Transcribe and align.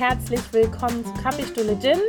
herzlich 0.00 0.40
willkommen 0.54 1.04
zu 1.04 1.12
Kaffeestunde 1.12 1.78
Gin. 1.78 2.00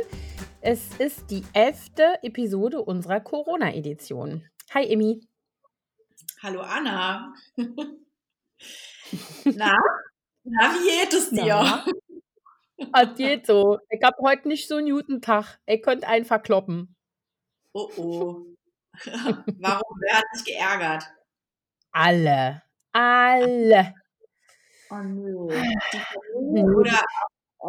Es 0.62 0.98
ist 0.98 1.30
die 1.30 1.44
elfte 1.52 2.14
Episode 2.22 2.80
unserer 2.80 3.20
Corona-Edition. 3.20 4.48
Hi, 4.72 4.90
Emmy. 4.90 5.20
Hallo, 6.42 6.62
Anna. 6.62 7.34
Na, 9.44 9.76
na, 10.42 10.70
wie 10.72 11.02
geht 11.02 11.12
es 11.12 11.28
dir? 11.28 11.84
Es 12.78 13.14
geht 13.14 13.46
so. 13.46 13.78
Ich 13.90 14.02
habe 14.02 14.16
heute 14.22 14.48
nicht 14.48 14.66
so 14.66 14.76
einen 14.76 14.90
guten 14.90 15.20
Tag. 15.20 15.58
Ich 15.66 15.82
könnte 15.82 16.08
einfach 16.08 16.42
kloppen. 16.42 16.96
Oh 17.74 17.90
oh. 17.98 18.46
Warum? 19.04 20.00
Wer 20.00 20.16
hat 20.16 20.24
dich 20.34 20.44
geärgert? 20.46 21.04
Alle. 21.90 22.62
Alle. 22.92 23.94
Oh 24.88 24.96
nee. 24.96 25.70
Die 25.92 25.98
Familie 25.98 26.74
oder 26.74 27.04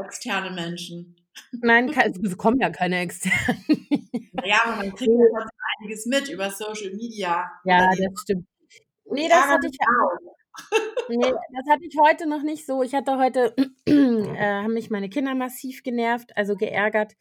externe 0.02 0.52
Menschen? 0.52 1.16
Nein, 1.52 1.90
es 2.24 2.38
kommen 2.38 2.60
ja 2.60 2.70
keine 2.70 3.00
externen. 3.00 3.64
Ja, 4.46 4.62
aber 4.66 4.76
man 4.78 4.96
kriegt 4.96 5.12
ja 5.12 5.26
trotzdem 5.32 5.60
einiges 5.80 6.06
mit 6.06 6.30
über 6.30 6.50
Social 6.50 6.92
Media. 6.92 7.52
Ja, 7.66 7.90
das 7.90 8.22
stimmt. 8.22 8.48
Nee, 9.12 9.28
das 9.28 9.46
hatte 9.46 9.68
ich 9.68 9.78
auch. 9.82 10.34
Nee, 11.10 11.20
das 11.20 11.70
hatte 11.70 11.86
ich 11.86 11.96
heute 12.00 12.28
noch 12.28 12.44
nicht 12.44 12.66
so. 12.66 12.84
Ich 12.84 12.94
hatte 12.94 13.18
heute, 13.18 13.56
äh, 13.86 14.62
haben 14.62 14.74
mich 14.74 14.90
meine 14.90 15.10
Kinder 15.10 15.34
massiv 15.36 15.84
genervt, 15.84 16.36
also 16.36 16.56
geärgert. 16.56 17.14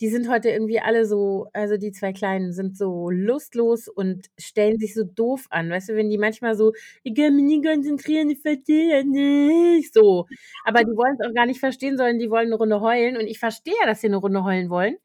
Die 0.00 0.08
sind 0.08 0.28
heute 0.28 0.50
irgendwie 0.50 0.80
alle 0.80 1.06
so, 1.06 1.48
also 1.52 1.76
die 1.76 1.90
zwei 1.92 2.12
Kleinen 2.12 2.52
sind 2.52 2.76
so 2.78 3.10
lustlos 3.10 3.88
und 3.88 4.26
stellen 4.38 4.78
sich 4.78 4.94
so 4.94 5.02
doof 5.04 5.46
an. 5.50 5.70
Weißt 5.70 5.88
du, 5.88 5.96
wenn 5.96 6.08
die 6.10 6.18
manchmal 6.18 6.56
so, 6.56 6.72
ich 7.02 7.14
kann 7.14 7.34
mich 7.34 7.44
nicht 7.44 7.64
konzentrieren, 7.64 8.30
ich 8.30 8.40
verstehe 8.40 9.04
nicht. 9.04 9.92
So. 9.92 10.26
Aber 10.64 10.84
die 10.84 10.96
wollen 10.96 11.16
es 11.18 11.26
auch 11.26 11.34
gar 11.34 11.46
nicht 11.46 11.60
verstehen, 11.60 11.96
sondern 11.96 12.18
die 12.18 12.30
wollen 12.30 12.46
eine 12.46 12.56
Runde 12.56 12.80
heulen. 12.80 13.16
Und 13.16 13.26
ich 13.26 13.38
verstehe 13.38 13.74
dass 13.86 14.00
sie 14.00 14.06
eine 14.08 14.18
Runde 14.18 14.44
heulen 14.44 14.70
wollen. 14.70 14.96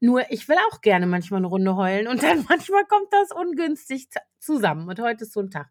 Nur 0.00 0.30
ich 0.30 0.48
will 0.48 0.58
auch 0.70 0.80
gerne 0.80 1.06
manchmal 1.06 1.38
eine 1.38 1.46
Runde 1.48 1.76
heulen. 1.76 2.06
Und 2.08 2.22
dann 2.22 2.44
manchmal 2.48 2.84
kommt 2.86 3.12
das 3.12 3.30
ungünstig 3.32 4.08
zusammen. 4.38 4.88
Und 4.88 5.00
heute 5.00 5.24
ist 5.24 5.32
so 5.32 5.40
ein 5.40 5.50
Tag. 5.50 5.70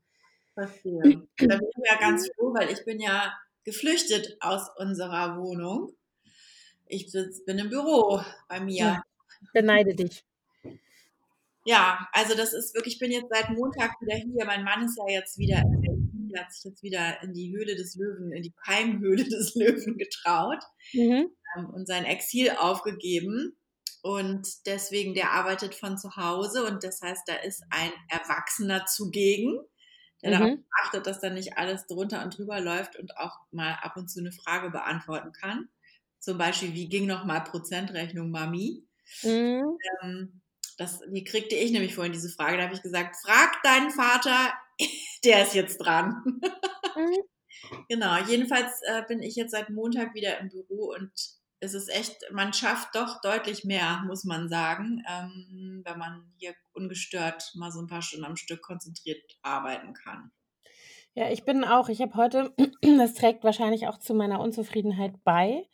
Verstehe. 0.53 1.01
Da 1.37 1.57
bin 1.57 1.69
ich 1.77 1.91
ja 1.91 1.99
ganz 1.99 2.29
froh, 2.35 2.53
weil 2.53 2.71
ich 2.71 2.83
bin 2.85 2.99
ja 2.99 3.33
geflüchtet 3.63 4.37
aus 4.39 4.69
unserer 4.77 5.37
Wohnung. 5.37 5.93
Ich 6.93 7.11
sitz- 7.11 7.43
bin 7.45 7.57
im 7.59 7.69
Büro 7.69 8.21
bei 8.47 8.59
mir. 8.59 8.75
Ja. 8.77 9.03
Beneide 9.53 9.95
dich. 9.95 10.23
Ja, 11.65 12.07
also 12.11 12.35
das 12.35 12.53
ist 12.53 12.75
wirklich, 12.75 12.95
ich 12.95 12.99
bin 12.99 13.11
jetzt 13.11 13.29
seit 13.29 13.49
Montag 13.49 13.91
wieder 14.01 14.15
hier. 14.17 14.45
Mein 14.45 14.63
Mann 14.63 14.83
ist 14.85 14.97
ja 14.97 15.07
jetzt 15.13 15.37
wieder 15.37 15.59
in 15.61 15.81
Berlin, 15.81 16.29
der 16.33 16.41
hat 16.43 16.51
sich 16.53 16.65
jetzt 16.65 16.83
wieder 16.83 17.21
in 17.23 17.33
die 17.33 17.55
Höhle 17.55 17.75
des 17.75 17.95
Löwen, 17.95 18.31
in 18.33 18.43
die 18.43 18.53
Keimhöhle 18.65 19.23
des 19.29 19.55
Löwen 19.55 19.97
getraut 19.97 20.61
Mhm. 20.93 21.29
ähm, 21.57 21.69
und 21.73 21.87
sein 21.87 22.05
Exil 22.05 22.51
aufgegeben. 22.51 23.57
Und 24.01 24.45
deswegen, 24.65 25.13
der 25.13 25.31
arbeitet 25.31 25.73
von 25.75 25.97
zu 25.97 26.17
Hause 26.17 26.65
und 26.65 26.83
das 26.83 27.01
heißt, 27.01 27.23
da 27.27 27.35
ist 27.35 27.63
ein 27.69 27.91
Erwachsener 28.09 28.85
zugegen, 28.85 29.57
der 30.21 30.31
darauf 30.31 30.49
Mhm. 30.49 30.65
achtet, 30.83 31.07
dass 31.07 31.21
da 31.21 31.29
nicht 31.29 31.57
alles 31.57 31.87
drunter 31.87 32.21
und 32.23 32.37
drüber 32.37 32.59
läuft 32.59 32.97
und 32.97 33.15
auch 33.17 33.37
mal 33.51 33.75
ab 33.81 33.95
und 33.95 34.09
zu 34.09 34.19
eine 34.19 34.33
Frage 34.33 34.69
beantworten 34.71 35.31
kann. 35.31 35.69
Zum 36.23 36.37
Beispiel, 36.37 36.73
wie 36.73 36.87
ging 36.87 37.05
nochmal 37.05 37.43
Prozentrechnung 37.43 38.31
Mami? 38.31 38.87
Mhm. 39.23 39.77
Ähm, 40.01 40.41
das, 40.77 41.01
die 41.11 41.25
kriegte 41.25 41.53
ich 41.55 41.71
nämlich 41.71 41.95
vorhin 41.95 42.13
diese 42.13 42.29
Frage. 42.29 42.55
Da 42.55 42.63
habe 42.63 42.73
ich 42.73 42.81
gesagt, 42.81 43.17
frag 43.21 43.61
deinen 43.61 43.91
Vater, 43.91 44.53
der 45.25 45.43
ist 45.43 45.53
jetzt 45.53 45.79
dran. 45.79 46.23
Mhm. 46.95 47.23
genau, 47.89 48.17
jedenfalls 48.25 48.71
äh, 48.83 49.03
bin 49.05 49.21
ich 49.21 49.35
jetzt 49.35 49.51
seit 49.51 49.69
Montag 49.69 50.15
wieder 50.15 50.39
im 50.39 50.47
Büro 50.47 50.93
und 50.93 51.11
es 51.59 51.73
ist 51.73 51.89
echt, 51.89 52.15
man 52.31 52.53
schafft 52.53 52.95
doch 52.95 53.19
deutlich 53.19 53.65
mehr, 53.65 54.01
muss 54.07 54.23
man 54.23 54.47
sagen, 54.47 55.03
ähm, 55.09 55.81
wenn 55.83 55.97
man 55.97 56.33
hier 56.37 56.55
ungestört 56.71 57.51
mal 57.55 57.71
so 57.71 57.81
ein 57.81 57.87
paar 57.87 58.01
Stunden 58.01 58.25
am 58.25 58.37
Stück 58.37 58.61
konzentriert 58.61 59.21
arbeiten 59.41 59.93
kann. 59.93 60.31
Ja, 61.15 61.29
ich 61.29 61.43
bin 61.43 61.65
auch, 61.65 61.89
ich 61.89 62.01
habe 62.01 62.15
heute, 62.15 62.53
das 62.81 63.13
trägt 63.13 63.43
wahrscheinlich 63.43 63.87
auch 63.87 63.99
zu 63.99 64.13
meiner 64.13 64.39
Unzufriedenheit 64.39 65.21
bei. 65.25 65.67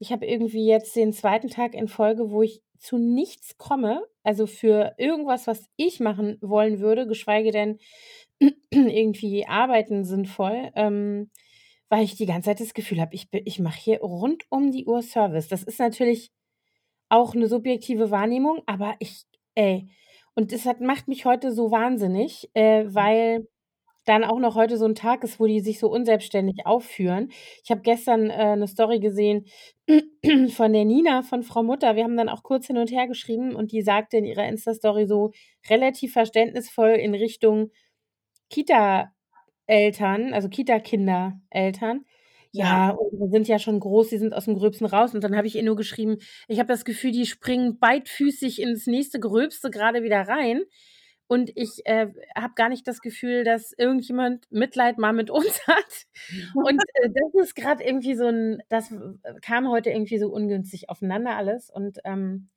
Ich 0.00 0.12
habe 0.12 0.26
irgendwie 0.26 0.66
jetzt 0.66 0.96
den 0.96 1.12
zweiten 1.12 1.48
Tag 1.48 1.74
in 1.74 1.86
Folge, 1.86 2.30
wo 2.30 2.42
ich 2.42 2.62
zu 2.78 2.96
nichts 2.96 3.58
komme, 3.58 4.02
also 4.22 4.46
für 4.46 4.94
irgendwas, 4.96 5.46
was 5.46 5.68
ich 5.76 6.00
machen 6.00 6.38
wollen 6.40 6.80
würde, 6.80 7.06
geschweige 7.06 7.50
denn 7.50 7.78
irgendwie 8.70 9.46
arbeiten 9.46 10.04
sinnvoll, 10.04 10.72
ähm, 10.74 11.30
weil 11.90 12.02
ich 12.04 12.16
die 12.16 12.24
ganze 12.24 12.46
Zeit 12.48 12.60
das 12.60 12.72
Gefühl 12.72 12.98
habe, 12.98 13.14
ich, 13.14 13.28
ich 13.30 13.58
mache 13.58 13.78
hier 13.78 14.00
rund 14.00 14.44
um 14.48 14.72
die 14.72 14.86
Uhr 14.86 15.02
Service. 15.02 15.48
Das 15.48 15.62
ist 15.62 15.78
natürlich 15.78 16.32
auch 17.10 17.34
eine 17.34 17.46
subjektive 17.46 18.10
Wahrnehmung, 18.10 18.62
aber 18.64 18.94
ich, 19.00 19.24
ey, 19.54 19.90
und 20.34 20.52
das 20.52 20.64
hat, 20.64 20.80
macht 20.80 21.08
mich 21.08 21.26
heute 21.26 21.52
so 21.52 21.70
wahnsinnig, 21.70 22.48
äh, 22.54 22.86
weil 22.86 23.48
dann 24.10 24.24
auch 24.24 24.38
noch 24.40 24.54
heute 24.56 24.76
so 24.78 24.84
ein 24.86 24.94
Tag 24.96 25.24
ist, 25.24 25.40
wo 25.40 25.46
die 25.46 25.60
sich 25.60 25.78
so 25.80 25.88
unselbstständig 25.90 26.66
aufführen. 26.66 27.30
Ich 27.64 27.70
habe 27.70 27.82
gestern, 27.82 28.30
äh, 28.30 28.56
'ne 28.56 28.66
Story 28.68 29.00
gesehen 29.00 29.46
von 30.50 30.72
der 30.74 30.84
Nina 30.84 31.22
von 31.22 31.42
Frau 31.44 31.62
Mutter. 31.62 31.96
Wir 31.96 32.04
haben 32.04 32.16
dann 32.16 32.28
auch 32.28 32.42
kurz 32.44 32.66
hin 32.68 32.78
und 32.78 32.90
her 32.92 33.06
geschrieben 33.08 33.54
und 33.56 33.72
die 33.72 33.82
sagte 33.82 34.18
in 34.18 34.24
ihrer 34.26 34.46
Insta-Story 34.48 35.06
so 35.06 35.32
relativ 35.70 36.12
verständnisvoll 36.14 36.90
in 36.90 37.14
Richtung 37.14 37.70
Kita-Eltern, 38.50 40.34
also 40.34 40.48
Kita-Kindereltern: 40.50 42.04
Ja. 42.52 42.88
„Ja, 42.88 42.90
unsere 42.92 43.30
sind 43.30 43.48
ja 43.48 43.58
schon 43.60 43.80
groß, 43.80 44.08
die 44.10 44.18
sind 44.18 44.34
aus'm 44.34 44.56
Gröbsten 44.58 44.86
raus.“ 44.86 45.14
Und 45.14 45.24
dann 45.24 45.36
habe 45.36 45.46
ich 45.48 45.56
ihr 45.56 45.62
nur 45.64 45.76
geschrieben: 45.76 46.18
„Ich 46.48 46.58
habe 46.60 46.68
das 46.68 46.84
Gefühl, 46.86 47.12
die 47.12 47.26
springen 47.26 47.78
beidfüßig 47.80 48.60
ins 48.62 48.86
nächste 48.88 49.20
Gröbste 49.20 49.70
grade 49.70 50.02
wieder 50.04 50.22
rein.“ 50.28 50.62
Und 51.30 51.52
ich, 51.54 51.86
äh, 51.86 52.08
habe 52.36 52.54
gar 52.56 52.68
nicht 52.68 52.88
das 52.88 53.00
Gefühl, 53.00 53.44
dass 53.44 53.72
irgendjemand 53.72 54.50
Mitleid 54.50 54.98
mal 54.98 55.12
mit 55.12 55.30
uns 55.30 55.64
hat. 55.68 56.06
Und, 56.54 56.82
äh, 56.94 57.08
das 57.10 57.44
ist 57.44 57.54
grad 57.54 57.80
irgendwie 57.80 58.16
so 58.16 58.26
'n 58.26 58.60
das 58.68 58.90
w 58.90 59.14
kam 59.40 59.68
heute 59.70 59.90
irgendwie 59.90 60.18
so 60.18 60.28
ungünstig 60.32 60.88
aufeinander 60.90 61.36
alles 61.36 61.70
und, 61.70 61.98
ähm, 62.04 62.48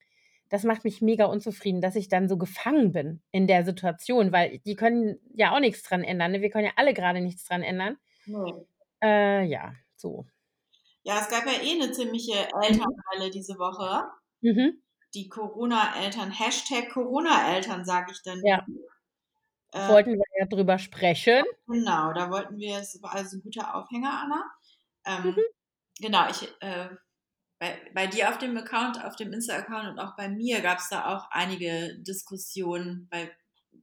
das 0.49 0.63
macht 0.63 0.85
mich 0.85 1.01
mega 1.01 1.25
unzufrieden, 1.25 1.81
dass 1.81 1.95
ich 1.97 2.09
dann 2.09 2.29
so 2.29 2.37
gefangen 2.37 2.91
bin 2.93 3.21
in 3.31 3.47
der 3.47 3.65
Situation, 3.65 4.31
weil 4.31 4.59
die 4.59 4.75
können 4.75 5.19
ja 5.35 5.53
auch 5.55 5.59
nix 5.59 5.83
dran 5.83 6.03
ändern, 6.03 6.31
ne? 6.33 6.41
Wir 6.41 6.49
können 6.51 6.65
ja 6.67 6.73
alle 6.77 6.93
grade 6.95 7.21
nichts 7.21 7.45
dran 7.45 7.63
ändern. 7.63 7.97
Ne. 8.27 8.65
Äh, 9.01 9.45
ja, 9.45 9.73
so. 9.95 10.25
Ja, 11.05 11.19
es 11.19 11.27
gab 11.29 11.45
ja 11.45 11.61
eh 11.61 11.73
eine 11.73 11.91
ziemliche 11.91 12.33
Elternwelle 12.61 13.29
diese 13.29 13.57
Woche. 13.59 14.09
Mhm. 14.43 14.77
Die 15.13 15.29
Corona-Eltern, 15.29 16.31
Hashtag 16.31 16.89
Corona-Eltern, 16.89 17.85
sage 17.85 18.11
ich 18.11 18.21
dann. 18.23 18.41
Ja. 18.43 18.65
Äh, 19.71 19.87
Wollten 19.89 20.13
wir 20.13 20.23
ja 20.39 20.45
drüber 20.45 20.77
sprechen. 20.77 21.43
Genau, 21.67 22.13
da 22.13 22.29
wollten 22.29 22.57
wir, 22.57 22.77
es 22.77 23.01
war 23.01 23.13
also 23.13 23.37
ein 23.37 23.43
guter 23.43 23.75
Aufhänger, 23.75 24.21
Anna. 24.21 24.43
Ähm, 25.05 25.31
Mhm. 25.31 25.41
Genau, 25.99 26.27
ich, 26.29 26.47
äh, 26.61 26.89
bei, 27.59 27.79
bei 27.93 28.07
dir 28.07 28.29
auf 28.29 28.37
dem 28.37 28.57
Account, 28.57 29.03
auf 29.03 29.15
dem 29.15 29.31
Insta-Account 29.31 29.89
und 29.89 29.99
auch 29.99 30.15
bei 30.15 30.27
mir 30.27 30.61
gab 30.61 30.79
es 30.79 30.89
da 30.89 31.15
auch 31.15 31.29
einige 31.31 31.97
Diskussionen, 31.99 33.07
weil, 33.11 33.31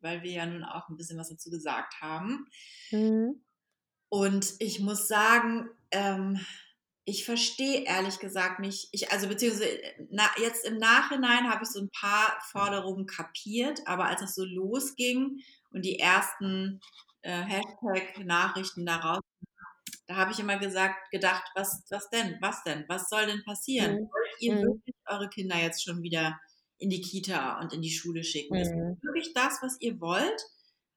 weil 0.01 0.23
wir 0.23 0.33
ja 0.33 0.47
nun 0.47 0.65
auch 0.65 0.89
ein 0.89 0.97
bisschen 0.97 1.19
was 1.19 1.29
dazu 1.31 1.51
gesagt 1.51 2.01
haben. 2.01 2.47
Mhm. 2.91 3.43
Und 4.09 4.55
ich 4.59 4.81
muss 4.81 5.07
sagen, 5.07 5.71
ähm, 5.93 6.45
ich 7.11 7.25
verstehe 7.25 7.83
ehrlich 7.85 8.21
gesagt 8.21 8.61
nicht, 8.61 8.89
ich, 8.93 9.11
also 9.11 9.27
beziehungsweise 9.29 9.81
na, 10.11 10.25
jetzt 10.39 10.65
im 10.65 10.79
Nachhinein 10.79 11.51
habe 11.51 11.65
ich 11.65 11.71
so 11.71 11.81
ein 11.81 11.91
paar 11.91 12.41
Forderungen 12.53 13.07
kapiert, 13.07 13.81
aber 13.87 14.05
als 14.07 14.23
es 14.23 14.37
so 14.37 14.45
losging 14.45 15.41
und 15.73 15.85
die 15.85 15.99
ersten 15.99 16.81
äh, 17.23 17.43
Hashtag-Nachrichten 17.43 18.87
daraus, 18.87 19.21
da 20.07 20.17
habe 20.17 20.33
ich 20.33 20.39
immer 20.39 20.59
gesagt, 20.59 21.11
gedacht, 21.11 21.45
was, 21.55 21.85
was 21.91 22.09
denn, 22.11 22.37
was 22.41 22.63
denn, 22.65 22.85
was 22.89 23.09
soll 23.09 23.27
denn 23.27 23.43
passieren? 23.45 23.93
Mhm. 23.93 24.11
Wollt 24.13 24.41
ihr 24.41 24.55
Mhm. 24.55 24.63
wirklich 24.63 24.97
eure 25.07 25.29
Kinder 25.29 25.57
jetzt 25.57 25.85
schon 25.85 26.03
wieder 26.03 26.41
in 26.79 26.91
die 26.91 27.01
Kita 27.01 27.61
und 27.61 27.73
in 27.73 27.83
die 27.83 27.91
Schule 27.91 28.23
schicken? 28.23 28.55
Ist 28.55 28.73
Mhm. 28.73 28.97
das 28.97 29.03
wirklich 29.03 29.35
das, 29.35 29.59
was 29.63 29.81
ihr 29.81 30.01
wollt? 30.01 30.43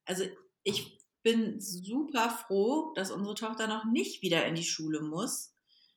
Also 0.06 0.26
ich 0.64 1.00
bin 1.24 1.60
super 1.60 2.30
froh, 2.30 2.94
dass 2.96 3.10
unsere 3.12 3.36
Tochter 3.36 3.68
noch 3.68 3.86
nicht 3.86 4.22
wieder 4.22 4.46
in 4.46 4.56
die 4.56 4.64
Schule 4.64 5.02
muss. 5.02 5.53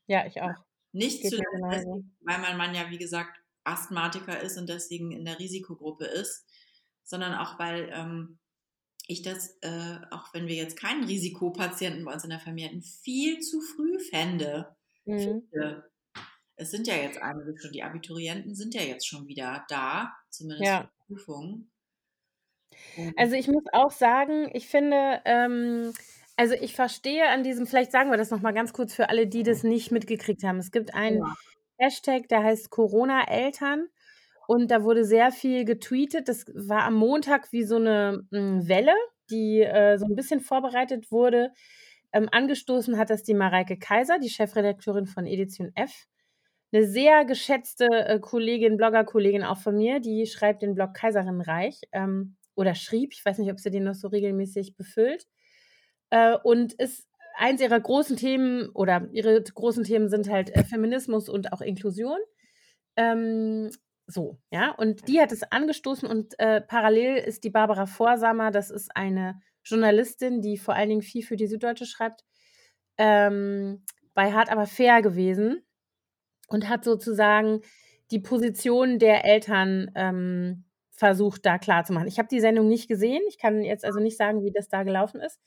Ja, 0.07 0.27
ich 0.27 0.41
auch. 0.41 0.55
Nicht 0.93 1.23
Geht 1.23 1.31
zuletzt, 1.31 1.49
deswegen, 1.71 2.17
weil 2.21 2.39
mein 2.39 2.57
Mann 2.57 2.75
ja, 2.75 2.91
wie 2.91 2.99
gesagt, 2.99 3.39
Asthmatiker 3.65 4.41
ist 4.41 4.57
und 4.57 4.69
deswegen 4.69 5.13
in 5.13 5.25
der 5.25 5.39
Risikogruppe 5.39 6.05
ist, 6.05 6.47
sondern 7.03 7.35
auch, 7.35 7.59
weil 7.59 7.91
ähm, 7.93 8.39
ich 9.09 9.23
das, 9.23 9.59
äh, 9.63 9.99
auch 10.11 10.33
wenn 10.35 10.47
wir 10.47 10.55
jetzt 10.55 10.79
keinen 10.79 11.05
Risikopatienten 11.05 12.05
bei 12.05 12.13
uns 12.13 12.25
in 12.25 12.31
der 12.31 12.41
Familie 12.41 12.71
hätten, 12.71 12.83
viel 12.83 13.41
zu 13.41 13.61
früh 13.61 13.99
fände. 13.99 14.77
Mhm. 15.05 15.43
Es 16.57 16.71
sind 16.71 16.87
ja 16.87 16.95
jetzt 16.97 17.21
einige 17.21 17.57
schon, 17.59 17.73
die 17.73 17.83
Abiturienten 17.83 18.55
sind 18.55 18.75
ja 18.75 18.83
jetzt 18.83 19.07
schon 19.07 19.27
wieder 19.29 19.65
da, 19.69 20.13
zumindest 20.31 20.65
Ja. 20.65 20.83
für 20.83 21.07
Prüfungen. 21.07 21.71
Also, 23.17 23.37
ich 23.37 23.49
muss 23.49 23.65
auch 23.73 23.91
sagen, 23.91 24.51
ich 24.55 24.69
finde, 24.69 25.21
ähm, 25.25 25.93
Also, 26.39 26.55
ich 26.55 26.75
verstehe 26.75 27.27
an 27.31 27.43
diesem 27.43 27.67
vielleicht 27.67 27.91
sagen 27.93 28.11
wir 28.11 28.19
das 28.19 28.31
noch 28.31 28.43
mal 28.43 28.53
ganz 28.53 28.75
kurz 28.75 28.95
für 28.95 29.09
alle, 29.09 29.27
die 29.27 29.43
das 29.43 29.63
nicht 29.63 29.91
mitgekriegt 29.91 30.43
haben. 30.45 30.59
Es 30.59 30.71
gibt 30.71 30.93
einen 30.95 31.19
Ja. 31.19 31.37
Hashtag, 31.79 32.29
der 32.29 32.43
heißt 32.45 32.69
Corona-Eltern 32.71 33.89
und 34.49 34.71
da 34.71 34.83
wurde 34.85 35.05
sehr 35.05 35.33
viel 35.33 35.65
getweetet. 35.65 36.29
Das 36.29 36.45
war 36.55 36.85
am 36.85 36.95
Montag 36.95 37.53
wie 37.53 37.65
so 37.65 37.79
'ne, 37.79 38.27
hm, 38.33 38.69
Welle, 38.69 38.95
die, 39.31 39.63
äh, 39.63 39.99
so 39.99 40.07
'n 40.07 40.15
bisschen 40.17 40.41
vorbereitet 40.41 41.11
wurde. 41.11 41.53
Ähm, 42.13 42.29
angestoßen 42.33 42.99
hat 42.99 43.11
das 43.11 43.23
die 43.25 43.35
Mareike 43.35 43.79
Kaiser, 43.79 44.19
die 44.19 44.31
Chefredakteurin 44.31 45.07
von 45.07 45.27
Edition 45.27 45.73
F. 45.75 46.07
'Ne 46.73 46.87
sehr 46.87 47.25
geschätzte, 47.27 47.87
äh, 47.91 48.21
Kollegin, 48.21 48.77
Bloggerkollegin 48.79 49.45
auch 49.45 49.59
von 49.59 49.77
mir, 49.77 50.01
die 50.01 50.27
schreibt 50.27 50.63
den 50.63 50.75
Blog 50.77 50.95
Kaiserinnenreich, 50.95 51.81
ähm, 51.93 52.37
oder 52.57 52.75
schrieb. 52.77 53.13
Ich 53.15 53.25
weiß 53.27 53.39
nicht, 53.39 53.53
ob 53.53 53.61
sie 53.61 53.71
den 53.71 53.85
noch 53.85 53.95
so 53.95 54.09
regelmäßig 54.09 54.77
befüllt. 54.77 55.27
Äh, 56.11 56.37
und 56.43 56.75
ist 56.75 57.07
eins 57.37 57.61
ihrer 57.61 57.81
großen 57.81 58.17
Themen 58.17 58.71
oder 58.71 59.09
ihre 59.13 59.43
großen 59.43 59.85
Themen 59.85 60.09
sind 60.09 60.29
halt, 60.31 60.51
äh, 60.55 60.65
Feminismus 60.65 61.29
und 61.29 61.53
auch 61.53 61.61
Inklusion. 61.61 62.19
Ähm, 62.97 63.71
so, 64.07 64.39
ja? 64.51 64.71
Und 64.73 65.09
die 65.09 65.21
hat 65.21 65.33
es 65.33 65.43
angestoßen 65.43 66.09
und, 66.09 66.39
äh, 66.39 66.61
parallel 66.61 67.17
ist 67.19 67.45
die 67.45 67.51
Barbara 67.51 67.87
Vorsamer, 67.87 68.51
das 68.51 68.71
ist 68.71 68.91
eine 68.97 69.41
Journalistin, 69.65 70.41
die 70.43 70.57
vor 70.59 70.75
allen 70.75 70.89
Dingen 70.91 71.03
viel 71.03 71.25
für 71.25 71.37
die 71.37 71.49
Süddeutsche 71.49 71.87
schreibt, 71.87 72.25
ähm, 72.99 73.85
bei 74.15 74.33
Hart 74.33 74.51
aber 74.51 74.67
fair 74.67 75.03
gewesen 75.03 75.63
und 76.49 76.69
hat 76.69 76.85
sozusagen 76.85 77.61
die 78.11 78.21
Position 78.21 78.99
der 78.99 79.25
Eltern, 79.25 79.91
ähm, 79.97 80.65
versucht, 80.93 81.45
da 81.45 81.59
klarzumachen. 81.59 82.09
Ich 82.09 82.19
habe 82.19 82.29
die 82.29 82.41
Sendung 82.41 82.69
nicht 82.69 82.89
gesehen. 82.89 83.23
Ich 83.29 83.39
kann 83.39 83.63
jetzt 83.63 83.85
also 83.85 84.01
nicht 84.01 84.17
sagen, 84.17 84.43
wie 84.43 84.53
das 84.53 84.69
da 84.69 84.83
gelaufen 84.83 85.21
ist. 85.21 85.41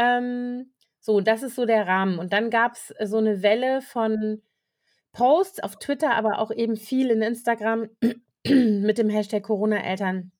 Ähm, 0.00 0.72
so, 1.00 1.20
das 1.20 1.42
ist 1.42 1.56
so 1.56 1.66
der 1.66 1.86
Rahmen. 1.86 2.18
Und 2.18 2.32
dann 2.32 2.50
gab's 2.50 2.94
so 3.04 3.20
'ne 3.20 3.42
Welle 3.42 3.82
von 3.82 4.42
Posts 5.12 5.60
auf 5.62 5.76
Twitter, 5.78 6.14
aber 6.16 6.38
auch 6.40 6.50
eben 6.52 6.76
viel 6.76 7.10
in 7.10 7.22
Instagram 7.22 7.88
mit 8.46 8.98
dem 8.98 9.10
Hashtag 9.10 9.44
Corona-Eltern, 9.44 10.32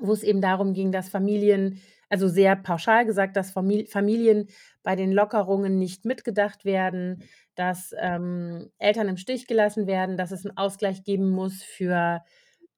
wo's 0.00 0.22
eben 0.24 0.40
darum 0.42 0.74
ging, 0.74 0.92
dass 0.92 1.10
Familien 1.10 1.80
also 2.10 2.28
sehr 2.28 2.56
pauschal 2.56 3.06
gesagt, 3.06 3.36
dass 3.36 3.52
Famil 3.52 3.86
Familien 3.86 4.48
bei 4.84 4.96
den 4.96 5.12
Lockerungen 5.12 5.78
nicht 5.78 6.04
mitgedacht 6.06 6.64
werden, 6.66 7.24
dass, 7.56 7.94
ähm, 8.00 8.70
Eltern 8.78 9.08
im 9.08 9.16
Stich 9.18 9.46
gelassen 9.48 9.86
werden, 9.88 10.16
dass 10.18 10.32
es 10.32 10.44
'n 10.46 10.56
Ausgleich 10.56 11.04
geben 11.04 11.30
muss 11.30 11.62
für, 11.64 12.22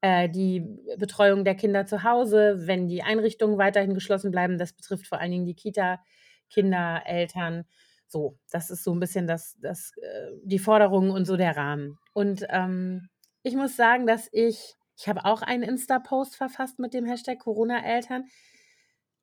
äh, 0.03 0.29
die 0.31 0.67
Betreuung 0.99 1.45
der 1.45 1.57
Kinder 1.57 1.87
zu 1.87 2.05
Hause, 2.05 2.63
wenn 2.67 2.89
die 2.89 3.03
Einrichtungen 3.05 3.59
weiterhin 3.59 3.95
geschlossen 3.95 4.31
bleiben. 4.33 4.59
Das 4.59 4.75
betrifft 4.75 5.07
vor 5.09 5.21
allen 5.21 5.33
Dingen 5.33 5.47
die 5.47 5.55
Kita-Kinder, 5.57 7.03
Eltern. 7.07 7.65
So, 8.09 8.39
das 8.53 8.71
ist 8.71 8.85
so 8.85 8.93
'n 8.93 9.01
bisschen 9.01 9.27
das 9.29 9.57
das 9.61 9.93
äh, 10.03 10.33
die 10.45 10.59
Forderung 10.61 11.11
und 11.13 11.27
so 11.27 11.37
der 11.39 11.57
Rahmen. 11.57 11.99
Und, 12.15 12.47
ähm, 12.51 13.09
ich 13.45 13.55
muss 13.57 13.77
sagen, 13.77 14.07
dass 14.07 14.29
ich 14.33 14.75
ich 14.99 15.09
habe 15.09 15.25
auch 15.25 15.43
einen 15.43 15.63
Insta-Post 15.65 16.37
verfasst 16.37 16.79
mit 16.79 16.95
dem 16.95 17.07
Hashtag 17.07 17.39
Corona-Eltern. 17.41 18.27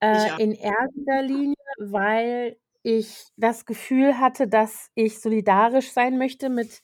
Äh, 0.02 0.32
in 0.38 0.54
erster 0.54 1.22
Linie, 1.24 1.56
weil 1.80 2.58
ich 2.84 3.26
das 3.38 3.66
Gefühl 3.66 4.20
hatte, 4.20 4.48
dass 4.48 4.90
ich 4.96 5.20
solidarisch 5.22 5.92
sein 5.92 6.18
möchte 6.18 6.50
mit 6.50 6.82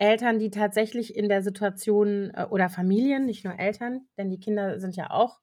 Eltern, 0.00 0.38
die 0.40 0.50
tatsächlich 0.50 1.16
in 1.16 1.28
der 1.28 1.42
Situation 1.42 2.32
äh, 2.34 2.46
oder 2.50 2.70
Familien, 2.70 3.26
nicht 3.26 3.44
nur 3.44 3.58
Eltern, 3.58 4.02
denn 4.18 4.30
die 4.30 4.40
Kinder 4.40 4.80
sind 4.80 4.96
ja 4.96 5.10
auch 5.10 5.40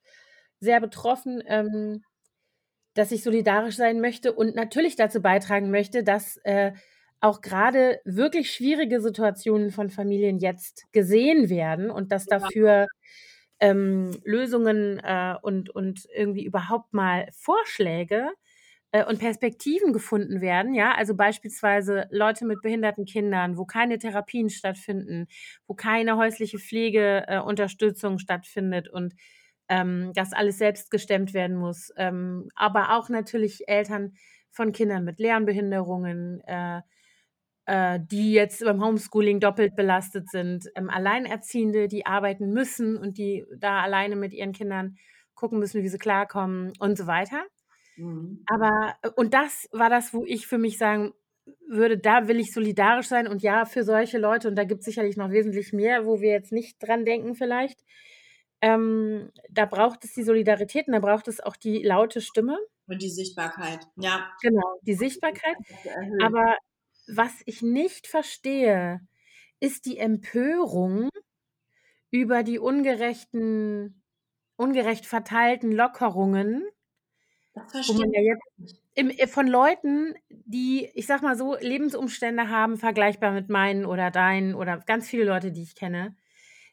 sehr 0.60 0.82
betroffen, 0.82 1.42
ähm, 1.48 2.04
dass 2.96 3.12
ich 3.12 3.24
solidarisch 3.24 3.76
sein 3.78 4.02
möchte 4.02 4.34
und 4.34 4.56
natürlich 4.56 4.96
dazu 4.96 5.22
beitragen 5.22 5.70
möchte, 5.72 6.04
dass, 6.04 6.38
äh, 6.44 6.74
auch 7.22 7.42
grade 7.42 8.00
wirklich 8.06 8.52
schwierige 8.54 9.02
Situationen 9.02 9.72
von 9.72 9.90
Familien 9.90 10.40
jetzt 10.40 10.86
gesehen 10.94 11.50
werden 11.50 11.90
und 11.92 12.12
dass 12.12 12.26
dafür, 12.28 12.88
ähm, 13.60 14.12
Lösungen, 14.24 15.00
äh, 15.04 15.36
und 15.42 15.70
und 15.72 16.08
irgendwie 16.16 16.46
überhaupt 16.46 16.94
mal 16.94 17.28
Vorschläge, 17.34 18.30
äh, 18.92 19.04
und 19.06 19.20
Perspektiven 19.20 19.94
gefunden 19.94 20.42
werden, 20.42 20.74
ja? 20.74 20.94
Also, 20.96 21.16
beispielsweise 21.16 22.08
Leute 22.12 22.46
mit 22.46 22.62
behinderten 22.62 23.06
Kindern, 23.06 23.58
wo 23.58 23.66
keine 23.66 23.98
Therapien 24.00 24.50
stattfinden, 24.50 25.28
wo 25.68 25.74
keine 25.76 26.18
häusliche 26.18 26.60
Pflege 26.60 27.26
äh, 27.28 27.40
stattfindet 28.20 28.90
und, 28.90 29.14
ähm, 29.70 30.12
das 30.16 30.34
alles 30.34 30.58
selbst 30.58 30.92
gestemmt 30.92 31.34
werden 31.34 31.58
muss. 31.58 31.92
Ähm, 31.98 32.50
aber 32.56 32.98
auch 32.98 33.10
natürlich 33.10 33.68
Eltern 33.68 34.14
von 34.52 34.72
Kindern 34.72 35.04
mit 35.04 35.20
Lernbehinderungen, 35.20 36.42
äh, 36.48 36.82
äh, 37.66 38.00
die 38.02 38.34
jetzt 38.34 38.64
beim 38.64 38.84
Homeschooling 38.84 39.40
doppelt 39.40 39.76
belastet 39.76 40.30
sind, 40.30 40.66
ähm, 40.76 40.90
Alleinerziehende, 40.90 41.88
die 41.88 42.06
arbeiten 42.06 42.52
müssen 42.54 42.98
und 42.98 43.18
die 43.18 43.46
da 43.58 43.82
alleine 43.82 44.16
mit 44.16 44.34
ihren 44.34 44.54
Kindern 44.54 44.98
gucken 45.36 45.60
müssen, 45.60 45.84
wie 45.84 45.90
sie 45.90 45.98
klarkommen 46.00 46.74
und 46.80 46.98
so 46.98 47.08
weiter. 47.08 47.44
Mhm. 47.98 48.44
Aber 48.48 48.96
äh, 49.02 49.10
und 49.16 49.34
das 49.34 49.68
war 49.72 49.90
das, 49.90 50.14
wo 50.14 50.26
ich 50.26 50.48
für 50.48 50.58
mich 50.58 50.78
sagen 50.78 51.14
würde, 51.68 51.98
da 51.98 52.28
will 52.28 52.40
ich 52.40 52.54
solidarisch 52.54 53.08
sein 53.08 53.28
und 53.28 53.42
ja, 53.42 53.66
für 53.66 53.84
solche 53.84 54.18
Leute 54.18 54.48
und 54.48 54.56
da 54.56 54.64
gibt's 54.64 54.86
sicherlich 54.86 55.18
noch 55.18 55.32
wesentlich 55.32 55.74
mehr, 55.74 56.06
wo 56.06 56.22
wir 56.22 56.32
jetzt 56.32 56.52
nicht 56.52 56.78
dran 56.80 57.06
denken 57.06 57.36
vielleicht. 57.36 57.80
Ähm, 58.62 59.32
da 59.50 59.66
braucht 59.66 60.04
es 60.04 60.14
die 60.14 60.24
Solidarität 60.24 60.88
und 60.88 60.94
da 60.94 61.00
braucht 61.00 61.28
es 61.28 61.40
auch 61.40 61.56
die 61.56 61.84
laute 61.84 62.22
Stimme. 62.22 62.58
Und 62.88 63.02
die 63.02 63.10
Sichtbarkeit, 63.10 63.80
ja. 63.98 64.32
Genau, 64.42 64.80
die 64.82 64.96
Sichtbarkeit. 64.96 65.58
Aber 66.22 66.56
was 67.08 67.34
ich 67.46 67.62
nicht 67.62 68.08
verstehe, 68.08 69.02
ist 69.60 69.86
die 69.86 69.98
Empörung 69.98 71.10
über 72.12 72.44
die 72.44 72.60
ungerechten 72.60 74.04
ungerecht 74.56 75.06
verteilten 75.06 75.72
Lockerungen 75.72 76.68
Das 77.72 77.90
wo 77.90 77.94
verstehe 77.94 78.00
man 78.00 78.12
ja 78.12 78.22
jetzt 78.22 78.44
im 78.96 79.10
äh, 79.10 79.28
von 79.28 79.48
Leuten, 79.48 80.16
die, 80.30 80.90
ich 80.96 81.06
sage 81.08 81.24
mal 81.24 81.38
so, 81.38 81.56
Lebensumstände 81.60 82.50
haben, 82.50 82.78
vergleichbar 82.78 83.32
mit 83.32 83.50
meinen 83.50 83.86
oder 83.86 84.12
deinen 84.12 84.56
oder 84.56 84.78
ganz 84.80 85.08
viele 85.10 85.26
Leute, 85.26 85.52
die 85.52 85.64
ich 85.64 85.76
kenne, 85.76 86.16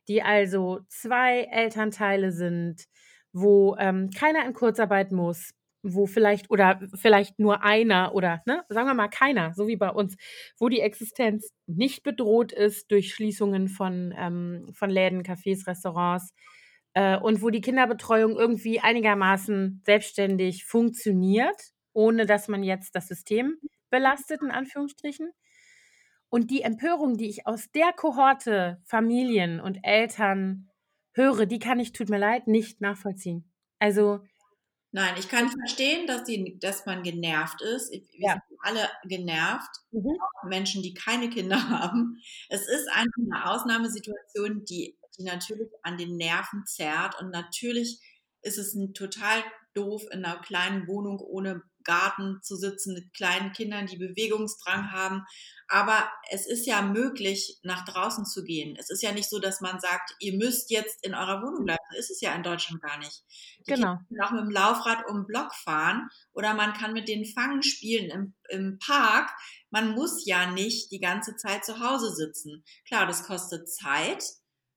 die 0.08 0.22
also 0.22 0.80
2 0.88 1.42
Elternteile 1.44 2.32
sind, 2.32 2.84
wo, 3.32 3.76
ähm, 3.78 4.10
keiner 4.10 4.46
in 4.46 4.54
Kurzarbeit 4.54 5.12
muss, 5.12 5.50
wo 5.82 6.06
vielleicht 6.06 6.50
oder 6.50 6.80
vielleicht 6.94 7.38
nur 7.38 7.62
einer 7.62 8.14
oder, 8.14 8.42
ne, 8.46 8.64
sagen 8.68 8.88
wir 8.88 8.94
mal 8.94 9.08
keiner, 9.08 9.52
so 9.54 9.68
wie 9.68 9.76
bei 9.76 9.90
uns, 9.90 10.16
wo 10.58 10.68
die 10.70 10.80
Existenz 10.80 11.52
nicht 11.66 12.02
bedroht 12.02 12.52
ist 12.52 12.90
durch 12.90 13.12
Schließungen 13.12 13.68
von 13.68 14.14
ähm, 14.16 14.70
von 14.72 14.88
Läden, 14.90 15.22
Cafés, 15.22 15.66
Restaurants, 15.66 16.32
äh, 16.94 17.18
und 17.18 17.42
wo 17.42 17.50
die 17.50 17.60
Kinderbetreuung 17.60 18.36
irgendwie 18.36 18.80
einigermaßen 18.80 19.82
selbstständig 19.84 20.64
funktioniert, 20.66 21.56
ohne 21.92 22.26
dass 22.26 22.48
man 22.48 22.62
jetzt 22.64 22.96
das 22.96 23.08
System 23.08 23.58
belastet 23.90 24.42
in 24.42 24.50
Anführungsstrichen. 24.50 25.30
Und 26.28 26.50
die 26.50 26.62
Empörung, 26.62 27.16
die 27.16 27.28
ich 27.28 27.46
aus 27.46 27.70
der 27.72 27.92
Kohorte 27.92 28.80
Familien 28.84 29.60
und 29.60 29.78
Eltern 29.84 30.68
höre, 31.12 31.46
die 31.46 31.58
kann 31.60 31.78
ich, 31.80 31.92
tut 31.92 32.08
mir 32.10 32.18
leid, 32.18 32.48
nicht 32.48 32.80
nachvollziehen. 32.80 33.52
Also 33.78 34.20
Nein, 34.92 35.14
ich 35.18 35.28
kann 35.28 35.50
verstehen, 35.50 36.06
dass 36.06 36.22
die 36.24 36.58
dass 36.60 36.86
man 36.86 37.02
genervt 37.02 37.60
ist. 37.62 37.90
Wir 37.92 38.00
Ja. 38.18 38.38
sind 38.48 38.58
alle 38.62 38.88
genervt, 39.04 39.70
Mhm. 39.92 40.24
Menschen, 40.42 40.82
die 40.82 40.94
keine 40.94 41.30
Kinder 41.30 41.56
haben. 41.70 42.18
Es 42.48 42.62
ist 42.68 42.88
einfach 42.90 43.18
'ne 43.18 43.46
Ausnahmesituation, 43.50 44.64
die 44.64 44.98
die 45.18 45.24
natürlich 45.24 45.70
an 45.82 45.98
den 45.98 46.16
Nerven 46.16 46.64
zerrt 46.66 47.18
und 47.20 47.30
natürlich 47.30 48.00
ist 48.42 48.58
es 48.58 48.74
'n 48.74 48.94
total 48.94 49.42
doof, 49.74 50.04
in 50.12 50.20
'ner 50.22 50.40
kleinen 50.42 50.86
Wohnung 50.88 51.18
ohne 51.20 51.62
Garten 51.84 52.40
zu 52.42 52.56
sitzen 52.56 52.94
mit 52.94 53.12
kleinen 53.14 53.52
Kindern, 53.52 53.86
die 53.86 53.98
Bewegungsdrang 53.98 54.92
haben. 54.92 55.24
Aber 55.68 56.10
es 56.30 56.46
ist 56.46 56.66
ja 56.66 56.80
möglich, 56.82 57.58
nach 57.62 57.84
draußen 57.84 58.24
zu 58.26 58.42
gehen. 58.44 58.76
Es 58.78 58.90
ist 58.90 59.02
ja 59.02 59.12
nicht 59.12 59.28
so, 59.30 59.38
dass 59.40 59.60
man 59.60 59.80
sagt: 59.80 60.14
„Ihr 60.20 60.34
müsst 60.38 60.70
jetzt 60.70 61.04
in 61.04 61.14
eurer 61.14 61.42
Wohnung 61.42 61.64
bleiben.“ 61.64 61.80
So 61.92 61.98
ist 61.98 62.10
es 62.10 62.20
ja 62.22 62.34
in 62.34 62.42
Deutschland 62.42 62.82
gar 62.82 62.98
nicht. 62.98 63.22
Die 63.66 63.72
Kinder 63.74 63.86
Genau. 63.86 64.04
können 64.08 64.22
auch 64.22 64.32
mit'm 64.32 64.52
Laufrad 64.52 65.06
um 65.08 65.18
'n 65.22 65.26
Block 65.26 65.54
fahren 65.54 66.08
oder 66.32 66.54
man 66.54 66.72
kann 66.74 66.92
mit 66.94 67.08
denen 67.08 67.24
Fangen 67.26 67.62
spielen 67.62 68.10
im 68.10 68.34
im 68.50 68.78
Park. 68.78 69.30
Man 69.70 69.90
muss 69.92 70.24
ja 70.26 70.50
nicht 70.52 70.90
die 70.92 71.00
ganze 71.00 71.36
Zeit 71.36 71.64
zu 71.64 71.80
Hause 71.80 72.14
sitzen. 72.14 72.64
Klar, 72.86 73.06
das 73.06 73.24
kostet 73.26 73.68
Zeit, 73.70 74.22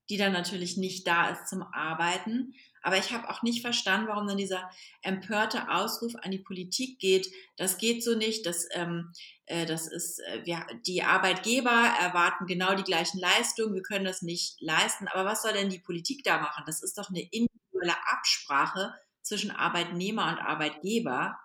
die 0.10 0.18
dann 0.18 0.34
natürlich 0.34 0.78
nicht 0.78 1.08
da 1.08 1.30
ist 1.30 1.48
zum 1.48 1.62
Arbeiten. 1.64 2.54
Aber 2.82 2.98
ich 2.98 3.12
habe 3.12 3.30
auch 3.30 3.42
nicht 3.44 3.62
verstanden, 3.62 4.08
warum 4.08 4.28
dann 4.28 4.38
dieser 4.38 4.70
empörte 5.02 5.70
Ausruf 5.70 6.14
an 6.16 6.32
die 6.32 6.40
Politik 6.40 7.00
geht: 7.00 7.28
„Das 7.58 7.78
geht 7.78 8.04
so 8.04 8.16
nicht, 8.16 8.46
das, 8.46 8.68
ähm, 8.72 9.12
äh 9.46 9.66
das 9.66 9.88
ist 9.88 10.20
äh, 10.20 10.46
wir 10.46 10.66
die 10.86 11.04
Arbeitgeber 11.04 11.72
erwarten 12.00 12.46
genau 12.48 12.76
die 12.76 12.84
gleichen 12.84 13.20
Leistungen, 13.20 13.74
wir 13.76 13.82
können 13.84 14.06
das 14.06 14.22
nicht 14.22 14.62
leisten.“ 14.62 15.08
Aber 15.08 15.26
was 15.26 15.42
soll 15.42 15.54
denn 15.54 15.70
die 15.70 15.80
Politik 15.80 16.24
da 16.24 16.40
machen? 16.40 16.64
Das 16.66 16.82
ist 16.84 16.98
doch 16.98 17.10
'ne 17.10 17.22
individuelle 17.32 17.96
Absprache 18.08 18.94
zwischen 19.22 19.52
Arbeitnehmer 19.52 20.30
und 20.32 20.40
Arbeitgeber. 20.40 21.38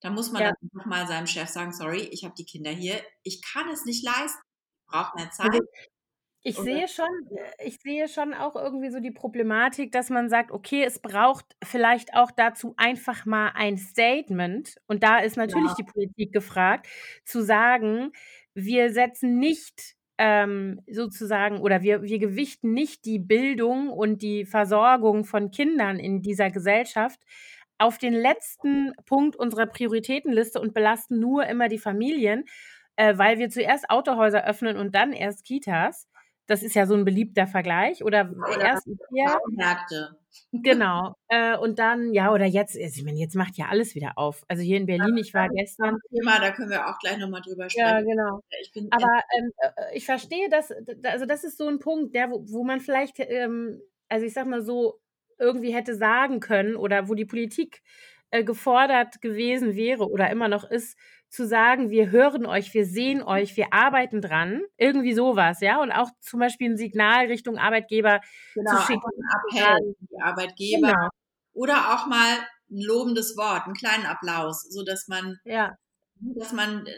Da 0.00 0.10
muss 0.10 0.32
man 0.32 0.42
ja. 0.42 0.46
dann 0.46 0.54
einfach 0.62 0.86
mal 0.86 1.06
seinem 1.08 1.26
Chef 1.26 1.48
sagen, 1.50 1.72
sorry, 1.72 2.02
ich 2.12 2.24
habe 2.24 2.34
die 2.36 2.44
Kinder 2.46 2.70
hier, 2.70 3.02
ich 3.22 3.42
kann 3.42 3.68
es 3.70 3.84
nicht 3.84 4.04
leisten, 4.04 4.40
ich 4.80 4.86
brauche 4.92 5.16
mehr 5.16 5.30
Zeit. 5.32 5.60
Ich 6.48 6.60
sehe 6.62 6.86
schon 6.88 7.06
äh, 7.36 7.66
ich 7.66 7.78
sehe 7.80 8.06
schon 8.08 8.32
auch 8.34 8.54
irgendwie 8.56 8.90
so 8.90 9.00
die 9.00 9.10
Problematik, 9.10 9.90
dass 9.92 10.10
man 10.10 10.28
sagt: 10.28 10.52
„Okay, 10.52 10.84
es 10.84 11.00
braucht 11.00 11.56
vielleicht 11.64 12.14
auch 12.14 12.30
dazu 12.30 12.74
einfach 12.76 13.26
mal 13.26 13.50
ein 13.54 13.76
Statement.“ 13.78 14.76
Und 14.86 15.02
da 15.02 15.18
ist 15.18 15.36
natürlich 15.36 15.74
Ja. 15.74 15.76
die 15.76 15.82
Politik 15.84 16.32
gefragt, 16.32 16.86
zu 17.24 17.42
sagen: 17.42 18.12
„Wir 18.54 18.92
setzen 18.92 19.38
nicht, 19.38 19.94
ähm, 20.18 20.82
sozusagen 20.88 21.60
oder 21.60 21.82
wir 21.82 22.02
wir 22.02 22.18
gewichten 22.20 22.72
nicht 22.72 23.04
die 23.06 23.18
Bildung 23.18 23.90
und 23.90 24.22
die 24.22 24.44
Versorgung 24.46 25.24
von 25.24 25.50
Kindern 25.50 25.98
in 25.98 26.22
dieser 26.22 26.50
Gesellschaft 26.50 27.20
auf 27.78 27.98
den 27.98 28.14
letzten 28.14 28.92
Punkt 29.04 29.36
unserer 29.36 29.66
Prioritätenliste 29.66 30.60
und 30.60 30.72
belasten 30.74 31.18
nur 31.20 31.46
immer 31.46 31.68
die 31.68 31.78
Familien, 31.78 32.44
äh, 32.96 33.18
weil 33.18 33.38
wir 33.38 33.50
zuerst 33.50 33.90
Autohäuser 33.90 34.46
öffnen 34.46 34.76
und 34.78 34.94
dann 34.94 35.12
erst 35.12 35.44
Kitas.“ 35.44 36.08
Das 36.46 36.62
ist 36.62 36.74
ja 36.74 36.86
so 36.86 36.94
ein 36.94 37.04
beliebter 37.04 37.46
Vergleich. 37.46 38.04
Oder, 38.04 38.30
oder 38.30 38.60
erst 38.60 38.86
Ikea. 38.86 39.38
Baumärkte. 39.38 40.16
Genau. 40.52 41.14
Äh, 41.28 41.56
und 41.56 41.78
dann, 41.78 42.12
ja, 42.12 42.32
oder 42.32 42.44
jetzt, 42.44 42.76
ich 42.76 43.04
meine, 43.04 43.18
jetzt 43.18 43.34
macht 43.34 43.56
ja 43.56 43.66
alles 43.68 43.94
wieder 43.94 44.12
auf. 44.16 44.44
Also 44.48 44.62
hier 44.62 44.76
in 44.76 44.86
Berlin, 44.86 45.16
ich 45.16 45.34
war 45.34 45.48
gestern. 45.48 45.98
Thema, 46.14 46.38
da 46.38 46.52
können 46.52 46.70
wir 46.70 46.86
auch 46.88 46.98
gleich 46.98 47.18
nochmal 47.18 47.42
drüber 47.42 47.68
sprechen. 47.68 47.88
Ja, 47.88 48.00
genau. 48.00 48.42
Bin, 48.74 48.88
Aber 48.90 49.22
ähm, 49.38 49.52
äh, 49.58 49.96
ich 49.96 50.04
verstehe 50.04 50.48
das, 50.48 50.72
also 51.04 51.26
das 51.26 51.44
ist 51.44 51.58
so 51.58 51.68
ein 51.68 51.78
Punkt, 51.78 52.14
der, 52.14 52.30
wo, 52.30 52.44
wo 52.48 52.64
man 52.64 52.80
vielleicht, 52.80 53.18
ähm, 53.18 53.80
also 54.08 54.26
ich 54.26 54.32
sag 54.32 54.46
mal 54.46 54.62
so, 54.62 55.00
irgendwie 55.38 55.74
hätte 55.74 55.94
sagen 55.94 56.40
können 56.40 56.76
oder 56.76 57.08
wo 57.08 57.14
die 57.14 57.26
Politik 57.26 57.82
äh, 58.30 58.44
gefordert 58.44 59.20
gewesen 59.20 59.76
wäre 59.76 60.08
oder 60.08 60.30
immer 60.30 60.48
noch 60.48 60.64
ist, 60.70 60.98
zu 61.36 61.46
sagen, 61.46 61.90
wir 61.90 62.10
hören 62.10 62.46
euch, 62.46 62.72
wir 62.74 62.86
sehen 62.86 63.22
euch, 63.22 63.56
wir 63.56 63.72
arbeiten 63.72 64.20
dran, 64.20 64.62
irgendwie 64.76 65.14
sowas, 65.14 65.60
ja, 65.60 65.80
und 65.80 65.92
auch 65.92 66.10
zum 66.20 66.40
Beispiel 66.40 66.70
ein 66.70 66.76
Signal 66.76 67.26
Richtung 67.26 67.58
Arbeitgeber 67.58 68.20
genau, 68.54 68.76
zu 68.76 68.86
schicken. 68.86 69.02
Ein 69.04 69.68
Appell 69.68 69.94
die 70.00 70.20
Arbeitgeber 70.20 70.88
genau. 70.88 71.08
oder 71.52 71.94
auch 71.94 72.06
mal 72.06 72.38
ein 72.70 72.80
lobendes 72.82 73.36
Wort, 73.36 73.66
einen 73.66 73.74
kleinen 73.74 74.06
Applaus, 74.06 74.62
so 74.62 74.82
dass 74.82 75.06
man, 75.06 75.38
ja. 75.44 75.76
dass 76.20 76.52
man 76.52 76.86
äh, 76.86 76.92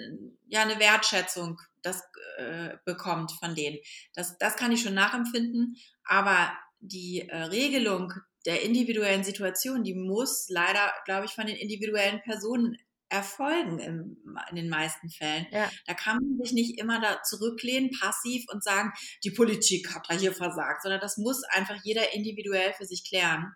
ja 0.46 0.62
eine 0.62 0.78
Wertschätzung 0.78 1.60
das 1.82 2.02
äh, 2.38 2.76
bekommt 2.84 3.32
von 3.32 3.54
denen. 3.54 3.78
Das, 4.14 4.38
das 4.38 4.56
kann 4.56 4.72
ich 4.72 4.82
schon 4.82 4.94
nachempfinden, 4.94 5.76
aber 6.04 6.52
die 6.80 7.28
äh, 7.28 7.36
Regelung 7.44 8.12
der 8.46 8.62
individuellen 8.62 9.24
Situation, 9.24 9.82
die 9.82 9.94
muss 9.94 10.46
leider, 10.48 10.92
glaube 11.04 11.26
ich, 11.26 11.32
von 11.32 11.46
den 11.46 11.56
individuellen 11.56 12.22
Personen 12.22 12.78
erfolgen 13.08 13.78
im, 13.78 14.16
in 14.50 14.56
den 14.56 14.68
meisten 14.68 15.08
Fällen. 15.08 15.46
Ja. 15.50 15.70
Da 15.86 15.94
kann 15.94 16.16
man 16.16 16.44
sich 16.44 16.52
nicht 16.52 16.78
immer 16.78 17.00
da 17.00 17.22
zurücklehnen, 17.22 17.90
passiv 17.98 18.44
und 18.52 18.62
sagen, 18.62 18.92
die 19.24 19.30
Politik 19.30 19.94
hat 19.94 20.06
da 20.08 20.14
hier 20.14 20.32
versagt, 20.32 20.82
sondern 20.82 21.00
das 21.00 21.16
muss 21.16 21.42
einfach 21.44 21.76
jeder 21.84 22.14
individuell 22.14 22.72
für 22.74 22.84
sich 22.84 23.08
klären. 23.08 23.52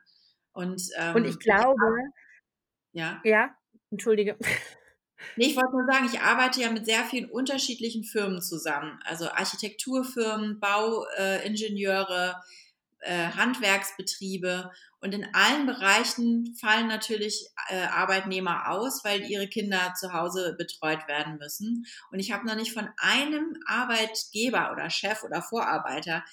Und, 0.53 0.83
ähm, 0.97 1.17
und 1.17 1.25
ich 1.27 1.39
glaube, 1.39 1.77
ja, 2.93 3.21
ja, 3.25 3.51
entschuldige. 3.91 4.37
Nee, 5.37 5.47
ich 5.47 5.57
wollte 5.57 5.71
nur 5.71 5.87
sagen, 5.87 6.09
ich 6.13 6.21
arbeite 6.21 6.61
ja 6.61 6.71
mit 6.73 6.85
sehr 6.85 7.05
vielen 7.05 7.31
unterschiedlichen 7.31 8.03
Firmen 8.03 8.43
zusammen. 8.43 8.99
Also 9.05 9.31
Architekturfirmen, 9.31 10.59
Bauingenieure, 10.59 12.43
äh, 12.99 13.29
Handwerksbetriebe 13.29 14.73
und 15.03 15.13
in 15.13 15.27
allen 15.35 15.67
Bereichen 15.67 16.55
fallen 16.61 16.87
natürlich 16.87 17.49
äh, 17.69 17.83
Arbeitnehmer 17.87 18.71
aus, 18.71 19.05
weil 19.05 19.23
ihre 19.23 19.49
Kinder 19.49 19.95
zu 19.99 20.13
Hause 20.13 20.55
betreut 20.57 21.09
werden 21.09 21.39
müssen. 21.39 21.85
Und 22.13 22.21
ich 22.21 22.31
habe 22.31 22.47
noch 22.47 22.55
nicht 22.55 22.73
von 22.73 22.89
einem 22.99 23.57
Arbeitgeber 23.67 24.71
oder 24.71 24.91
Chef 24.91 25.25
oder 25.25 25.43
Vorarbeiter 25.43 26.25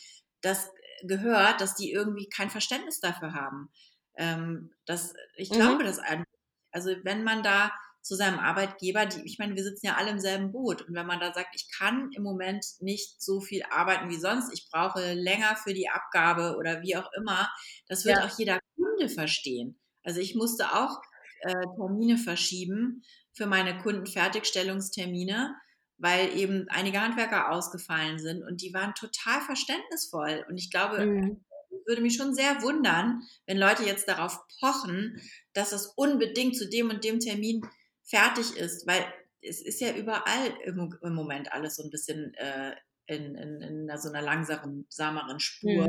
das 0.42 0.70
gehört, 1.02 1.62
dass 1.62 1.74
die 1.76 1.92
irgendwie 1.92 2.30
kein 2.30 2.52
Verständnis 2.52 3.00
dafür 3.00 3.34
haben. 3.34 3.72
Ähm, 4.16 4.72
das, 4.86 5.16
ich 5.36 5.50
glaube 5.50 5.84
mhm. 5.84 5.88
das 5.88 5.98
einfach. 5.98 6.26
Also 6.72 6.92
wenn 7.04 7.24
man 7.24 7.42
da 7.42 7.72
zu 8.10 8.16
seinem 8.16 8.40
Arbeitgeber, 8.40 9.06
die, 9.06 9.22
ich 9.24 9.38
meine, 9.38 9.56
wir 9.56 9.64
sitzen 9.64 9.86
ja 9.86 9.94
alle 9.94 10.10
im 10.10 10.20
selben 10.20 10.52
Boot. 10.52 10.82
Und 10.82 10.96
wenn 10.96 11.06
man 11.06 11.20
da 11.20 11.32
sagt, 11.32 11.56
ich 11.56 11.70
kann 11.78 12.10
im 12.16 12.24
Moment 12.24 12.66
nicht 12.80 13.22
so 13.22 13.40
viel 13.40 13.62
arbeiten 13.70 14.10
wie 14.10 14.18
sonst, 14.18 14.52
ich 14.52 14.68
brauche 14.72 15.14
länger 15.14 15.56
für 15.56 15.76
die 15.76 15.90
Abgabe 15.90 16.56
oder 16.58 16.82
wie 16.82 16.98
auch 16.98 17.08
immer, 17.16 17.48
das 17.88 18.06
wird 18.06 18.18
ja. 18.18 18.26
auch 18.26 18.40
jeder 18.40 18.60
Kunde 18.76 19.10
verstehen. 19.10 19.80
Also 20.02 20.22
ich 20.22 20.34
musste 20.34 20.74
auch 20.74 21.00
äh, 21.42 21.54
Termine 21.78 22.18
verschieben 22.18 23.04
für 23.32 23.46
meine 23.46 23.78
Kundenfertigstellungstermine, 23.78 25.54
weil 26.00 26.36
eben 26.36 26.66
einige 26.70 27.02
Handwerker 27.02 27.52
ausgefallen 27.52 28.18
sind 28.18 28.42
und 28.42 28.64
die 28.64 28.74
waren 28.74 28.96
total 28.96 29.40
verständnisvoll. 29.42 30.48
Und 30.50 30.58
ich 30.58 30.72
glaube, 30.72 31.06
mhm 31.06 31.46
würde 31.86 32.02
mich 32.02 32.16
schon 32.16 32.34
sehr 32.36 32.62
wundern, 32.62 33.24
wenn 33.46 33.58
Leute 33.58 33.84
jetzt 33.84 34.08
darauf 34.08 34.40
pochen, 34.60 35.20
dass 35.54 35.72
das 35.72 35.88
unbedingt 35.96 36.56
zu 36.56 36.70
dem 36.70 36.90
und 36.90 37.04
dem 37.04 37.20
Termin 37.20 37.62
fertig 38.10 38.56
ist, 38.56 38.88
weil 38.88 39.06
es 39.42 39.62
ist 39.62 39.80
ja 39.80 39.94
überall 39.94 40.54
im, 40.66 40.98
im 41.02 41.14
Moment 41.14 41.52
alles 41.54 41.76
so 41.76 41.84
ein 41.84 41.90
bisschen 41.90 42.34
äh, 42.36 42.76
in, 43.06 43.36
in, 43.36 43.62
in, 43.62 43.98
so 43.98 44.10
einer 44.10 44.22
langsamen, 44.22 44.86
sameren 44.90 45.40
Spur. 45.40 45.88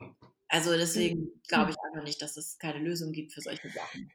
Mhm. 0.00 0.14
Also 0.48 0.72
deswegen 0.72 1.28
glaube 1.46 1.70
ich 1.70 1.76
einfach 1.86 2.04
nicht, 2.04 2.20
dass 2.22 2.36
es 2.36 2.58
keine 2.58 2.78
Lösung 2.78 3.12
gibt 3.12 3.32
für 3.32 3.40
solche 3.40 3.68
Sachen. 3.68 4.10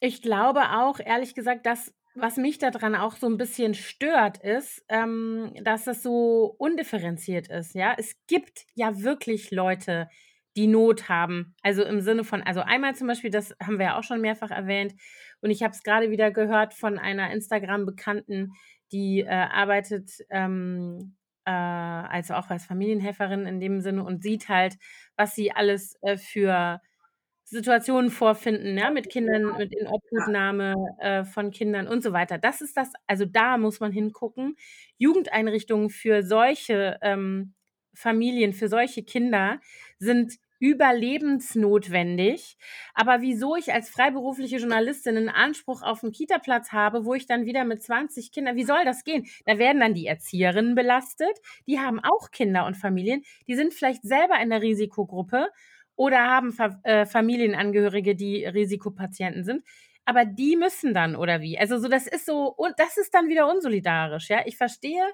Ich 0.00 0.22
glaube 0.22 0.70
auch, 0.72 1.00
ehrlich 1.00 1.34
gesagt, 1.34 1.66
dass 1.66 1.92
was 2.20 2.36
mich 2.36 2.58
daran 2.58 2.96
auch 2.96 3.16
so 3.16 3.28
ein 3.28 3.36
bisschen 3.36 3.74
stört, 3.74 4.38
ist, 4.38 4.84
ähm, 4.88 5.52
dass 5.62 5.86
es 5.86 6.02
so 6.02 6.54
undifferenziert 6.58 7.48
ist. 7.48 7.74
Ja, 7.74 7.94
es 7.96 8.16
gibt 8.26 8.66
ja 8.74 9.02
wirklich 9.02 9.50
Leute, 9.52 10.08
die 10.56 10.66
Not 10.66 11.08
haben. 11.08 11.54
Also 11.62 11.84
im 11.84 12.00
Sinne 12.00 12.24
von, 12.24 12.42
also 12.42 12.60
einmal 12.60 12.96
zum 12.96 13.06
Beispiel, 13.06 13.30
das 13.30 13.54
haben 13.62 13.78
wir 13.78 13.86
ja 13.86 13.98
auch 13.98 14.02
schon 14.02 14.20
mehrfach 14.20 14.50
erwähnt, 14.50 14.94
und 15.40 15.50
ich 15.50 15.62
habe 15.62 15.72
es 15.72 15.82
gerade 15.82 16.10
wieder 16.10 16.30
gehört 16.30 16.74
von 16.74 16.98
einer 16.98 17.32
Instagram-Bekannten, 17.32 18.52
die 18.92 19.20
äh, 19.20 19.28
arbeitet 19.28 20.10
ähm, 20.30 21.16
äh, 21.44 21.50
also 21.50 22.34
auch 22.34 22.50
als 22.50 22.66
Familienhelferin 22.66 23.46
in 23.46 23.60
dem 23.60 23.80
Sinne 23.80 24.04
und 24.04 24.22
sieht 24.22 24.48
halt, 24.48 24.76
was 25.16 25.34
sie 25.34 25.50
alles 25.52 25.96
äh, 26.02 26.18
für 26.18 26.80
Situationen 27.44 28.10
vorfinden, 28.10 28.76
ja, 28.76 28.90
mit 28.90 29.08
Kindern, 29.08 29.56
mit 29.56 29.74
Inobhutnahme 29.74 30.74
äh, 31.00 31.24
von 31.24 31.50
Kindern 31.50 31.88
und 31.88 32.02
so 32.02 32.12
weiter. 32.12 32.36
Das 32.36 32.60
ist 32.60 32.76
das, 32.76 32.92
also 33.06 33.24
da 33.24 33.56
muss 33.56 33.80
man 33.80 33.90
hingucken. 33.92 34.56
Jugendeinrichtungen 34.98 35.88
für 35.88 36.22
solche 36.22 36.98
ähm, 37.00 37.54
Familien, 37.94 38.52
für 38.52 38.68
solche 38.68 39.02
Kinder 39.02 39.60
sind 39.98 40.34
überlebensnotwendig. 40.58 42.56
Aber 42.94 43.20
wieso 43.20 43.56
ich 43.56 43.72
als 43.72 43.90
freiberufliche 43.90 44.56
Journalistin 44.56 45.16
einen 45.16 45.28
Anspruch 45.28 45.82
auf 45.82 46.02
einen 46.02 46.12
Kita-Platz 46.12 46.72
habe, 46.72 47.04
wo 47.04 47.14
ich 47.14 47.26
dann 47.26 47.46
wieder 47.46 47.64
mit 47.64 47.82
20 47.82 48.32
Kindern, 48.32 48.56
wie 48.56 48.64
soll 48.64 48.84
das 48.84 49.04
gehen? 49.04 49.26
Da 49.46 49.58
werden 49.58 49.80
dann 49.80 49.94
die 49.94 50.06
Erzieherinnen 50.06 50.74
belastet. 50.74 51.36
Die 51.66 51.78
haben 51.78 52.00
auch 52.00 52.30
Kinder 52.30 52.66
und 52.66 52.76
Familien. 52.76 53.22
Die 53.46 53.54
sind 53.54 53.74
vielleicht 53.74 54.02
selber 54.02 54.40
in 54.40 54.50
der 54.50 54.62
Risikogruppe 54.62 55.48
oder 55.96 56.18
haben 56.18 56.52
Fa 56.52 56.80
äh, 56.84 57.06
Familienangehörige, 57.06 58.14
die 58.14 58.44
Risikopatienten 58.44 59.44
sind. 59.44 59.64
Aber 60.04 60.24
die 60.24 60.56
müssen 60.56 60.94
dann, 60.94 61.16
oder 61.16 61.40
wie? 61.42 61.58
Also 61.58 61.78
so, 61.78 61.88
das 61.88 62.06
ist 62.06 62.24
so, 62.24 62.46
und 62.56 62.74
das 62.78 62.96
ist 62.96 63.12
dann 63.14 63.28
wieder 63.28 63.50
unsolidarisch, 63.50 64.30
ja. 64.30 64.42
Ich 64.46 64.56
verstehe 64.56 65.04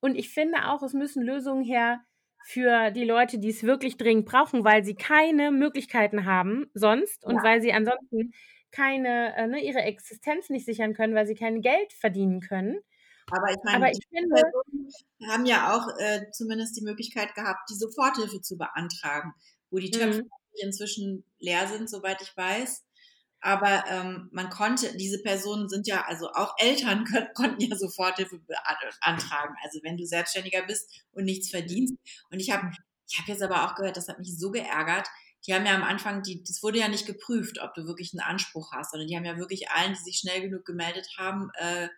und 0.00 0.16
ich 0.16 0.30
finde 0.30 0.68
auch, 0.68 0.82
es 0.82 0.92
müssen 0.92 1.24
Lösungen 1.24 1.64
her, 1.64 2.02
für 2.44 2.90
die 2.90 3.04
Leute, 3.04 3.38
die 3.38 3.50
es 3.50 3.62
wirklich 3.62 3.96
dringend 3.96 4.26
brauchen, 4.26 4.64
weil 4.64 4.84
sie 4.84 4.94
keine 4.94 5.50
Möglichkeiten 5.50 6.24
haben 6.24 6.70
sonst 6.74 7.24
und 7.24 7.36
ja. 7.36 7.42
weil 7.42 7.60
sie 7.60 7.72
ansonsten 7.72 8.32
keine, 8.70 9.34
äh, 9.36 9.46
ne, 9.46 9.64
ihre 9.64 9.80
Existenz 9.80 10.48
nicht 10.50 10.66
sichern 10.66 10.94
können, 10.94 11.14
weil 11.14 11.26
sie 11.26 11.34
kein 11.34 11.60
Geld 11.60 11.92
verdienen 11.92 12.40
können. 12.40 12.78
Aber 13.30 13.50
ich 13.50 13.58
meine, 13.62 13.76
Aber 13.76 13.90
ich 13.90 14.00
finde, 14.08 14.42
haben 15.30 15.46
ja 15.46 15.74
auch 15.74 15.86
äh, 15.98 16.30
zumindest 16.32 16.76
die 16.76 16.84
Möglichkeit 16.84 17.34
gehabt, 17.34 17.68
die 17.70 17.76
Soforthilfe 17.76 18.40
zu 18.40 18.56
beantragen, 18.56 19.34
wo 19.70 19.78
die 19.78 19.90
Töpfe 19.90 20.22
mhm. 20.22 20.30
inzwischen 20.62 21.24
leer 21.38 21.66
sind, 21.66 21.90
soweit 21.90 22.22
ich 22.22 22.34
weiß. 22.36 22.84
Aber 23.40 23.84
ähm, 23.88 24.28
man 24.32 24.50
konnte, 24.50 24.96
diese 24.96 25.22
Personen 25.22 25.68
sind 25.68 25.86
ja, 25.86 26.04
also 26.06 26.30
auch 26.32 26.54
Eltern 26.58 27.04
können, 27.10 27.28
konnten 27.34 27.62
ja 27.62 27.76
Soforthilfe 27.76 28.40
beantragen. 28.40 29.54
Also 29.62 29.80
wenn 29.82 29.96
du 29.96 30.04
Selbstständiger 30.04 30.62
bist 30.62 31.04
und 31.12 31.24
nichts 31.24 31.50
verdienst. 31.50 31.94
Und 32.30 32.40
ich 32.40 32.50
habe 32.50 32.70
ich 33.10 33.18
hab 33.18 33.26
jetzt 33.26 33.42
aber 33.42 33.64
auch 33.64 33.74
gehört, 33.74 33.96
das 33.96 34.08
hat 34.08 34.18
mich 34.18 34.38
so 34.38 34.50
geärgert. 34.50 35.08
Die 35.46 35.54
haben 35.54 35.64
ja 35.64 35.74
am 35.74 35.84
Anfang, 35.84 36.22
die, 36.22 36.42
das 36.42 36.62
wurde 36.62 36.78
ja 36.78 36.88
nicht 36.88 37.06
geprüft, 37.06 37.58
ob 37.60 37.72
du 37.74 37.86
wirklich 37.86 38.12
einen 38.12 38.20
Anspruch 38.20 38.72
hast, 38.72 38.90
sondern 38.90 39.08
die 39.08 39.16
haben 39.16 39.24
ja 39.24 39.38
wirklich 39.38 39.70
allen, 39.70 39.94
die 39.94 40.02
sich 40.02 40.18
schnell 40.18 40.42
genug 40.42 40.64
gemeldet 40.64 41.08
haben, 41.16 41.50
äh, 41.54 41.88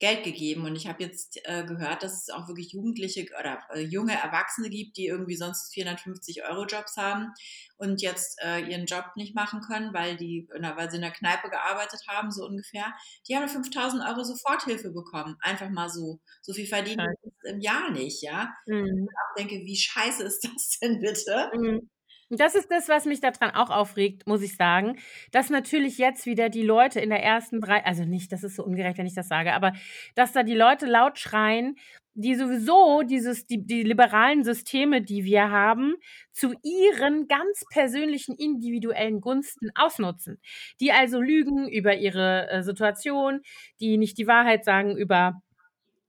Geld 0.00 0.24
gegeben. 0.24 0.64
Und 0.64 0.74
ich 0.74 0.88
habe 0.88 1.02
jetzt 1.04 1.38
äh, 1.44 1.64
gehört, 1.64 2.02
dass 2.02 2.22
es 2.22 2.30
auch 2.30 2.48
wirklich 2.48 2.72
Jugendliche 2.72 3.26
oder 3.38 3.60
äh, 3.72 3.80
junge 3.80 4.14
Erwachsene 4.14 4.70
gibt, 4.70 4.96
die 4.96 5.06
irgendwie 5.06 5.36
sonst 5.36 5.72
450 5.74 6.42
Euro 6.48 6.64
Jobs 6.64 6.96
haben 6.96 7.32
und 7.76 8.02
jetzt 8.02 8.40
äh, 8.42 8.60
ihren 8.60 8.86
Job 8.86 9.04
nicht 9.14 9.34
machen 9.34 9.60
können, 9.60 9.92
weil 9.92 10.16
die, 10.16 10.48
na, 10.58 10.76
weil 10.76 10.90
sie 10.90 10.96
in 10.96 11.02
der 11.02 11.12
Kneipe 11.12 11.50
gearbeitet 11.50 12.00
haben, 12.08 12.32
so 12.32 12.46
ungefähr. 12.46 12.92
Die 13.28 13.36
haben 13.36 13.48
5000 13.48 14.02
Euro 14.02 14.24
Soforthilfe 14.24 14.90
bekommen. 14.90 15.36
Einfach 15.40 15.68
mal 15.68 15.90
so. 15.90 16.18
So 16.40 16.54
viel 16.54 16.66
verdienen 16.66 17.14
im 17.44 17.60
Jahr 17.60 17.90
nicht, 17.90 18.22
ja. 18.22 18.54
Mhm. 18.66 18.82
Und 18.82 19.02
ich 19.02 19.16
auch 19.18 19.34
denke, 19.36 19.64
wie 19.66 19.76
scheiße 19.76 20.22
ist 20.24 20.44
das 20.44 20.78
denn 20.80 21.00
bitte? 21.00 21.50
Mhm. 21.54 21.90
Das 22.32 22.54
ist 22.54 22.70
das, 22.70 22.88
was 22.88 23.06
mich 23.06 23.20
daran 23.20 23.50
auch 23.50 23.70
aufregt, 23.70 24.28
muss 24.28 24.42
ich 24.42 24.54
sagen, 24.54 24.96
dass 25.32 25.50
natürlich 25.50 25.98
jetzt 25.98 26.26
wieder 26.26 26.48
die 26.48 26.62
Leute 26.62 27.00
in 27.00 27.10
der 27.10 27.24
ersten 27.24 27.60
drei, 27.60 27.84
also 27.84 28.04
nicht, 28.04 28.30
das 28.30 28.44
ist 28.44 28.54
so 28.54 28.64
ungerecht, 28.64 28.98
wenn 28.98 29.06
ich 29.06 29.16
das 29.16 29.26
sage, 29.26 29.52
aber 29.52 29.72
dass 30.14 30.30
da 30.30 30.44
die 30.44 30.54
Leute 30.54 30.86
laut 30.86 31.18
schreien, 31.18 31.76
die 32.14 32.36
sowieso 32.36 33.02
dieses, 33.02 33.46
die, 33.46 33.66
die 33.66 33.82
liberalen 33.82 34.44
Systeme, 34.44 35.02
die 35.02 35.24
wir 35.24 35.50
haben, 35.50 35.94
zu 36.32 36.54
ihren 36.62 37.26
ganz 37.26 37.64
persönlichen 37.72 38.36
individuellen 38.36 39.20
Gunsten 39.20 39.70
ausnutzen. 39.74 40.40
Die 40.80 40.92
also 40.92 41.20
lügen 41.20 41.68
über 41.68 41.96
ihre 41.96 42.48
äh, 42.48 42.62
Situation, 42.62 43.40
die 43.80 43.96
nicht 43.98 44.18
die 44.18 44.28
Wahrheit 44.28 44.64
sagen 44.64 44.96
über 44.96 45.42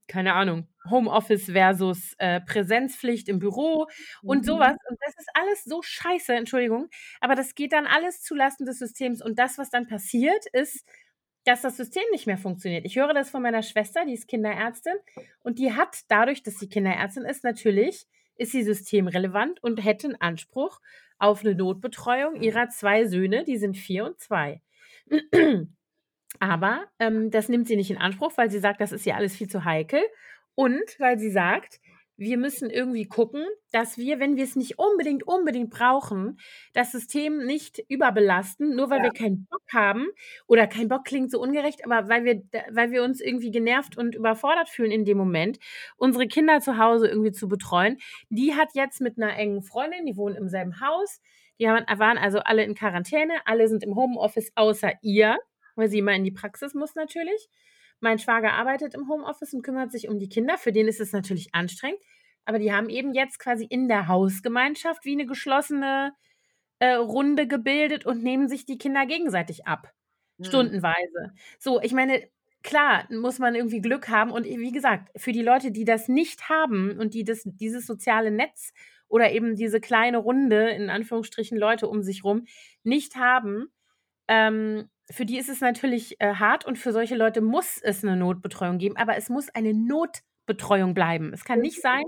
keine 0.08 0.34
Ahnung, 0.34 0.68
Homeoffice 0.88 1.46
versus 1.46 2.14
äh, 2.18 2.40
Präsenzpflicht 2.40 3.28
im 3.28 3.38
Büro 3.38 3.86
und 4.22 4.38
mhm. 4.38 4.44
sowas. 4.44 4.76
Und 4.88 4.98
das 5.04 5.14
ist 5.18 5.30
alles 5.34 5.64
so 5.64 5.82
scheiße, 5.82 6.34
Entschuldigung. 6.34 6.88
Aber 7.20 7.34
das 7.34 7.54
geht 7.54 7.72
dann 7.72 7.86
alles 7.86 8.22
zulasten 8.22 8.66
des 8.66 8.78
Systems. 8.78 9.22
Und 9.22 9.38
das, 9.38 9.58
was 9.58 9.70
dann 9.70 9.86
passiert, 9.86 10.46
ist, 10.52 10.86
dass 11.44 11.62
das 11.62 11.76
System 11.76 12.04
nicht 12.12 12.26
mehr 12.26 12.38
funktioniert. 12.38 12.84
Ich 12.84 12.96
höre 12.96 13.14
das 13.14 13.30
von 13.30 13.42
meiner 13.42 13.62
Schwester, 13.62 14.04
die 14.04 14.14
ist 14.14 14.28
Kinderärztin. 14.28 14.94
Und 15.42 15.58
die 15.58 15.72
hat 15.72 16.00
dadurch, 16.08 16.42
dass 16.42 16.58
sie 16.58 16.68
Kinderärztin 16.68 17.24
ist, 17.24 17.44
natürlich 17.44 18.06
ist 18.36 18.52
sie 18.52 18.62
systemrelevant 18.62 19.62
und 19.62 19.84
hätte 19.84 20.08
einen 20.08 20.20
Anspruch 20.20 20.80
auf 21.18 21.44
eine 21.44 21.54
Notbetreuung 21.54 22.36
ihrer 22.36 22.68
zwei 22.68 23.06
Söhne, 23.06 23.44
die 23.44 23.56
sind 23.56 23.76
vier 23.76 24.04
und 24.04 24.18
zwei. 24.18 24.62
Aber 26.40 26.86
ähm, 26.98 27.30
das 27.30 27.48
nimmt 27.48 27.68
sie 27.68 27.76
nicht 27.76 27.90
in 27.90 27.98
Anspruch, 27.98 28.32
weil 28.36 28.50
sie 28.50 28.58
sagt, 28.58 28.80
das 28.80 28.92
ist 28.92 29.06
ja 29.06 29.16
alles 29.16 29.36
viel 29.36 29.48
zu 29.48 29.64
heikel. 29.64 30.00
Und 30.54 30.98
weil 30.98 31.18
sie 31.18 31.30
sagt, 31.30 31.80
wir 32.16 32.36
müssen 32.36 32.70
irgendwie 32.70 33.06
gucken, 33.06 33.44
dass 33.72 33.96
wir, 33.96 34.20
wenn 34.20 34.36
wir 34.36 34.44
es 34.44 34.54
nicht 34.54 34.78
unbedingt, 34.78 35.26
unbedingt 35.26 35.70
brauchen, 35.70 36.38
das 36.72 36.92
System 36.92 37.44
nicht 37.46 37.82
überbelasten, 37.88 38.76
nur 38.76 38.90
weil 38.90 38.98
ja. 38.98 39.04
wir 39.04 39.12
keinen 39.12 39.46
Bock 39.50 39.62
haben 39.72 40.06
oder 40.46 40.66
kein 40.66 40.88
Bock 40.88 41.04
klingt 41.04 41.30
so 41.30 41.40
ungerecht, 41.40 41.84
aber 41.84 42.08
weil 42.08 42.24
wir, 42.24 42.42
weil 42.70 42.90
wir 42.90 43.02
uns 43.02 43.20
irgendwie 43.20 43.50
genervt 43.50 43.96
und 43.96 44.14
überfordert 44.14 44.68
fühlen 44.68 44.92
in 44.92 45.04
dem 45.04 45.18
Moment, 45.18 45.58
unsere 45.96 46.28
Kinder 46.28 46.60
zu 46.60 46.78
Hause 46.78 47.08
irgendwie 47.08 47.32
zu 47.32 47.48
betreuen. 47.48 47.98
Die 48.28 48.54
hat 48.54 48.68
jetzt 48.74 49.00
mit 49.00 49.16
einer 49.16 49.36
engen 49.36 49.62
Freundin, 49.62 50.06
die 50.06 50.16
wohnen 50.16 50.36
im 50.36 50.48
selben 50.48 50.80
Haus, 50.80 51.20
die 51.58 51.64
waren 51.66 52.18
also 52.18 52.40
alle 52.40 52.62
in 52.62 52.74
Quarantäne, 52.74 53.34
alle 53.46 53.68
sind 53.68 53.82
im 53.82 53.96
Homeoffice 53.96 54.52
außer 54.54 54.92
ihr 55.02 55.38
weil 55.76 55.88
sie 55.88 55.98
immer 55.98 56.14
in 56.14 56.24
die 56.24 56.30
Praxis 56.30 56.74
muss 56.74 56.94
natürlich. 56.94 57.48
Mein 58.02 58.18
Schwager 58.18 58.52
arbeitet 58.54 58.94
im 58.94 59.08
Homeoffice 59.08 59.54
und 59.54 59.62
kümmert 59.62 59.92
sich 59.92 60.08
um 60.08 60.18
die 60.18 60.28
Kinder. 60.28 60.58
Für 60.58 60.72
den 60.72 60.88
ist 60.88 61.00
es 61.00 61.12
natürlich 61.12 61.54
anstrengend. 61.54 62.00
Aber 62.44 62.58
die 62.58 62.72
haben 62.72 62.88
eben 62.88 63.14
jetzt 63.14 63.38
quasi 63.38 63.64
in 63.64 63.88
der 63.88 64.08
Hausgemeinschaft 64.08 65.04
wie 65.04 65.12
eine 65.12 65.26
geschlossene 65.26 66.12
äh, 66.80 66.94
Runde 66.94 67.46
gebildet 67.46 68.04
und 68.04 68.24
nehmen 68.24 68.48
sich 68.48 68.66
die 68.66 68.76
Kinder 68.76 69.06
gegenseitig 69.06 69.66
ab. 69.66 69.92
Mhm. 70.38 70.44
Stundenweise. 70.44 71.32
So, 71.60 71.80
ich 71.80 71.92
meine, 71.92 72.28
klar, 72.64 73.06
muss 73.10 73.38
man 73.38 73.54
irgendwie 73.54 73.80
Glück 73.80 74.08
haben. 74.08 74.32
Und 74.32 74.46
wie 74.46 74.72
gesagt, 74.72 75.10
für 75.16 75.30
die 75.30 75.42
Leute, 75.42 75.70
die 75.70 75.84
das 75.84 76.08
nicht 76.08 76.48
haben 76.48 76.98
und 76.98 77.14
die 77.14 77.22
das, 77.22 77.42
dieses 77.44 77.86
soziale 77.86 78.32
Netz 78.32 78.72
oder 79.06 79.30
eben 79.30 79.54
diese 79.54 79.80
kleine 79.80 80.18
Runde, 80.18 80.70
in 80.70 80.90
Anführungsstrichen 80.90 81.56
Leute 81.56 81.86
um 81.86 82.02
sich 82.02 82.24
rum, 82.24 82.46
nicht 82.82 83.14
haben, 83.14 83.68
ähm, 84.26 84.88
für 85.10 85.26
die 85.26 85.38
ist 85.38 85.48
es 85.48 85.60
natürlich 85.60 86.20
äh, 86.20 86.34
hart 86.34 86.64
und 86.64 86.78
für 86.78 86.92
solche 86.92 87.16
Leute 87.16 87.40
muss 87.40 87.78
es 87.82 88.02
eine 88.04 88.16
Notbetreuung 88.16 88.78
geben, 88.78 88.96
aber 88.96 89.16
es 89.16 89.28
muss 89.28 89.48
eine 89.50 89.74
Notbetreuung 89.74 90.94
bleiben. 90.94 91.32
Es 91.32 91.44
kann 91.44 91.60
nicht 91.60 91.80
sein, 91.80 92.02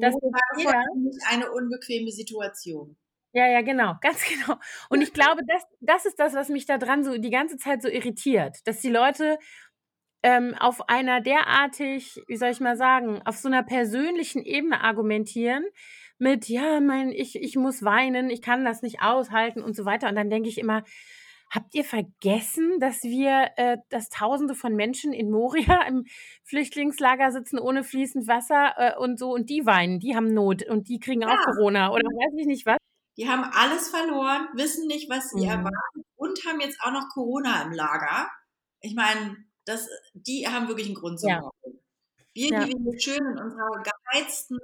dass 0.00 0.14
jeder 0.56 0.82
eine 1.30 1.50
unbequeme 1.52 2.10
Situation. 2.10 2.96
Ja, 3.32 3.46
ja, 3.46 3.60
genau, 3.60 3.94
ganz 4.00 4.24
genau. 4.24 4.58
Und 4.88 5.02
ich 5.02 5.12
glaube, 5.12 5.42
das, 5.46 5.62
das 5.80 6.06
ist 6.06 6.18
das, 6.18 6.34
was 6.34 6.48
mich 6.48 6.66
da 6.66 6.78
dran 6.78 7.04
so 7.04 7.18
die 7.18 7.30
ganze 7.30 7.58
Zeit 7.58 7.82
so 7.82 7.88
irritiert, 7.88 8.66
dass 8.66 8.80
die 8.80 8.90
Leute 8.90 9.38
ähm, 10.22 10.54
auf 10.58 10.88
einer 10.88 11.20
derartig, 11.20 12.22
wie 12.26 12.36
soll 12.36 12.50
ich 12.50 12.60
mal 12.60 12.76
sagen, 12.76 13.20
auf 13.26 13.36
so 13.36 13.48
einer 13.48 13.62
persönlichen 13.62 14.42
Ebene 14.42 14.80
argumentieren 14.80 15.64
mit, 16.18 16.48
ja, 16.48 16.80
mein, 16.80 17.10
ich, 17.10 17.36
ich 17.36 17.56
muss 17.56 17.84
weinen, 17.84 18.30
ich 18.30 18.40
kann 18.40 18.64
das 18.64 18.82
nicht 18.82 19.02
aushalten 19.02 19.62
und 19.62 19.76
so 19.76 19.84
weiter. 19.84 20.08
Und 20.08 20.14
dann 20.14 20.30
denke 20.30 20.48
ich 20.48 20.58
immer, 20.58 20.82
Habt 21.50 21.74
ihr 21.74 21.84
vergessen, 21.84 22.80
dass 22.80 23.02
wir, 23.02 23.50
äh, 23.56 23.78
dass 23.88 24.08
Tausende 24.08 24.54
von 24.54 24.74
Menschen 24.74 25.12
in 25.12 25.30
Moria 25.30 25.82
im 25.88 26.04
Flüchtlingslager 26.44 27.30
sitzen 27.30 27.58
ohne 27.58 27.84
fließend 27.84 28.26
Wasser 28.26 28.74
äh, 28.76 28.96
und 28.98 29.18
so 29.18 29.32
und 29.32 29.48
die 29.48 29.64
weinen, 29.64 30.00
die 30.00 30.16
haben 30.16 30.32
Not 30.32 30.66
und 30.68 30.88
die 30.88 30.98
kriegen 30.98 31.22
ja. 31.22 31.28
auch 31.28 31.44
Corona 31.44 31.90
oder 31.90 32.04
weiß 32.04 32.34
ich 32.40 32.46
nicht 32.46 32.66
was? 32.66 32.78
Die 33.16 33.28
haben 33.28 33.44
alles 33.44 33.88
verloren, 33.88 34.48
wissen 34.54 34.86
nicht, 34.86 35.08
was 35.08 35.30
sie 35.30 35.44
mhm. 35.44 35.50
erwarten 35.50 36.04
und 36.16 36.44
haben 36.46 36.60
jetzt 36.60 36.80
auch 36.82 36.92
noch 36.92 37.08
Corona 37.08 37.62
im 37.62 37.72
Lager. 37.72 38.28
Ich 38.80 38.94
meine, 38.94 39.36
das, 39.64 39.88
die 40.12 40.46
haben 40.46 40.68
wirklich 40.68 40.86
einen 40.86 40.96
Grund 40.96 41.20
zum 41.20 41.30
ja. 41.30 41.50
Wir, 42.36 42.50
ja. 42.50 42.64
die 42.64 42.74
wir 42.74 43.00
schön 43.00 43.16
in 43.16 43.38
unserer 43.38 43.82
geheizten 43.82 44.58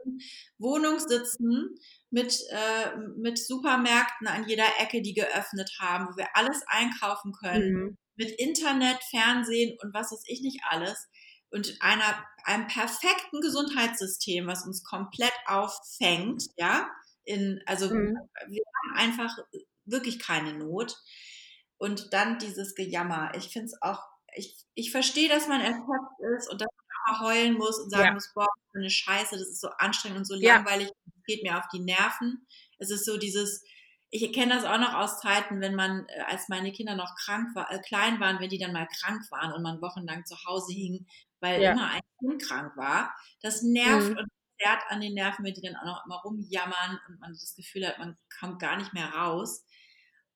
Wohnung 0.58 0.98
sitzen, 0.98 1.74
mit, 2.10 2.38
äh, 2.50 2.98
mit 3.16 3.38
Supermärkten 3.38 4.28
an 4.28 4.46
jeder 4.46 4.66
Ecke, 4.78 5.00
die 5.00 5.14
geöffnet 5.14 5.70
haben, 5.80 6.08
wo 6.08 6.16
wir 6.18 6.28
alles 6.34 6.62
einkaufen 6.66 7.32
können, 7.32 7.72
mhm. 7.72 7.98
mit 8.16 8.30
Internet, 8.32 8.98
Fernsehen 9.10 9.78
und 9.82 9.94
was 9.94 10.12
weiß 10.12 10.24
ich 10.26 10.42
nicht 10.42 10.60
alles. 10.68 11.08
Und 11.50 11.78
einer, 11.80 12.22
einem 12.44 12.66
perfekten 12.66 13.40
Gesundheitssystem, 13.40 14.46
was 14.46 14.66
uns 14.66 14.84
komplett 14.84 15.34
auffängt, 15.46 16.44
ja. 16.56 16.90
In, 17.24 17.62
also 17.66 17.86
mhm. 17.86 18.18
wir 18.48 18.64
haben 18.64 18.98
einfach 18.98 19.34
wirklich 19.86 20.18
keine 20.18 20.52
Not. 20.52 20.94
Und 21.78 22.12
dann 22.12 22.38
dieses 22.38 22.74
Gejammer. 22.74 23.32
Ich 23.34 23.48
finde 23.48 23.66
es 23.66 23.80
auch, 23.80 24.02
ich, 24.34 24.66
ich 24.74 24.90
verstehe, 24.90 25.30
dass 25.30 25.48
man 25.48 25.60
erschöpft 25.60 26.20
ist 26.38 26.50
und 26.50 26.60
dass 26.60 26.68
man 27.06 27.20
heulen 27.20 27.54
muss 27.54 27.78
und 27.78 27.90
sagen 27.90 28.06
ja. 28.06 28.12
muss, 28.12 28.32
boah, 28.34 28.48
für 28.70 28.78
eine 28.78 28.90
Scheiße, 28.90 29.36
das 29.38 29.48
ist 29.48 29.60
so 29.60 29.68
anstrengend 29.78 30.18
und 30.18 30.24
so 30.24 30.34
ja. 30.34 30.56
langweilig 30.56 30.90
geht 31.26 31.42
mir 31.42 31.58
auf 31.58 31.68
die 31.72 31.80
Nerven. 31.80 32.46
Es 32.78 32.90
ist 32.90 33.04
so 33.04 33.16
dieses, 33.16 33.62
ich 34.10 34.32
kenne 34.32 34.54
das 34.54 34.64
auch 34.64 34.78
noch 34.78 34.94
aus 34.94 35.20
Zeiten, 35.20 35.60
wenn 35.60 35.74
man, 35.74 36.06
äh, 36.08 36.20
als 36.26 36.48
meine 36.48 36.72
Kinder 36.72 36.94
noch 36.94 37.14
krank 37.16 37.54
war, 37.54 37.70
äh, 37.70 37.80
klein 37.80 38.20
waren, 38.20 38.40
wenn 38.40 38.50
die 38.50 38.58
dann 38.58 38.72
mal 38.72 38.88
krank 39.00 39.22
waren 39.30 39.52
und 39.52 39.62
man 39.62 39.80
wochenlang 39.80 40.24
zu 40.24 40.36
Hause 40.44 40.72
hing, 40.72 41.06
weil 41.40 41.62
ja. 41.62 41.72
immer 41.72 41.90
ein 41.90 42.00
Kind 42.18 42.42
krank 42.42 42.76
war. 42.76 43.14
Das 43.40 43.62
nervt 43.62 44.10
mhm. 44.10 44.18
und 44.18 44.28
zerrt 44.60 44.82
an 44.88 45.00
den 45.00 45.14
Nerven, 45.14 45.44
wenn 45.44 45.54
die 45.54 45.62
dann 45.62 45.76
auch 45.76 45.84
noch 45.84 46.04
immer 46.04 46.16
rumjammern 46.16 47.00
und 47.08 47.20
man 47.20 47.32
das 47.32 47.54
Gefühl 47.56 47.86
hat, 47.86 47.98
man 47.98 48.16
kommt 48.38 48.60
gar 48.60 48.76
nicht 48.76 48.92
mehr 48.92 49.08
raus. 49.08 49.64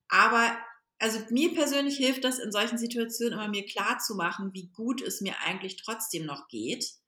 Aber 0.09 0.57
also 0.99 1.21
mir 1.31 1.55
persönlich 1.55 1.97
hilft 1.97 2.25
das 2.25 2.39
in 2.39 2.53
solchen 2.53 2.79
Situationen 2.79 3.35
immer 3.35 3.49
mir 3.49 3.67
klar 3.67 3.99
zu 3.99 4.15
machen, 4.15 4.51
wie 4.55 4.69
gut 4.69 5.03
es 5.03 5.21
mir 5.21 5.35
eigentlich 5.45 5.77
trotzdem 5.77 6.27
noch 6.27 6.49
geht 6.49 6.99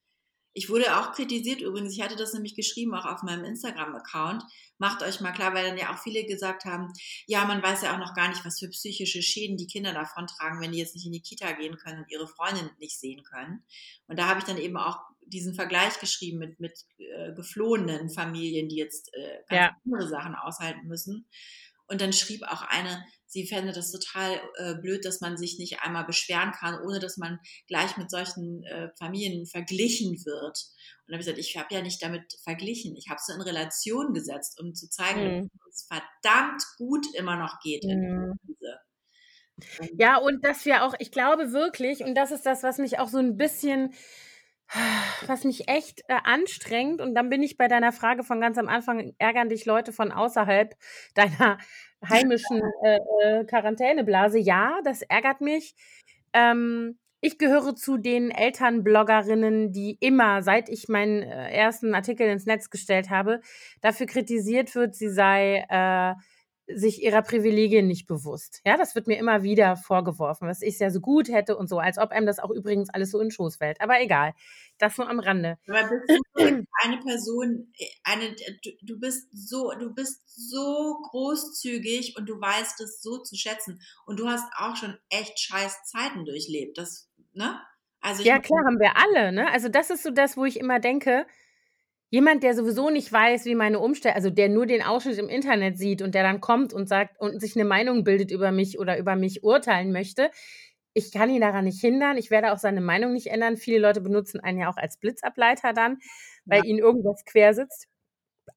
ich 0.59 0.69
wurde 0.69 0.99
auch 0.99 1.13
kritisiert 1.13 1.61
übrigens, 1.61 1.93
ich 1.95 2.03
hatte 2.03 2.17
das 2.17 2.33
nämlich 2.33 2.57
geschrieben 2.57 2.93
auch 2.95 3.05
auf 3.05 3.23
meinem 3.23 3.45
Instagram-Account. 3.45 4.43
Macht 4.79 5.05
euch 5.05 5.21
mal 5.21 5.31
klar, 5.31 5.55
weil 5.55 5.65
dann 5.65 5.79
ja 5.79 5.95
auch 5.95 5.99
viele 5.99 6.25
gesagt 6.25 6.65
haben, 6.65 6.93
ja, 7.27 7.45
man 7.45 7.63
weiß 7.63 7.83
ja 7.83 7.95
auch 7.95 7.99
noch 7.99 8.13
gar 8.13 8.29
nicht, 8.29 8.45
was 8.45 8.59
für 8.59 8.69
psychische 8.69 9.23
Schäden 9.23 9.57
die 9.57 9.69
Kinder 9.69 9.93
davon 9.93 10.27
tragen, 10.27 10.61
wenn 10.61 10.73
die 10.73 10.79
jetzt 10.79 10.97
nicht 10.97 11.07
in 11.07 11.13
die 11.13 11.23
Kita 11.23 11.53
gehen 11.53 11.77
können 11.77 12.01
und 12.03 12.11
ihre 12.11 12.27
Freundin 12.27 12.71
nicht 12.81 12.99
sehen 12.99 13.23
können. 13.23 13.63
Und 14.09 14.19
da 14.19 14.27
habe 14.27 14.41
ich 14.41 14.47
dann 14.47 14.59
eben 14.59 14.77
auch 14.77 14.99
diesen 15.27 15.55
Vergleich 15.55 16.01
geschrieben 16.01 16.39
mit, 16.39 16.59
mit 16.59 16.87
äh, 16.99 17.33
geflohenen 17.35 18.11
Familien, 18.11 18.69
die 18.69 18.77
jetzt 18.77 19.15
äh, 19.15 19.39
ganz 19.49 19.61
ja. 19.61 19.77
andere 19.85 20.09
Sachen 20.09 20.35
aushalten 20.35 20.89
müssen. 20.89 21.29
Und 21.89 22.01
dann 22.01 22.13
schrieb 22.13 22.43
auch 22.45 22.63
eine, 22.63 23.05
sie 23.27 23.47
fände 23.47 23.73
das 23.73 23.91
total 23.91 24.41
äh, 24.57 24.75
blöd, 24.75 25.05
dass 25.05 25.21
man 25.21 25.37
sich 25.37 25.59
nicht 25.59 25.81
einmal 25.81 26.05
beschweren 26.05 26.53
kann, 26.53 26.81
ohne 26.83 26.99
dass 26.99 27.17
man 27.17 27.39
gleich 27.67 27.97
mit 27.97 28.11
solchen 28.11 28.63
äh, 28.65 28.89
Familien 28.99 29.47
verglichen 29.47 30.13
wird. 30.25 30.59
Und 31.07 31.13
dann 31.13 31.15
habe 31.15 31.21
ich 31.21 31.27
gesagt, 31.27 31.39
ich 31.39 31.57
habe 31.57 31.75
ja 31.75 31.83
nicht 31.83 32.03
damit 32.03 32.25
verglichen. 32.43 32.97
Ich 32.97 33.09
habe 33.09 33.17
es 33.17 33.27
so 33.27 33.35
in 33.35 33.41
Relation 33.41 34.13
gesetzt, 34.13 34.61
um 34.61 34.75
zu 34.75 34.89
zeigen, 34.89 35.43
mhm. 35.43 35.51
dass 35.65 35.75
es 35.75 35.87
verdammt 35.87 36.63
gut 36.77 37.07
immer 37.15 37.37
noch 37.37 37.61
geht 37.61 37.85
mhm. 37.85 37.91
in 37.91 38.39
Krise. 38.45 38.79
Ja, 39.99 40.19
und 40.19 40.45
dass 40.45 40.65
wir 40.65 40.85
auch, 40.85 40.95
ich 40.99 41.11
glaube 41.11 41.53
wirklich, 41.53 42.01
und 42.01 42.15
das 42.15 42.31
ist 42.31 42.47
das, 42.47 42.63
was 42.63 42.79
mich 42.79 42.99
auch 42.99 43.09
so 43.09 43.19
ein 43.19 43.37
bisschen 43.37 43.93
was 45.27 45.45
mich 45.45 45.69
echt 45.69 46.03
äh, 46.09 46.19
anstrengt, 46.25 47.01
und 47.01 47.15
dann 47.15 47.31
bin 47.31 47.43
ich 47.43 47.57
bei 47.57 47.69
deiner 47.69 47.93
Frage 47.93 48.23
von 48.23 48.41
ganz 48.41 48.59
am 48.59 48.69
Anfang, 48.69 49.15
ärgern 49.19 49.49
dich 49.49 49.65
Leute 49.65 49.93
von 49.93 50.13
außerhalb 50.13 50.75
deiner 51.15 51.59
heimischen 52.07 52.63
äh, 52.83 52.99
äh, 53.23 53.45
Quarantäneblase? 53.45 54.39
Ja, 54.39 54.81
das 54.85 55.03
ärgert 55.03 55.41
mich. 55.41 55.75
Ähm, 56.33 56.99
ich 57.21 57.39
gehöre 57.39 57.75
zu 57.75 57.97
den 57.97 58.31
Elternbloggerinnen, 58.31 59.73
die 59.73 59.97
immer, 60.01 60.43
seit 60.43 60.69
ich 60.69 60.89
meinen 60.89 61.23
äh, 61.23 61.51
ersten 61.51 61.95
Artikel 61.95 62.29
ins 62.29 62.47
Netz 62.47 62.71
gestellt 62.71 63.11
habe, 63.11 63.41
dafür 63.81 64.07
kritisiert 64.07 64.75
wird, 64.77 64.95
sie 64.95 65.09
sei 65.09 65.65
äh, 65.69 66.15
sich 66.75 67.03
ihrer 67.03 67.23
Privilegien 67.23 67.87
nicht 67.87 68.07
bewusst. 68.07 68.61
Ja, 68.65 68.77
das 68.77 68.95
wird 68.95 69.07
mir 69.07 69.19
immer 69.19 69.43
wieder 69.43 69.77
vorgeworfen, 69.77 70.49
was 70.49 70.63
ich 70.63 70.79
ja 70.79 70.91
so 70.91 71.01
gut 71.01 71.29
hätte 71.29 71.57
und 71.57 71.69
so, 71.69 71.79
als 71.79 71.99
ob 71.99 72.11
einem 72.11 72.27
das 72.27 72.39
auch 72.39 72.51
übrigens 72.51 72.91
alles 72.91 73.11
so 73.11 73.21
in 73.21 73.31
Schoß 73.31 73.57
fällt. 73.57 73.81
Aber 73.81 74.01
egal, 74.01 74.35
das 74.79 74.99
nur 74.99 75.09
am 75.09 75.19
Rande. 75.19 75.59
Aber 75.67 75.89
bist 75.89 76.21
du 76.35 76.67
eine 76.83 76.99
Person, 76.99 77.73
eine, 78.05 78.35
du, 78.63 78.71
du 78.83 79.01
bist 79.01 79.29
so, 79.33 79.73
du 79.79 79.95
bist 79.95 80.23
so 80.27 80.99
großzügig 81.11 82.17
und 82.17 82.29
du 82.29 82.41
weißt 82.41 82.81
es 82.81 83.01
so 83.01 83.19
zu 83.19 83.37
schätzen. 83.37 83.81
Und 84.05 84.21
du 84.21 84.29
hast 84.29 84.47
auch 84.57 84.77
schon 84.77 84.97
echt 85.09 85.39
scheiß 85.39 85.85
Zeiten 85.85 86.25
durchlebt. 86.25 86.77
Das, 86.77 87.11
ne? 87.33 87.61
Also 88.01 88.23
ja, 88.23 88.39
klar, 88.39 88.65
haben 88.65 88.79
wir 88.79 88.97
alle, 88.97 89.33
ne? 89.33 89.51
Also 89.51 89.69
das 89.69 89.91
ist 89.91 90.03
so 90.03 90.11
das, 90.11 90.37
wo 90.37 90.45
ich 90.45 90.61
immer 90.61 90.79
denke, 90.79 91.27
Jemand, 92.11 92.43
der 92.43 92.55
sowieso 92.55 92.89
nicht 92.89 93.13
weiß, 93.13 93.45
wie 93.45 93.55
meine 93.55 93.81
Umstände, 93.81 94.17
also 94.17 94.31
der 94.31 94.49
nur 94.49 94.65
den 94.65 94.83
Ausschnitt 94.83 95.19
im 95.19 95.29
Internet 95.29 95.77
sieht 95.77 96.01
und 96.01 96.15
der 96.15 96.23
dann 96.23 96.41
kommt 96.41 96.73
und 96.73 96.89
sagt 96.89 97.21
und 97.21 97.39
sich 97.41 97.55
eine 97.55 97.67
Meinung 97.67 98.03
bildet 98.03 98.31
über 98.31 98.51
mich 98.51 98.79
oder 98.79 98.99
über 98.99 99.15
mich 99.15 99.45
urteilen 99.45 99.93
möchte, 99.93 100.31
ich 100.95 101.13
kann 101.13 101.31
ihn 101.31 101.41
daran 101.41 101.65
nicht 101.65 101.81
hindern. 101.81 102.17
Ich 102.17 102.31
werde 102.31 102.53
auch 102.53 102.59
seine 102.59 102.81
Meinung 102.81 103.13
nicht 103.13 103.29
ändern. 103.29 103.57
Viele 103.57 103.79
Leute 103.79 104.01
benutzen 104.01 104.41
einen 104.41 104.59
ja 104.59 104.71
auch 104.71 104.77
als 104.77 104.99
Blitzableiter 104.99 105.73
dann, 105.73 105.99
weil 106.45 106.61
ja. 106.61 106.65
ihnen 106.65 106.79
irgendwas 106.79 107.25
quer 107.25 107.55
sitzt. 107.55 107.87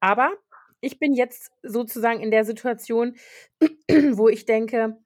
Aber 0.00 0.32
ich 0.80 0.98
bin 0.98 1.14
jetzt 1.14 1.52
sozusagen 1.62 2.20
in 2.20 2.30
der 2.30 2.44
Situation, 2.44 3.16
wo 4.12 4.28
ich 4.28 4.44
denke, 4.44 4.96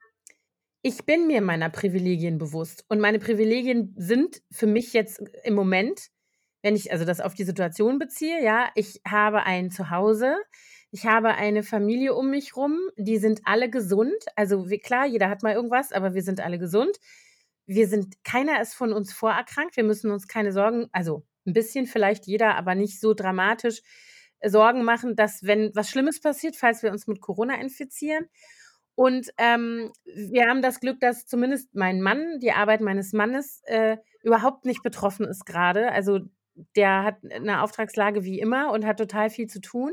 ich 0.82 1.04
bin 1.04 1.26
mir 1.26 1.42
meiner 1.42 1.68
Privilegien 1.68 2.38
bewusst. 2.38 2.85
Und 2.88 3.00
meine 3.00 3.18
Privilegien 3.18 3.92
sind 3.98 4.40
für 4.50 4.66
mich 4.66 4.92
jetzt 4.92 5.20
im 5.44 5.54
Moment 5.54 6.09
wenn 6.66 6.74
ich 6.74 6.90
also 6.90 7.05
das 7.05 7.20
auf 7.20 7.35
die 7.35 7.44
Situation 7.44 8.00
beziehe, 8.00 8.42
ja, 8.42 8.70
ich 8.74 9.00
habe 9.07 9.44
ein 9.44 9.70
Zuhause, 9.70 10.35
ich 10.90 11.07
habe 11.07 11.29
eine 11.37 11.62
Familie 11.62 12.12
um 12.12 12.29
mich 12.29 12.57
rum, 12.57 12.76
die 12.96 13.18
sind 13.18 13.42
alle 13.44 13.70
gesund. 13.70 14.16
Also 14.35 14.68
wie, 14.68 14.81
klar, 14.81 15.07
jeder 15.07 15.29
hat 15.29 15.44
mal 15.44 15.55
irgendwas, 15.55 15.92
aber 15.92 16.14
wir 16.14 16.24
sind 16.24 16.40
alle 16.40 16.59
gesund. 16.59 16.98
Wir 17.66 17.87
sind, 17.87 18.16
keiner 18.24 18.61
ist 18.61 18.74
von 18.74 18.92
uns 18.92 19.12
vorerkrankt. 19.12 19.76
Wir 19.76 19.85
müssen 19.85 20.11
uns 20.11 20.26
keine 20.26 20.50
Sorgen, 20.50 20.88
also 20.90 21.24
ein 21.46 21.52
bisschen 21.52 21.87
vielleicht 21.87 22.26
jeder, 22.26 22.57
aber 22.57 22.74
nicht 22.74 22.98
so 22.98 23.14
dramatisch 23.14 23.83
äh, 24.40 24.50
Sorgen 24.50 24.83
machen, 24.83 25.14
dass 25.14 25.44
wenn 25.44 25.70
was 25.76 25.88
Schlimmes 25.88 26.20
passiert, 26.20 26.57
falls 26.57 26.83
wir 26.83 26.90
uns 26.90 27.07
mit 27.07 27.20
Corona 27.20 27.61
infizieren. 27.61 28.26
Und 28.96 29.31
ähm, 29.38 29.92
wir 30.05 30.46
haben 30.48 30.62
das 30.62 30.81
Glück, 30.81 30.98
dass 30.98 31.29
zumindest 31.29 31.76
mein 31.76 32.00
Mann, 32.00 32.40
die 32.40 32.50
Arbeit 32.50 32.81
meines 32.81 33.12
Mannes, 33.12 33.62
äh, 33.66 33.98
überhaupt 34.24 34.64
nicht 34.64 34.83
betroffen 34.83 35.29
ist 35.29 35.46
gerade. 35.46 35.92
Also 35.92 36.22
der 36.75 37.05
hat 37.05 37.16
eine 37.31 37.62
Auftragslage 37.62 38.25
wie 38.25 38.40
immer 38.40 38.73
und 38.73 38.87
hat 38.87 38.99
total 38.99 39.31
viel 39.31 39.47
zu 39.47 39.61
tun. 39.61 39.92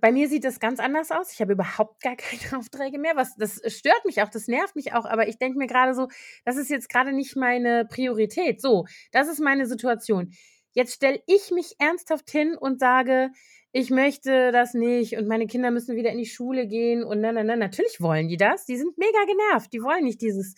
Bei 0.00 0.10
mir 0.10 0.28
sieht 0.30 0.44
das 0.44 0.58
ganz 0.58 0.80
anders 0.80 1.10
aus. 1.10 1.32
Ich 1.32 1.40
habe 1.42 1.52
überhaupt 1.52 2.00
gar 2.02 2.16
keine 2.16 2.58
Aufträge 2.58 2.98
mehr. 2.98 3.16
Was, 3.16 3.36
das 3.36 3.60
stört 3.66 4.04
mich 4.06 4.22
auch, 4.22 4.30
das 4.30 4.48
nervt 4.48 4.74
mich 4.74 4.94
auch, 4.94 5.04
aber 5.04 5.28
ich 5.28 5.38
denke 5.38 5.58
mir 5.58 5.66
gerade 5.66 5.94
so, 5.94 6.08
das 6.44 6.56
ist 6.56 6.70
jetzt 6.70 6.88
gerade 6.88 7.12
nicht 7.12 7.36
meine 7.36 7.84
Priorität. 7.84 8.60
So, 8.60 8.86
das 9.12 9.28
ist 9.28 9.40
meine 9.40 9.66
Situation. 9.66 10.32
Jetzt 10.72 10.94
stelle 10.94 11.22
ich 11.26 11.50
mich 11.50 11.74
ernsthaft 11.78 12.30
hin 12.30 12.56
und 12.56 12.80
sage, 12.80 13.30
ich 13.72 13.90
möchte 13.90 14.52
das 14.52 14.72
nicht 14.72 15.18
und 15.18 15.28
meine 15.28 15.46
Kinder 15.46 15.70
müssen 15.70 15.96
wieder 15.96 16.10
in 16.10 16.18
die 16.18 16.26
Schule 16.26 16.66
gehen 16.66 17.04
und 17.04 17.20
na, 17.20 17.32
na, 17.32 17.44
na. 17.44 17.56
Natürlich 17.56 18.00
wollen 18.00 18.28
die 18.28 18.38
das. 18.38 18.64
Die 18.64 18.78
sind 18.78 18.96
mega 18.96 19.24
genervt. 19.26 19.72
Die 19.72 19.82
wollen 19.82 20.04
nicht 20.04 20.22
dieses 20.22 20.54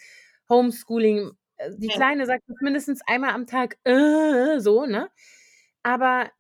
Homeschooling 0.49 1.33
die 1.77 1.89
Kleine 1.89 2.27
sagt 2.27 2.45
mindestens 2.61 3.01
einmal 3.07 3.31
am 3.31 3.47
Tag, 3.47 3.79
äh, 3.85 4.59
so, 4.59 4.87
ne? 4.87 5.09
Aber 5.83 6.31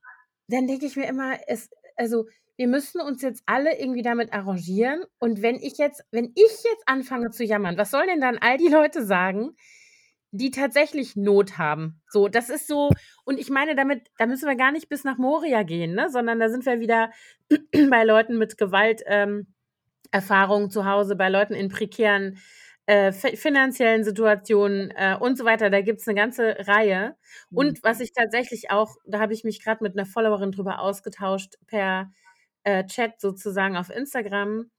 dann 0.48 0.66
denke 0.66 0.86
ich 0.86 0.96
mir 0.96 1.06
immer, 1.08 1.38
es, 1.46 1.70
also 1.96 2.26
wir 2.56 2.68
müssen 2.68 3.00
uns 3.00 3.22
jetzt 3.22 3.42
alle 3.46 3.78
irgendwie 3.78 4.02
damit 4.02 4.32
arrangieren. 4.32 5.04
Und 5.18 5.42
wenn 5.42 5.56
ich 5.56 5.78
jetzt, 5.78 6.04
wenn 6.10 6.32
ich 6.34 6.62
jetzt 6.64 6.82
anfange 6.86 7.30
zu 7.30 7.44
jammern, 7.44 7.76
was 7.76 7.90
sollen 7.90 8.08
denn 8.08 8.20
dann 8.20 8.38
all 8.38 8.58
die 8.58 8.68
Leute 8.68 9.04
sagen, 9.04 9.56
die 10.32 10.50
tatsächlich 10.50 11.14
Not 11.16 11.58
haben? 11.58 12.00
So, 12.08 12.28
das 12.28 12.50
ist 12.50 12.66
so, 12.66 12.90
und 13.24 13.38
ich 13.38 13.50
meine 13.50 13.76
damit, 13.76 14.08
da 14.18 14.26
müssen 14.26 14.48
wir 14.48 14.56
gar 14.56 14.72
nicht 14.72 14.88
bis 14.88 15.04
nach 15.04 15.18
Moria 15.18 15.62
gehen, 15.62 15.94
ne? 15.94 16.10
Sondern 16.10 16.40
da 16.40 16.48
sind 16.48 16.66
wir 16.66 16.80
wieder 16.80 17.10
bei 17.90 18.04
Leuten 18.04 18.38
mit 18.38 18.58
Gewalt. 18.58 19.02
Ähm, 19.06 19.46
Erfahrungen 20.10 20.70
zu 20.70 20.86
Hause, 20.86 21.16
bei 21.16 21.28
Leuten 21.28 21.54
in 21.54 21.68
prekären 21.68 22.38
äh, 22.88 23.12
finanziellen 23.12 24.02
Situationen 24.02 24.90
äh, 24.92 25.14
und 25.20 25.36
so 25.36 25.44
weiter. 25.44 25.68
Da 25.68 25.82
gibt 25.82 26.00
es 26.00 26.08
eine 26.08 26.18
ganze 26.18 26.56
Reihe. 26.66 27.16
Und 27.50 27.72
mhm. 27.72 27.80
was 27.82 28.00
ich 28.00 28.14
tatsächlich 28.14 28.70
auch, 28.70 28.96
da 29.04 29.20
habe 29.20 29.34
ich 29.34 29.44
mich 29.44 29.62
gerade 29.62 29.84
mit 29.84 29.92
einer 29.92 30.06
Followerin 30.06 30.52
drüber 30.52 30.80
ausgetauscht, 30.80 31.56
per 31.66 32.10
äh, 32.64 32.86
Chat 32.86 33.20
sozusagen 33.20 33.76
auf 33.76 33.90
Instagram, 33.90 34.70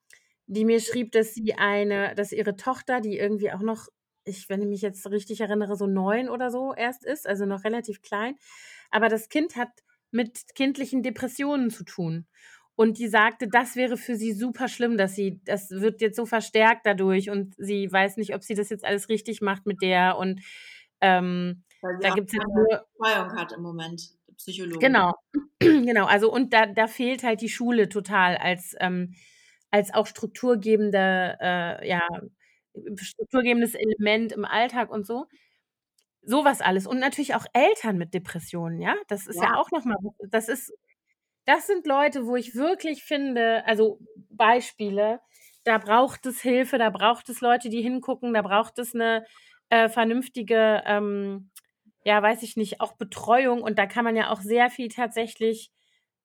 die 0.48 0.66
mir 0.66 0.80
schrieb, 0.80 1.12
dass 1.12 1.36
sie 1.36 1.54
eine, 1.54 2.16
dass 2.16 2.32
ihre 2.32 2.56
Tochter, 2.56 3.00
die 3.00 3.16
irgendwie 3.16 3.52
auch 3.52 3.62
noch, 3.62 3.90
ich, 4.24 4.50
wenn 4.50 4.64
ich 4.64 4.68
mich 4.68 4.82
jetzt 4.82 5.08
richtig 5.12 5.42
erinnere, 5.42 5.76
so 5.76 5.86
neun 5.86 6.30
oder 6.30 6.50
so 6.50 6.74
erst 6.74 7.06
ist, 7.06 7.28
also 7.28 7.46
noch 7.46 7.64
relativ 7.64 8.02
klein, 8.02 8.38
aber 8.90 9.10
das 9.10 9.30
Kind 9.30 9.56
hat 9.56 9.70
mit 10.10 10.56
kindlichen 10.56 11.04
Depressionen 11.04 11.70
zu 11.70 11.84
tun. 11.84 12.26
Und 12.80 12.98
die 12.98 13.10
sagte, 13.10 13.50
das 13.50 13.76
wäre 13.76 13.98
für 13.98 14.16
sie 14.16 14.32
super 14.32 14.70
schlimm, 14.70 14.96
dass 14.96 15.14
sie, 15.14 15.42
das 15.44 15.70
wird 15.70 16.00
jetzt 16.00 16.16
so 16.16 16.26
verstärkt 16.26 16.86
dadurch 16.86 17.30
und 17.30 17.54
sie 17.58 17.92
weiß 17.92 18.16
nicht, 18.16 18.34
ob 18.34 18.42
sie 18.42 18.56
das 18.56 18.70
jetzt 18.70 18.86
alles 18.86 19.10
richtig 19.10 19.42
macht 19.42 19.66
mit 19.66 19.82
der 19.82 20.18
und 20.18 20.40
ähm, 21.02 21.66
da 22.00 22.14
gibt 22.14 22.30
es 22.30 22.36
jetzt 22.36 22.48
nur. 22.48 22.86
Betreuung 22.98 23.36
hat 23.36 23.52
im 23.52 23.64
Moment, 23.64 24.02
Psychologe. 24.38 24.80
Genau, 24.80 25.12
genau. 25.60 26.06
Also 26.06 26.32
und 26.32 26.54
da, 26.54 26.68
da 26.68 26.88
fehlt 26.88 27.24
halt 27.24 27.42
die 27.42 27.50
Schule 27.50 27.90
total 27.90 28.38
als, 28.38 28.74
ähm, 28.80 29.14
als 29.72 29.94
auch 29.94 30.08
strukturgebende, 30.08 31.38
äh, 31.42 31.86
ja, 31.86 32.08
strukturgebendes 32.96 33.76
Element 33.76 34.32
im 34.32 34.46
Alltag 34.46 34.90
und 34.90 35.06
so. 35.06 35.26
Sowas 36.22 36.62
alles. 36.62 36.88
Und 36.88 37.00
natürlich 37.00 37.36
auch 37.36 37.46
Eltern 37.52 37.98
mit 37.98 38.14
Depressionen, 38.14 38.80
ja. 38.80 38.96
Das 39.10 39.28
ist 39.28 39.36
ja, 39.36 39.50
ja 39.50 39.56
auch 39.58 39.70
nochmal, 39.72 39.98
das 40.30 40.48
ist 40.48 40.72
das 41.50 41.66
sind 41.68 41.88
Leute, 41.88 42.28
wo 42.28 42.36
ich 42.36 42.54
wirklich 42.56 43.04
finde, 43.04 43.66
also 43.66 44.00
Beispiele, 44.30 45.20
da 45.64 45.80
braucht 45.80 46.26
es 46.28 46.42
Hilfe, 46.42 46.78
da 46.78 46.92
braucht 46.92 47.28
es 47.30 47.42
Leute, 47.42 47.70
die 47.70 47.82
hingucken, 47.82 48.34
da 48.36 48.44
braucht 48.44 48.78
es 48.78 48.94
eine 48.94 49.26
äh, 49.70 49.90
vernünftige, 49.90 50.84
ähm, 50.86 51.50
ja, 52.06 52.22
weiß 52.22 52.44
ich 52.44 52.56
nicht, 52.56 52.82
auch 52.82 52.94
Betreuung 52.94 53.64
und 53.64 53.80
da 53.80 53.88
kann 53.88 54.04
man 54.06 54.16
ja 54.16 54.30
auch 54.32 54.42
sehr 54.42 54.70
viel 54.70 54.90
tatsächlich 54.90 55.72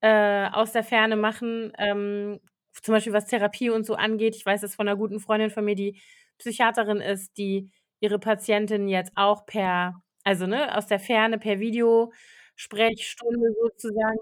äh, 0.03 0.47
aus 0.53 0.73
der 0.73 0.85
Ferne 0.85 1.17
machen, 1.17 1.73
ähm, 1.79 2.41
zum 2.83 2.93
Beispiel 2.95 3.15
was 3.15 3.27
Therapie 3.27 3.71
und 3.71 3.87
so 3.87 3.95
angeht. 3.95 4.37
Ich 4.37 4.45
weiß 4.45 4.63
es 4.63 4.75
von 4.75 4.87
einer 4.89 4.97
guten 4.99 5.21
Freundin 5.21 5.51
von 5.51 5.65
mir, 5.65 5.75
die 5.75 6.01
Psychiaterin 6.39 7.01
ist, 7.01 7.39
die 7.39 7.71
ihre 8.01 8.19
Patientin 8.19 8.89
jetzt 8.89 9.13
auch 9.17 9.47
per, 9.47 10.03
also 10.25 10.47
ne, 10.47 10.77
aus 10.77 10.87
der 10.87 11.01
Ferne 11.01 11.39
per 11.39 11.61
Videosprechstunde 11.61 13.55
sozusagen 13.63 14.19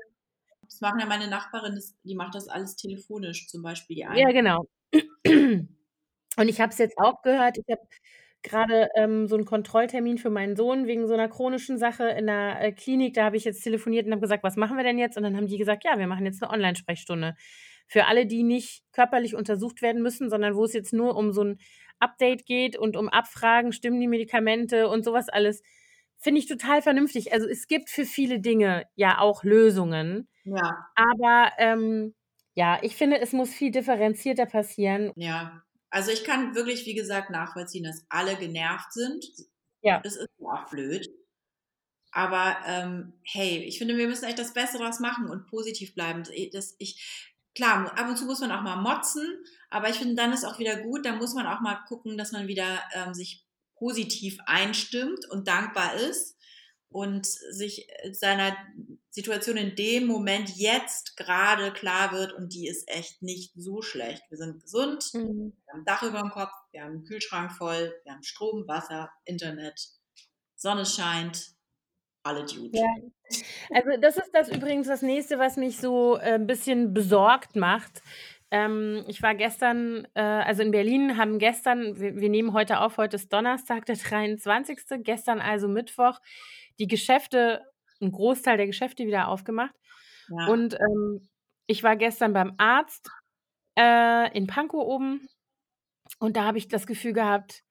das 0.73 0.81
machen 0.81 1.01
ja 1.01 1.07
meine 1.07 1.29
Nachbarin, 1.29 1.75
das, 1.75 1.95
die 2.03 2.15
macht 2.15 2.35
das 2.35 2.49
alles 2.49 2.77
telefonisch, 2.77 3.47
zum 3.47 3.63
Beispiel 3.63 3.97
die 3.97 4.05
eine. 4.07 4.21
Ja, 4.21 4.33
genau. 4.33 4.67
Und 6.37 6.49
ich 6.49 6.61
habe 6.61 6.73
es 6.73 6.79
jetzt 6.79 6.97
auch 6.99 7.21
gehört, 7.23 7.59
ich 7.59 7.65
habe 7.71 7.83
gerade 8.43 8.89
ähm, 8.97 9.29
so 9.29 9.37
einen 9.37 9.45
Kontrolltermin 9.45 10.19
für 10.19 10.31
meinen 10.31 10.57
Sohn 10.57 10.87
wegen 10.87 11.07
so 11.07 11.15
einer 11.15 11.29
chronischen 11.29 11.79
Sache 11.79 12.09
in 12.09 12.27
der 12.27 12.61
äh, 12.61 12.73
Klinik. 12.73 13.15
Da 13.15 13.25
habe 13.25 13.37
ich 13.37 13.45
jetzt 13.45 13.63
telefoniert 13.63 14.07
und 14.07 14.13
habe 14.13 14.23
gesagt, 14.23 14.43
was 14.43 14.57
machen 14.57 14.77
wir 14.77 14.85
denn 14.85 14.99
jetzt? 14.99 15.17
Und 15.17 15.23
dann 15.23 15.37
haben 15.37 15.47
die 15.47 15.59
gesagt, 15.59 15.85
ja, 15.85 15.99
wir 15.99 16.07
machen 16.07 16.25
jetzt 16.25 16.43
eine 16.43 16.53
Online-Sprechstunde. 16.53 17.35
Für 17.87 18.07
alle, 18.07 18.27
die 18.27 18.43
nicht 18.43 18.83
körperlich 18.93 19.35
untersucht 19.37 19.83
werden 19.83 20.03
müssen, 20.03 20.31
sondern 20.31 20.57
wo 20.57 20.65
es 20.65 20.73
jetzt 20.73 20.93
nur 20.93 21.17
um 21.17 21.33
so 21.33 21.45
ein 21.45 21.59
Update 22.01 22.47
geht 22.47 22.77
und 22.77 22.97
um 22.97 23.09
Abfragen, 23.09 23.73
stimmen 23.73 24.01
die 24.01 24.09
Medikamente 24.09 24.89
und 24.89 25.05
sowas 25.05 25.29
alles. 25.29 25.63
Finde 26.23 26.39
ich 26.39 26.47
total 26.47 26.83
vernünftig. 26.83 27.33
Also 27.33 27.49
es 27.49 27.67
gibt 27.67 27.91
für 27.91 28.05
viele 28.05 28.39
Dinge 28.39 28.87
ja 28.95 29.19
auch 29.19 29.43
Lösungen. 29.43 30.29
Ja. 30.45 30.87
Aber 30.95 31.51
ähm, 31.59 32.15
ja, 32.55 32.79
ich 32.81 32.95
finde, 32.95 33.21
es 33.21 33.33
muss 33.33 33.51
viel 33.51 33.73
differenzierter 33.73 34.47
passieren. 34.47 35.13
Ja. 35.17 35.65
Also 35.91 36.13
ich 36.13 36.23
kann 36.23 36.55
wirklich, 36.55 36.87
wie 36.87 36.95
gesagt, 36.95 37.31
nachvollziehen, 37.31 37.83
dass 37.83 38.07
alle 38.09 38.37
genervt 38.37 38.93
sind. 38.93 39.25
Ja. 39.83 40.01
Das 40.01 40.15
ist 40.15 40.29
auch 40.41 40.71
blöd. 40.71 41.09
Aber 42.13 42.57
ähm, 42.67 43.15
hey, 43.25 43.59
ich 43.65 43.79
finde, 43.79 43.97
wir 43.97 44.07
müssen 44.07 44.27
echt 44.27 44.39
das 44.39 44.55
Beste 44.55 44.79
daraus 44.79 45.01
machen 45.01 45.29
und 45.29 45.49
positiv 45.49 45.93
bleiben. 45.93 46.23
Das, 46.53 46.77
ich, 46.79 47.35
klar, 47.57 47.99
ab 47.99 48.09
und 48.09 48.17
zu 48.17 48.27
muss 48.27 48.41
man 48.41 48.53
auch 48.53 48.63
mal 48.63 48.77
motzen, 48.77 49.27
aber 49.71 49.89
ich 49.89 49.97
finde, 49.97 50.15
dann 50.15 50.33
ist 50.33 50.45
auch 50.45 50.61
wieder 50.61 50.77
gut. 50.83 51.05
Da 51.05 51.17
muss 51.17 51.35
man 51.35 51.47
auch 51.47 51.61
mal 51.61 51.81
gucken, 51.89 52.17
dass 52.17 52.31
man 52.31 52.47
wieder 52.47 52.81
ähm, 52.95 53.13
sich 53.13 53.42
positiv 53.83 54.39
einstimmt 54.47 55.29
und 55.29 55.49
dankbar 55.49 55.97
ist 55.97 56.37
und 56.89 57.27
sich 57.27 57.89
seiner 58.13 58.57
Situation 59.11 59.57
in 59.57 59.75
dem 59.75 60.07
Moment 60.07 60.51
jetzt 60.57 61.17
gerade 61.17 61.73
klar 61.73 62.13
wird 62.13 62.33
und 62.33 62.55
die 62.55 62.69
ist 62.69 62.89
echt 62.89 63.23
nicht 63.23 63.53
so 63.57 63.83
schlecht. 63.83 64.23
Wir 64.29 64.39
sind 64.39 64.63
gesund, 64.63 65.11
mhm. 65.15 65.53
wir 65.65 65.73
haben 65.73 65.81
ein 65.81 65.85
Dach 65.85 66.05
über 66.05 66.21
dem 66.21 66.31
Kopf, 66.31 66.53
wir 66.71 66.83
haben 66.83 66.93
einen 66.93 67.05
Kühlschrank 67.05 67.51
voll, 67.51 67.93
wir 68.05 68.13
haben 68.13 68.23
Strom, 68.23 68.69
Wasser, 68.69 69.11
Internet. 69.25 69.81
Sonne 70.55 70.87
scheint, 70.87 71.49
alle 72.23 72.45
Dude. 72.45 72.79
Ja. 72.79 72.87
Also, 73.75 74.01
das 74.01 74.17
ist 74.17 74.31
das 74.33 74.49
übrigens 74.49 74.87
das 74.87 75.03
Nächste, 75.03 75.41
was 75.41 75.57
mich 75.57 75.79
so, 75.79 76.19
äh, 76.19 76.35
'n 76.35 76.47
bisschen 76.47 76.95
besorgt 76.95 77.57
macht. 77.57 78.01
Ähm, 78.53 79.05
ich 79.09 79.23
war 79.23 79.35
gestern 79.35 80.07
äh, 80.15 80.21
also 80.21 80.63
in 80.63 80.73
Berlin 80.73 81.17
haben 81.17 81.39
gestern 81.39 81.99
wir 81.99 82.17
wir 82.17 82.29
nehmen 82.29 82.53
heute 82.53 82.81
auf, 82.81 82.99
heute 82.99 83.17
ist 83.17 83.33
Donnerstag, 83.33 83.87
der 83.87 83.97
23., 83.97 85.03
gestern 85.05 85.41
also 85.41 85.69
Mittwoch, 85.69 86.21
die 86.79 86.87
Geschäfte 86.87 87.63
'n 88.03 88.13
Großteil 88.13 88.59
der 88.59 88.67
Geschäfte 88.67 89.07
wieder 89.07 89.29
aufgemacht. 89.29 89.75
Ja. 90.29 90.47
Und, 90.49 90.75
ähm, 90.75 91.29
ich 91.67 91.83
war 91.83 91.97
gestern 91.97 92.35
beim 92.35 92.53
Arzt, 92.59 93.09
äh, 93.79 94.37
in 94.37 94.47
Pankow 94.49 94.83
oben 94.85 95.29
und 96.21 96.37
da 96.37 96.45
habe 96.45 96.59
ich 96.59 96.69
das 96.69 96.87
Gefühl 96.87 97.15
gehabt, 97.15 97.63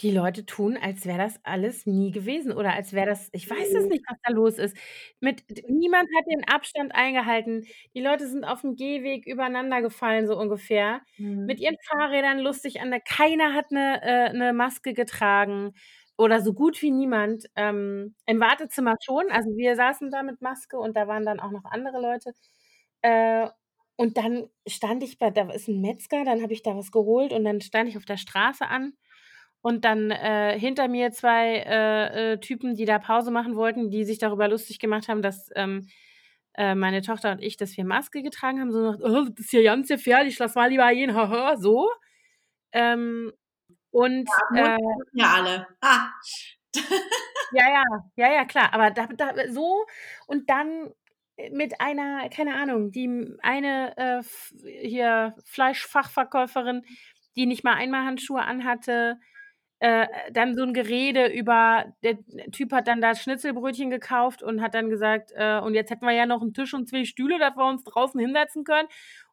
die 0.00 0.10
Leute 0.12 0.46
tun, 0.46 0.76
als 0.80 1.06
wäre 1.06 1.18
das 1.18 1.40
alles 1.44 1.86
nie 1.86 2.12
gewesen 2.12 2.52
oder 2.52 2.72
als 2.74 2.92
wäre 2.92 3.06
das 3.06 3.28
ich 3.32 3.50
weiß 3.50 3.74
es 3.80 3.88
Mhm. 3.88 3.90
nicht, 3.90 4.04
was 4.08 4.18
da 4.24 4.32
los 4.32 4.58
ist. 4.58 4.76
Mit 5.20 5.48
d 5.50 5.64
niemand 5.68 6.08
hat 6.16 6.24
den 6.30 6.44
Abstand 6.48 6.94
eingehalten. 6.94 7.64
Die 7.94 8.00
Leute 8.00 8.28
sind 8.28 8.44
aufm 8.44 8.76
Gehweg 8.76 9.26
übereinander 9.26 9.82
gefallen, 9.82 10.26
so 10.28 10.38
ungefähr, 10.38 11.00
mit 11.44 11.58
Mhm. 11.58 11.60
ihren 11.60 11.76
Fahrrädern 11.88 12.38
lustig 12.38 12.80
an 12.80 12.90
der 12.90 13.00
keiner 13.00 13.54
hat 13.54 13.70
'ne 13.72 14.00
äh, 14.02 14.32
'ne 14.32 14.52
Maske 14.52 14.94
getragen 14.94 15.72
oder 16.16 16.40
so 16.42 16.52
gut 16.54 16.80
wie 16.82 16.90
niemand. 16.92 17.46
Ähm, 17.56 18.14
im 18.26 18.40
Wartezimmer 18.40 18.94
schon, 19.04 19.30
also 19.30 19.50
wir 19.56 19.76
saßen 19.76 20.10
da 20.10 20.22
mit 20.22 20.40
Maske 20.42 20.78
und 20.78 20.96
da 20.96 21.08
waren 21.08 21.24
dann 21.26 21.40
auch 21.40 21.50
noch 21.50 21.64
andere 21.64 22.00
Leute. 22.00 22.34
Äh, 23.02 23.48
und 23.96 24.16
dann 24.16 24.48
stand 24.68 25.02
ich 25.02 25.18
bei 25.18 25.30
da 25.30 25.50
ist 25.52 25.68
'n 25.68 25.80
Metzger, 25.80 26.24
dann 26.24 26.42
habe 26.42 26.52
ich 26.52 26.62
da 26.62 26.76
was 26.76 26.92
geholt 26.92 27.32
und 27.32 27.44
dann 27.44 27.60
stand 27.60 27.88
ich 27.88 27.96
auf 27.96 28.04
der 28.04 28.16
Straße 28.18 28.66
an 28.68 28.92
und 29.62 29.84
dann, 29.84 30.10
äh, 30.10 30.58
hinter 30.58 30.88
mir 30.88 31.12
2, 31.12 31.56
äh, 31.66 32.32
äh, 32.34 32.38
Typen, 32.40 32.74
die 32.76 32.84
da 32.86 32.98
Pause 32.98 33.30
machen 33.30 33.56
wollten, 33.56 33.90
die 33.90 34.04
sich 34.04 34.18
darüber 34.18 34.48
lustig 34.48 34.78
gemacht 34.80 35.08
haben, 35.08 35.22
dass, 35.22 35.50
ähm, 35.56 35.88
äh, 36.54 36.74
meine 36.74 37.02
Tochter 37.02 37.32
und 37.32 37.42
ich 37.42 37.56
dass 37.58 37.76
wir 37.76 37.84
Maske 37.84 38.22
getragen 38.22 38.60
haben, 38.60 38.72
so 38.72 38.92
nach: 38.92 38.98
„Oh, 39.00 39.24
das 39.30 39.46
ist 39.46 39.52
ja 39.52 39.62
ganz 39.62 39.88
gefährlich, 39.88 40.38
lass 40.38 40.54
mal 40.56 40.70
lieber 40.70 40.90
gehen, 40.94 41.14
ha 41.14 41.28
ha“, 41.30 41.56
so. 41.58 41.90
Ähm, 42.72 43.32
und, 43.92 44.30
Ja, 44.50 44.76
äh 44.76 44.78
ja 45.12 45.26
alle. 45.34 45.66
Ah. 45.80 46.10
Ja, 47.50 47.64
ja, 47.70 47.84
ja, 48.16 48.32
ja, 48.34 48.44
klar, 48.44 48.74
aber 48.74 48.90
da 48.90 49.06
da 49.06 49.32
so 49.50 49.86
und 50.26 50.50
dann, 50.50 50.92
äh, 51.36 51.50
mit 51.50 51.80
einer, 51.80 52.28
keine 52.28 52.54
Ahnung, 52.56 52.90
die 52.92 53.08
eine, 53.42 53.94
hier 54.82 55.34
Fleischfachverkäuferin, 55.46 56.84
die 57.36 57.46
nicht 57.46 57.64
mal 57.64 57.74
Einmalhandschuhe 57.74 58.42
anhatte, 58.42 59.18
äh, 59.80 60.06
dann 60.32 60.54
so 60.56 60.62
'n 60.64 60.74
Gerede 60.74 61.26
über 61.28 61.86
der 62.02 62.18
Typ 62.52 62.72
hat 62.72 62.88
dann 62.88 63.00
da 63.00 63.14
Schnitzelbrötchen 63.14 63.90
gekauft 63.90 64.42
und 64.42 64.60
hat 64.62 64.74
dann 64.74 64.90
gesagt: 64.90 65.32
„Äh, 65.36 65.60
und 65.60 65.74
jetzt 65.74 65.90
hätten 65.90 66.06
wir 66.06 66.12
ja 66.14 66.26
noch 66.26 66.42
'n 66.42 66.54
Tisch 66.54 66.74
und 66.74 66.88
2 66.88 67.04
Stühle, 67.04 67.38
dass 67.38 67.56
wir 67.56 67.66
uns 67.66 67.84
draußen 67.84 68.20
hinsetzen 68.20 68.64
können.“ 68.64 68.88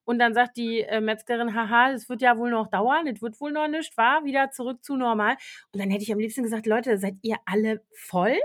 Und 0.05 0.19
dann 0.19 0.33
sagt 0.35 0.57
die, 0.57 0.81
äh, 0.81 1.01
Metzgerin: 1.01 1.55
„Ha 1.55 1.69
ha, 1.69 1.91
das 1.91 2.09
wird 2.09 2.21
ja 2.21 2.37
wohl 2.37 2.51
noch 2.51 2.67
dauern, 2.67 3.05
das 3.07 3.21
wird 3.21 3.39
wohl 3.41 3.51
noch 3.51 3.67
nicht, 3.67 3.97
wa? 3.97 4.21
Wieder 4.23 4.51
zurück 4.51 4.83
zu 4.83 4.95
normal.“ 4.97 5.35
Und 5.73 5.81
dann 5.81 5.89
hätte 5.91 6.03
ich 6.03 6.11
am 6.13 6.19
liebsten 6.19 6.43
gesagt: 6.43 6.67
„Leute, 6.67 6.97
seid 6.99 7.15
ihr 7.23 7.37
alle 7.45 7.81
voll? 7.93 8.37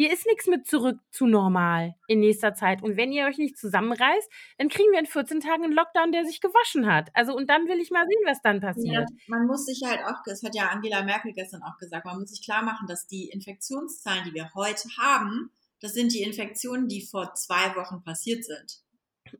Hier 0.00 0.12
ist 0.12 0.26
nix 0.28 0.46
mit 0.46 0.64
zurück 0.68 1.00
zu 1.10 1.26
normal 1.26 1.96
in 2.06 2.20
nächster 2.20 2.54
Zeit. 2.54 2.84
Und 2.84 2.96
wenn 2.96 3.10
ihr 3.10 3.26
euch 3.26 3.36
nicht 3.36 3.58
zusammenreißt, 3.58 4.30
dann 4.56 4.68
kriegen 4.68 4.92
wir 4.92 5.00
in 5.00 5.06
14 5.06 5.40
Tagen 5.40 5.64
'n 5.64 5.72
Lockdown, 5.72 6.12
der 6.12 6.24
sich 6.24 6.40
gewaschen 6.40 6.86
hat. 6.86 7.10
Also, 7.14 7.34
und 7.34 7.50
dann 7.50 7.66
will 7.66 7.80
ich 7.80 7.90
mal 7.90 8.06
sehen, 8.06 8.22
was 8.24 8.40
dann 8.40 8.60
Ja, 8.74 9.00
passiert.“ 9.00 9.08
man 9.26 9.46
muss 9.46 9.66
sich 9.66 9.82
halt 9.84 10.00
auch 10.04 10.22
das 10.24 10.42
hat 10.42 10.54
ja 10.54 10.68
Angela 10.68 11.02
Merkel 11.02 11.32
gestern 11.32 11.62
auch 11.62 11.76
gesagt, 11.78 12.04
man 12.06 12.18
muss 12.20 12.30
sich 12.30 12.42
klarmachen, 12.42 12.86
dass 12.86 13.06
die 13.06 13.28
Infektionszahlen, 13.28 14.24
die 14.24 14.34
wir 14.34 14.50
heute 14.54 14.88
haben, 14.98 15.50
das 15.80 15.92
sind 15.94 16.12
die 16.12 16.22
Infektionen, 16.22 16.88
die 16.88 17.02
vor 17.06 17.34
2 17.34 17.74
Wochen 17.76 18.02
passiert 18.02 18.44
sind. 18.44 18.80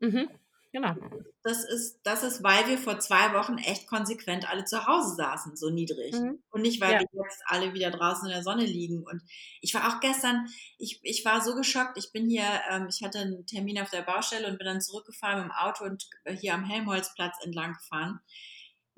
Mhm, 0.01 0.29
genau. 0.73 0.95
Das 1.43 1.63
ist 1.63 2.01
das 2.03 2.23
ist, 2.23 2.43
weil 2.43 2.67
wir 2.67 2.77
vor 2.77 2.99
2 2.99 3.33
Wochen 3.33 3.57
echt 3.59 3.87
konsequent 3.87 4.49
alle 4.49 4.65
zu 4.65 4.85
Hause 4.85 5.15
saßen, 5.15 5.55
so 5.55 5.69
niedrig. 5.69 6.13
Mhm. 6.13 6.43
Und 6.49 6.61
nicht, 6.63 6.81
weil 6.81 6.97
Ja. 6.97 6.99
wir 6.99 7.07
jetzt 7.23 7.41
alle 7.45 7.73
wieder 7.73 7.91
draußen 7.91 8.25
in 8.27 8.33
der 8.33 8.43
Sonne 8.43 8.65
liegen. 8.65 9.03
Und 9.03 9.21
ich 9.61 9.73
war 9.73 9.87
auch 9.87 10.01
gestern 10.01 10.47
ich 10.77 10.99
ich 11.03 11.23
war 11.23 11.41
so 11.41 11.55
geschockt. 11.55 11.97
Ich 11.97 12.11
bin 12.11 12.27
hier 12.29 12.45
ähm, 12.69 12.87
ich 12.89 13.01
hatte 13.03 13.19
'n 13.19 13.45
Termin 13.45 13.79
auf 13.79 13.89
der 13.89 14.01
Baustelle 14.01 14.47
und 14.49 14.57
bin 14.57 14.65
dann 14.67 14.81
zurückgefahren 14.81 15.49
mit'm 15.49 15.55
Auto 15.57 15.85
und 15.85 16.09
hier 16.39 16.53
am 16.55 16.65
Helmholtzplatz 16.65 17.37
entlang 17.43 17.73
gefahren. 17.73 18.19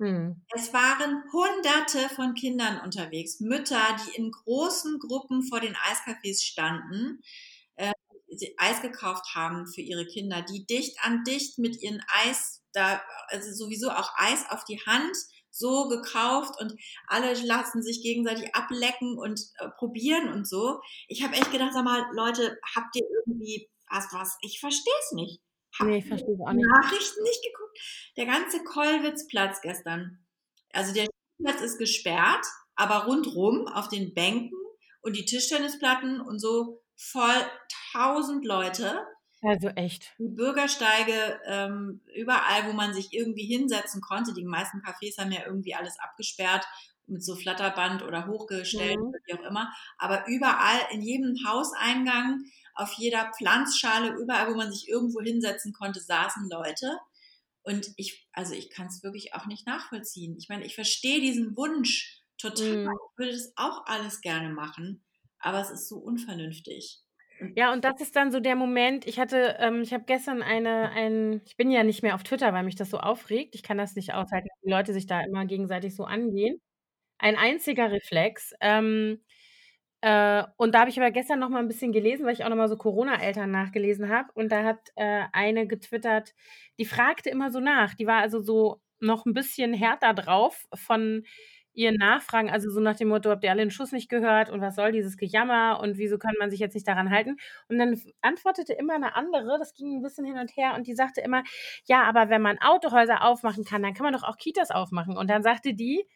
Mhm. 0.00 0.42
Es 0.54 0.72
waren 0.72 1.22
Hunderte 1.32 2.08
von 2.14 2.34
Kindern 2.34 2.80
unterwegs, 2.80 3.40
Mütter, 3.40 3.80
die 4.06 4.16
in 4.16 4.30
großen 4.30 4.98
Gruppen 4.98 5.42
vor 5.42 5.60
den 5.60 5.74
Eiscafés 5.76 6.42
standen, 6.44 7.20
äh, 7.22 7.24
Eis 8.58 8.80
gekauft 8.82 9.34
haben 9.34 9.66
für 9.66 9.80
ihre 9.80 10.06
Kinder, 10.06 10.42
die 10.42 10.64
dicht 10.66 10.98
an 11.02 11.24
dicht 11.24 11.58
mit 11.58 11.80
ihren 11.82 12.02
Eis 12.24 12.62
da 12.72 13.02
also 13.28 13.52
sowieso 13.52 13.90
auch 13.90 14.10
Eis 14.16 14.44
auf 14.50 14.64
die 14.64 14.80
Hand 14.86 15.14
so 15.50 15.88
gekauft 15.88 16.54
und 16.60 16.74
alle 17.06 17.34
lassen 17.44 17.82
sich 17.82 18.02
gegenseitig 18.02 18.54
ablecken 18.54 19.18
und, 19.18 19.40
äh, 19.58 19.68
probieren 19.78 20.32
und 20.32 20.48
so. 20.48 20.80
Ich 21.08 21.22
habe 21.22 21.34
echt 21.34 21.52
gedacht: 21.52 21.72
„Sag 21.74 21.84
mal, 21.84 22.06
Leute, 22.14 22.58
habt 22.74 22.96
ihr 22.96 23.04
irgendwie 23.26 23.68
was 23.90 24.06
was 24.12 24.38
ich 24.40 24.58
verstehe 24.60 24.94
es 25.04 25.12
nicht. 25.12 25.42
Habt 25.78 25.90
Ne, 25.90 25.98
ihr 25.98 25.98
ich 25.98 26.06
verstehe 26.06 26.38
auch 26.46 26.52
die 26.52 26.54
nicht. 26.54 26.74
Nachrichten 26.82 27.22
nicht 27.22 27.42
geguckt?“ 27.42 27.78
Der 28.16 28.26
ganze 28.26 28.64
Kollwitzplatz 28.64 29.60
gestern 29.60 30.24
also 30.72 30.94
der 30.94 31.06
Platz 31.42 31.60
ist 31.60 31.78
gesperrt, 31.78 32.46
aber 32.76 33.04
rundrum 33.06 33.66
auf 33.68 33.88
den 33.88 34.14
Bänken 34.14 34.56
und 35.02 35.16
die 35.16 35.24
Tischtennisplatten 35.26 36.20
und 36.20 36.38
so 36.38 36.82
voll 36.96 37.34
1.000 37.94 38.44
Leute. 38.44 39.06
Also 39.42 39.68
echt. 39.68 40.14
Die 40.18 40.28
Bürgersteige, 40.28 41.40
ähm, 41.46 42.00
überall, 42.14 42.66
wo 42.68 42.72
man 42.72 42.94
sich 42.94 43.12
irgendwie 43.12 43.44
hinsetzen 43.46 44.00
konnte. 44.00 44.32
Die 44.34 44.44
meisten 44.44 44.78
Cafés 44.82 45.18
haben 45.18 45.32
ja 45.32 45.44
irgendwie 45.46 45.74
alles 45.74 45.98
abgesperrt 45.98 46.64
mit 47.06 47.24
so 47.24 47.34
Flatterband 47.34 48.02
oder 48.04 48.26
hochgestellt 48.28 48.96
Mhm. 48.98 49.12
wie 49.26 49.34
auch 49.34 49.42
immer. 49.42 49.72
Aber 49.98 50.26
überall 50.28 50.78
in 50.92 51.02
jedem 51.02 51.36
Hauseingang, 51.46 52.44
auf 52.74 52.92
jeder 52.94 53.32
Pflanzschale, 53.36 54.14
überall, 54.14 54.48
wo 54.52 54.56
man 54.56 54.72
sich 54.72 54.88
irgendwo 54.88 55.20
hinsetzen 55.20 55.72
konnte, 55.72 56.00
saßen 56.00 56.48
Leute. 56.48 56.96
Und 57.62 57.88
ich 57.96 58.28
also 58.32 58.54
ich 58.54 58.70
kann's 58.70 59.02
wirklich 59.02 59.34
auch 59.34 59.46
nicht 59.46 59.66
nachvollziehen. 59.66 60.36
Ich 60.38 60.48
meine, 60.48 60.64
ich 60.64 60.74
verstehe 60.76 61.20
diesen 61.20 61.56
Wunsch 61.56 62.22
total. 62.38 62.84
Mhm. 62.86 62.90
Ich 63.12 63.18
würde 63.18 63.32
das 63.32 63.52
auch 63.56 63.86
alles 63.86 64.20
gerne 64.20 64.50
machen, 64.50 65.04
aber 65.40 65.60
es 65.60 65.70
ist 65.70 65.88
so 65.88 65.96
unvernünftig. 65.98 67.00
Und 67.42 67.56
Ja, 67.58 67.72
und 67.72 67.84
das 67.84 68.00
ist 68.00 68.14
dann 68.16 68.30
so 68.32 68.40
der 68.40 68.56
Moment 68.56 69.06
ich 69.06 69.18
hatte 69.18 69.56
ähm, 69.58 69.82
ich 69.82 69.92
habe 69.92 70.04
gestern 70.04 70.42
eine 70.42 70.90
ein 70.90 71.42
ich 71.44 71.56
bin 71.56 71.70
ja 71.70 71.82
nicht 71.84 72.02
mehr 72.02 72.14
auf 72.14 72.22
Twitter, 72.22 72.52
weil 72.52 72.62
mich 72.64 72.76
das 72.76 72.90
so 72.90 72.98
aufregt. 72.98 73.54
Ich 73.54 73.62
kann 73.62 73.78
das 73.78 73.94
nicht 73.96 74.14
aushalten, 74.14 74.48
wenn 74.62 74.68
die 74.68 74.72
Leute 74.74 74.92
sich 74.92 75.06
da 75.06 75.20
immer 75.22 75.44
gegenseitig 75.46 75.94
so 75.96 76.04
angehen. 76.04 76.60
Ein 77.18 77.36
einziger 77.36 77.92
Reflex. 77.92 78.52
Ähm, 78.60 79.20
äh, 80.02 80.44
und 80.58 80.74
da 80.74 80.80
habe 80.80 80.90
ich 80.90 80.98
aber 81.00 81.10
gestern 81.12 81.40
noch 81.40 81.50
mal 81.50 81.60
'n 81.62 81.68
bisschen 81.68 81.92
gelesen, 81.92 82.26
weil 82.26 82.34
ich 82.34 82.44
auch 82.44 82.50
noch 82.50 82.56
mal 82.56 82.68
so 82.70 82.76
Corona-Eltern 82.78 83.50
nachgelesen 83.50 84.08
habe. 84.10 84.30
Und 84.34 84.52
da 84.52 84.64
hat, 84.64 84.90
äh, 84.96 85.24
eine 85.32 85.66
getwittert, 85.68 86.34
die 86.78 86.86
fragte 86.86 87.30
immer 87.30 87.50
so 87.52 87.60
nach. 87.60 87.94
Die 87.94 88.06
war 88.08 88.20
also 88.22 88.40
so 88.42 88.80
noch 89.00 89.26
'n 89.26 89.34
bisschen 89.34 89.74
härter 89.74 90.14
drauf 90.14 90.66
von 90.74 91.24
ihren 91.74 91.96
Nachfragen, 91.96 92.50
also 92.50 92.70
so 92.70 92.80
nach 92.80 92.96
dem 92.96 93.08
Motto: 93.08 93.30
„Habt 93.30 93.44
ihr 93.44 93.50
alle 93.50 93.62
'n 93.62 93.70
Schuss 93.70 93.92
nicht 93.92 94.08
gehört 94.08 94.50
und 94.50 94.60
was 94.60 94.76
soll 94.76 94.92
dieses 94.92 95.16
Gejammer 95.16 95.80
und 95.80 95.98
wieso 95.98 96.18
kann 96.18 96.34
man 96.38 96.50
sich 96.50 96.60
jetzt 96.60 96.74
nicht 96.74 96.88
daran 96.88 97.10
halten?“ 97.10 97.36
Und 97.68 97.78
dann 97.78 98.00
antwortete 98.22 98.72
immer 98.74 98.98
'ne 98.98 99.14
andere, 99.16 99.58
das 99.58 99.74
ging 99.74 99.98
'n 99.98 100.02
bisschen 100.02 100.24
hin 100.26 100.38
und 100.38 100.56
her 100.56 100.74
und 100.76 100.86
die 100.86 100.94
sagte 100.94 101.20
immer: 101.22 101.42
„Ja, 101.86 102.04
aber 102.04 102.28
wenn 102.30 102.42
man 102.42 102.58
Autohäuser 102.60 103.24
aufmachen 103.24 103.64
kann, 103.64 103.82
dann 103.82 103.94
kann 103.94 104.04
man 104.04 104.12
doch 104.14 104.24
auch 104.24 104.36
Kitas 104.38 104.70
aufmachen.“ 104.70 105.16
Und 105.16 105.28
dann 105.30 105.42
sagte 105.42 105.74
die: 105.74 106.06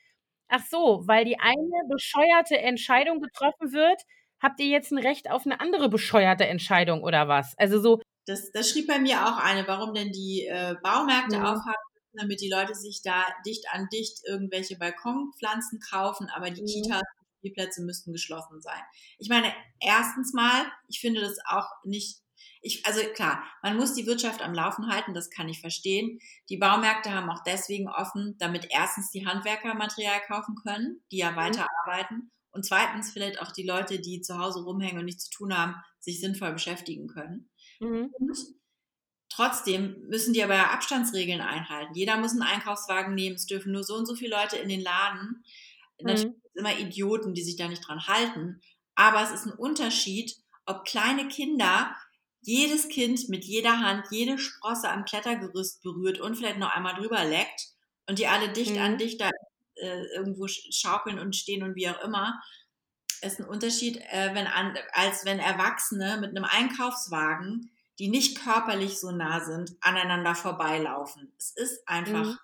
„Ach 0.49 0.63
so, 0.71 1.03
weil 1.07 1.25
die 1.27 1.39
eine 1.41 1.89
bescheuerte 1.91 2.59
Entscheidung 2.59 3.21
getroffen 3.21 3.73
wird, 3.73 4.03
habt 4.41 4.61
ihr 4.61 4.67
jetzt 4.69 4.93
'n 4.93 4.99
Recht 4.99 5.31
auf 5.31 5.47
'ne 5.47 5.61
andere 5.61 5.89
bescheuerte 5.91 6.47
Entscheidung 6.47 7.03
oder 7.05 7.29
was?“ 7.29 7.55
Also 7.59 7.81
so 7.81 8.01
Das 8.29 8.51
das 8.51 8.71
schrieb 8.71 8.89
bei 8.89 8.99
mir 8.99 9.25
auch 9.27 9.39
eine, 9.39 9.67
warum 9.69 9.95
denn 9.95 10.11
die, 10.11 10.47
äh, 10.47 10.75
Baumärkte 10.83 11.37
Mhm. 11.37 11.43
aufhaben 11.45 11.86
damit 12.19 12.41
die 12.41 12.51
Leute 12.51 12.75
sich 12.75 13.03
da 13.03 13.25
dicht 13.47 13.67
an 13.73 13.89
dicht 13.93 14.21
irgendwelche 14.27 14.77
Balkonpflanzen 14.77 15.81
kaufen, 15.81 16.29
aber 16.35 16.51
die 16.51 16.61
Mhm. 16.61 16.65
Kitas 16.65 17.03
und 17.03 17.27
Spielplätze 17.39 17.83
müssten 17.83 18.13
geschlossen 18.13 18.61
sein. 18.61 18.81
Ich 19.19 19.29
meine, 19.29 19.53
1. 19.81 20.33
mal, 20.35 20.67
ich 20.89 21.01
finde 21.01 21.21
das 21.21 21.39
auch 21.47 21.69
nicht 21.85 22.21
ich 22.63 22.85
also 22.87 23.01
klar, 23.15 23.45
man 23.63 23.77
muss 23.77 23.95
die 23.95 24.07
Wirtschaft 24.07 24.43
am 24.43 24.53
Laufen 24.55 24.89
halten, 24.89 25.15
das 25.15 25.31
kann 25.31 25.49
ich 25.49 25.61
verstehen. 25.61 26.19
Die 26.49 26.57
Baumärkte 26.57 27.11
haben 27.13 27.31
auch 27.31 27.43
deswegen 27.45 27.89
offen, 27.89 28.37
damit 28.39 28.73
1. 28.73 29.11
die 29.11 29.27
Handwerker 29.27 29.75
Material 29.75 30.21
kaufen 30.27 30.57
können, 30.57 31.03
die 31.13 31.19
ja 31.19 31.37
Mhm. 31.45 31.67
weiterarbeiten 31.87 32.31
und 32.51 32.65
2. 32.67 33.13
vielleicht 33.13 33.41
auch 33.41 33.53
die 33.53 33.63
Leute, 33.67 34.01
die 34.01 34.21
zu 34.21 34.39
Hause 34.39 34.65
rumhängen 34.65 34.99
und 34.99 35.05
nichts 35.07 35.25
zu 35.25 35.31
tun 35.39 35.57
haben, 35.57 35.77
sich 36.01 36.21
sinnvoll 36.21 36.53
beschäftigen 36.53 37.07
können. 37.09 37.51
Mhm. 37.81 38.15
Und 38.19 38.37
trotzdem 39.37 39.97
müssen 40.09 40.33
die 40.35 40.43
aber 40.43 40.71
Abstandsregeln 40.73 41.41
einhalten. 41.41 41.95
Jeder 41.95 42.17
muss 42.19 42.33
'n 42.35 42.43
Einkaufswagen 42.43 43.15
nehmen, 43.15 43.37
es 43.37 43.47
dürfen 43.47 43.73
nur 43.73 43.85
so 43.85 43.95
und 43.97 44.07
so 44.07 44.15
viele 44.15 44.35
Leute 44.37 44.57
in 44.57 44.69
den 44.69 44.81
Laden. 44.83 45.45
Natürlich 46.03 46.27
Mhm. 46.27 46.41
gibt's 46.43 46.57
immer 46.57 46.79
Idioten, 46.79 47.35
die 47.35 47.43
sich 47.43 47.57
da 47.57 47.69
nicht 47.69 47.87
dran 47.87 48.07
halten, 48.07 48.61
aber 48.95 49.23
es 49.23 49.31
ist 49.33 49.47
ein 49.47 49.53
Unterschied, 49.53 50.37
ob 50.67 50.85
kleine 50.85 51.29
Kinder 51.29 51.95
jedes 52.41 52.89
Kind 52.89 53.29
mit 53.29 53.45
jeder 53.45 53.81
Hand 53.81 54.07
jede 54.11 54.39
Sprosse 54.39 54.89
am 54.91 55.05
Klettergerüst 55.05 55.83
berührt 55.83 56.21
und 56.21 56.37
vielleicht 56.37 56.59
noch 56.59 56.75
einmal 56.75 56.95
drüber 56.95 57.25
leckt 57.25 57.69
und 58.09 58.19
die 58.19 58.27
alle 58.29 58.51
dicht 58.53 58.77
mhm. 58.77 58.79
an 58.79 58.99
dicht 58.99 59.21
da 59.21 59.31
äh, 59.77 60.05
irgendwo 60.15 60.47
schaukeln 60.49 61.19
und 61.19 61.37
stehen 61.37 61.63
und 61.63 61.75
wie 61.77 61.89
auch 61.91 62.01
immer, 62.03 62.41
ist 63.23 63.41
ein 63.41 63.47
Unterschied, 63.49 63.97
äh, 64.11 64.35
wenn 64.35 64.47
an, 64.47 64.77
als 64.93 65.25
wenn 65.25 65.39
Erwachsene 65.39 66.19
mit 66.21 66.31
einem 66.31 66.45
Einkaufswagen, 66.45 67.71
die 67.99 68.09
nicht 68.09 68.43
körperlich 68.43 68.99
so 69.01 69.11
nah 69.11 69.41
sind, 69.41 69.77
aneinander 69.81 70.35
vorbeilaufen. 70.35 71.33
Es 71.39 71.51
ist 71.51 71.89
einfach. 71.89 72.27
Mhm. 72.27 72.39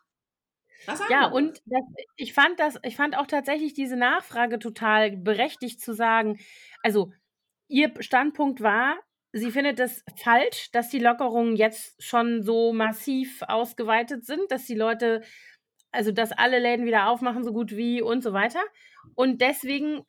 Ja, 1.10 1.26
und 1.26 1.62
das, 1.66 1.82
ich 2.16 2.32
fand 2.32 2.58
das, 2.58 2.78
ich 2.82 2.96
fand 2.96 3.16
auch 3.16 3.26
tatsächlich 3.28 3.72
diese 3.72 3.96
Nachfrage 3.96 4.58
total 4.58 5.16
berechtigt 5.16 5.80
zu 5.80 5.94
sagen, 5.94 6.40
also 6.82 7.12
ihr 7.68 7.92
Standpunkt 8.00 8.62
war, 8.62 8.98
sie 9.32 9.50
findet 9.50 9.80
es 9.80 10.04
falsch, 10.16 10.70
dass 10.72 10.88
die 10.88 10.98
Lockerungen 10.98 11.56
jetzt 11.56 12.02
schon 12.02 12.42
so 12.42 12.72
massiv 12.72 13.42
ausgeweitet 13.42 14.24
sind, 14.26 14.50
dass 14.50 14.66
die 14.66 14.74
Leute, 14.74 15.22
also 15.90 16.12
dass 16.12 16.32
alle 16.32 16.58
Läden 16.58 16.84
wieder 16.84 17.08
aufmachen, 17.08 17.44
so 17.44 17.52
gut 17.52 17.76
wie 17.76 18.02
und 18.02 18.22
so 18.22 18.32
weiter. 18.32 18.62
Und 19.14 19.40
deswegen, 19.40 20.02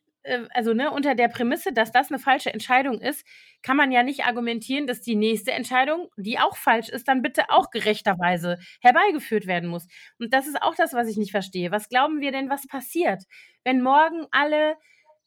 also 0.52 0.72
ne, 0.72 0.90
unter 0.90 1.14
der 1.14 1.28
Prämisse, 1.28 1.72
dass 1.72 1.92
das 1.92 2.10
eine 2.10 2.18
falsche 2.18 2.52
Entscheidung 2.52 3.00
ist, 3.00 3.26
kann 3.62 3.76
man 3.76 3.92
ja 3.92 4.02
nicht 4.02 4.24
argumentieren, 4.24 4.86
dass 4.86 5.00
die 5.00 5.16
nächste 5.16 5.52
Entscheidung, 5.52 6.08
die 6.16 6.38
auch 6.38 6.56
falsch 6.56 6.88
ist, 6.88 7.08
dann 7.08 7.22
bitte 7.22 7.50
auch 7.50 7.70
gerechterweise 7.70 8.58
herbeigeführt 8.80 9.46
werden 9.46 9.68
muss. 9.68 9.86
Und 10.18 10.32
das 10.32 10.46
ist 10.46 10.60
auch 10.62 10.74
das, 10.74 10.92
was 10.94 11.08
ich 11.08 11.16
nicht 11.16 11.30
verstehe. 11.30 11.70
Was 11.70 11.88
glauben 11.88 12.20
wir 12.20 12.32
denn, 12.32 12.50
was 12.50 12.66
passiert, 12.66 13.24
wenn 13.64 13.82
morgen 13.82 14.26
alle 14.30 14.76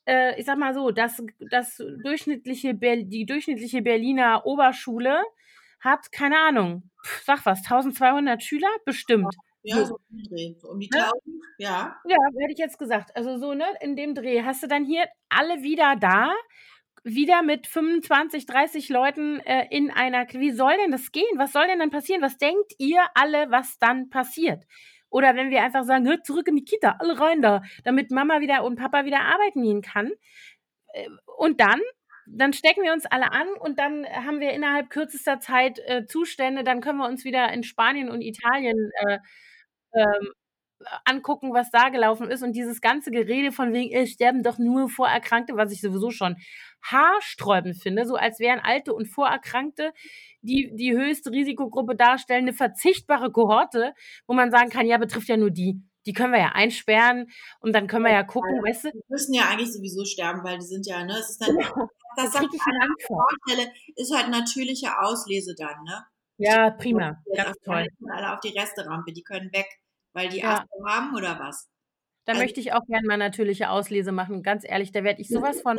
äh, 0.07 0.39
ich 0.39 0.45
sag 0.45 0.57
mal 0.57 0.73
so, 0.73 0.91
das, 0.91 1.21
das 1.51 1.77
durchschnittliche 2.03 2.73
die 2.73 3.25
durchschnittliche 3.25 3.81
Berliner 3.81 4.45
Oberschule 4.45 5.21
hat, 5.79 6.11
keine 6.11 6.39
Ahnung, 6.39 6.89
sag 7.23 7.45
was, 7.45 7.59
1200 7.59 8.41
Schüler? 8.41 8.69
Bestimmt. 8.85 9.35
Ja, 9.67 9.85
so, 9.85 9.95
um. 9.95 10.55
So 10.59 10.69
um 10.69 10.79
die 10.79 10.89
1000, 10.91 11.13
ja. 11.57 11.97
Ja, 12.05 12.17
hätte 12.39 12.53
ich 12.53 12.57
jetzt 12.57 12.79
gesagt. 12.79 13.15
Also 13.15 13.37
so, 13.37 13.53
ne, 13.53 13.65
in 13.81 13.95
dem 13.95 14.15
Dreh 14.15 14.43
hast 14.43 14.63
du 14.63 14.67
dann 14.67 14.85
hier 14.85 15.05
alle 15.29 15.61
wieder 15.61 15.95
da, 15.99 16.33
wieder 17.03 17.41
mit 17.41 17.67
25, 17.67 18.45
30 18.45 18.89
Leuten 18.89 19.39
äh, 19.41 19.67
in 19.69 19.91
einer. 19.91 20.25
Wie 20.31 20.51
soll 20.51 20.75
denn 20.77 20.91
das 20.91 21.11
gehen? 21.11 21.37
Was 21.37 21.51
soll 21.53 21.67
denn 21.67 21.79
dann 21.79 21.89
passieren? 21.89 22.21
Was 22.21 22.37
denkt 22.37 22.73
ihr 22.77 23.01
alle, 23.13 23.51
was 23.51 23.77
dann 23.79 24.09
passiert? 24.09 24.63
Oder 25.09 25.35
wenn 25.35 25.49
wir 25.49 25.63
einfach 25.63 25.83
sagen, 25.83 26.07
zurück 26.23 26.47
in 26.47 26.57
die 26.57 26.65
Kita, 26.65 26.97
alle 26.99 27.19
rein 27.19 27.41
da, 27.41 27.61
damit 27.83 28.11
Mama 28.11 28.41
wieder 28.41 28.63
und 28.63 28.77
Papa 28.77 29.05
wieder 29.05 29.21
arbeiten 29.21 29.63
gehen 29.63 29.81
kann. 29.81 30.11
Äh, 30.93 31.09
und 31.37 31.59
dann, 31.61 31.81
dann 32.25 32.53
stecken 32.53 32.83
wir 32.83 32.93
uns 32.93 33.05
alle 33.05 33.31
an 33.31 33.47
und 33.59 33.79
dann 33.79 34.05
haben 34.05 34.39
wir 34.39 34.51
innerhalb 34.51 34.89
kürzester 34.89 35.39
Zeit 35.39 35.79
äh, 35.85 36.05
Zustände, 36.05 36.63
dann 36.63 36.81
können 36.81 36.99
wir 36.99 37.07
uns 37.07 37.23
wieder 37.23 37.51
in 37.53 37.63
Spanien 37.63 38.09
und 38.09 38.21
Italien 38.21 38.91
äh, 39.07 39.19
ähm, 39.93 40.33
angucken, 41.05 41.53
was 41.53 41.71
da 41.71 41.89
gelaufen 41.89 42.29
ist 42.29 42.43
und 42.43 42.53
dieses 42.53 42.81
ganze 42.81 43.09
Gerede 43.09 43.51
von 43.51 43.73
wegen, 43.73 43.93
es 43.95 44.11
sterben 44.11 44.43
doch 44.43 44.59
nur 44.59 44.89
Vorerkrankte, 44.89 45.55
was 45.55 45.71
ich 45.71 45.81
sowieso 45.81 46.11
schon 46.11 46.37
haarsträubend 46.83 47.81
finde, 47.81 48.05
so 48.05 48.15
als 48.15 48.39
wären 48.39 48.59
Alte 48.59 48.93
und 48.93 49.07
Vorerkrankte 49.07 49.91
die 50.41 50.71
die 50.75 50.93
höchste 50.93 51.31
Risikogruppe 51.31 51.95
darstellen, 51.95 52.43
eine 52.43 52.53
verzichtbare 52.53 53.31
Kohorte, 53.31 53.93
wo 54.27 54.33
man 54.33 54.51
sagen 54.51 54.69
kann, 54.69 54.85
ja, 54.85 54.97
betrifft 54.97 55.27
ja 55.27 55.37
nur 55.37 55.51
die. 55.51 55.81
Die 56.05 56.13
können 56.13 56.31
wir 56.31 56.39
ja 56.39 56.51
einsperren 56.53 57.27
und 57.59 57.73
dann 57.73 57.87
können 57.87 58.05
wir 58.05 58.13
ja 58.13 58.23
gucken, 58.23 58.63
weißt 58.63 58.85
du? 58.85 58.91
Die 58.91 59.03
müssen 59.09 59.33
ja 59.33 59.49
eigentlich 59.49 59.73
sowieso 59.73 60.05
sterben, 60.05 60.41
weil 60.43 60.57
die 60.57 60.65
sind 60.65 60.87
ja, 60.87 61.03
ne, 61.03 61.17
es 61.19 61.31
ist 61.31 61.41
dann, 61.41 61.57
das, 62.15 62.31
das 62.31 62.43
ich 62.43 62.61
vorstelle, 63.05 63.73
ist 63.95 64.15
halt 64.15 64.29
natürliche 64.29 64.97
Auslese 64.99 65.53
dann, 65.57 65.83
ne? 65.83 66.05
Ja, 66.37 66.69
prima, 66.69 67.21
ganz 67.35 67.57
toll. 67.63 67.87
Alle 68.11 68.33
auf 68.33 68.39
die 68.41 68.57
Resterampe, 68.57 69.11
die 69.11 69.23
können 69.23 69.51
weg, 69.53 69.67
weil 70.13 70.29
die 70.29 70.39
ja. 70.39 70.59
Astro 70.59 70.85
haben 70.87 71.15
oder 71.15 71.39
was? 71.39 71.67
Da 72.25 72.33
also, 72.33 72.43
möchte 72.43 72.59
ich 72.59 72.73
auch 72.73 72.85
gerne 72.85 73.07
mal 73.07 73.17
natürliche 73.17 73.69
Auslese 73.69 74.11
machen. 74.11 74.43
Ganz 74.43 74.63
ehrlich, 74.67 74.91
da 74.91 75.03
werde 75.03 75.21
ich 75.21 75.29
sowas 75.29 75.61
von 75.61 75.77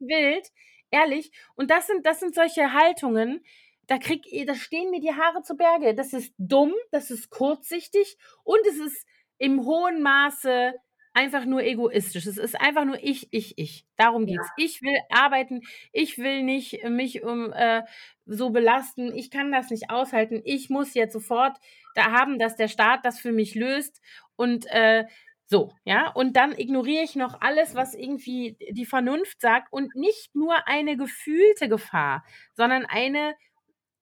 wild. 0.00 0.48
Ehrlich. 0.90 1.30
Und 1.54 1.70
das 1.70 1.86
sind, 1.86 2.06
das 2.06 2.20
sind 2.20 2.34
solche 2.34 2.72
Haltungen, 2.72 3.42
da 3.86 3.98
krieg, 3.98 4.24
da 4.46 4.54
stehen 4.54 4.90
mir 4.90 5.00
die 5.00 5.14
Haare 5.14 5.42
zu 5.42 5.56
Berge. 5.56 5.94
Das 5.94 6.12
ist 6.12 6.34
dumm, 6.38 6.74
das 6.90 7.10
ist 7.10 7.30
kurzsichtig 7.30 8.18
und 8.42 8.60
es 8.66 8.78
ist 8.78 9.06
im 9.38 9.64
hohen 9.64 10.02
Maße 10.02 10.74
einfach 11.16 11.46
nur 11.46 11.62
egoistisch. 11.62 12.26
Es 12.26 12.36
ist 12.36 12.60
einfach 12.60 12.84
nur 12.84 13.02
ich, 13.02 13.28
ich, 13.30 13.56
ich. 13.56 13.86
Darum 13.96 14.26
geht's. 14.26 14.46
Ja. 14.56 14.64
Ich 14.64 14.82
will 14.82 14.96
arbeiten. 15.08 15.62
Ich 15.92 16.18
will 16.18 16.42
nicht 16.42 16.84
mich 16.84 17.22
um 17.24 17.52
äh, 17.52 17.82
so 18.26 18.50
belasten. 18.50 19.14
Ich 19.14 19.30
kann 19.30 19.50
das 19.50 19.70
nicht 19.70 19.90
aushalten. 19.90 20.42
Ich 20.44 20.68
muss 20.68 20.94
jetzt 20.94 21.14
sofort 21.14 21.56
da 21.94 22.12
haben, 22.12 22.38
dass 22.38 22.56
der 22.56 22.68
Staat 22.68 23.04
das 23.04 23.18
für 23.18 23.32
mich 23.32 23.54
löst 23.54 24.00
und 24.36 24.66
äh, 24.66 25.06
so, 25.48 25.72
ja, 25.84 26.10
und 26.10 26.36
dann 26.36 26.52
ignoriere 26.58 27.04
ich 27.04 27.14
noch 27.14 27.40
alles, 27.40 27.76
was 27.76 27.94
irgendwie 27.94 28.56
die 28.72 28.84
Vernunft 28.84 29.40
sagt 29.40 29.72
und 29.72 29.94
nicht 29.94 30.34
nur 30.34 30.66
eine 30.66 30.96
gefühlte 30.96 31.68
Gefahr, 31.68 32.24
sondern 32.54 32.84
eine, 32.84 33.36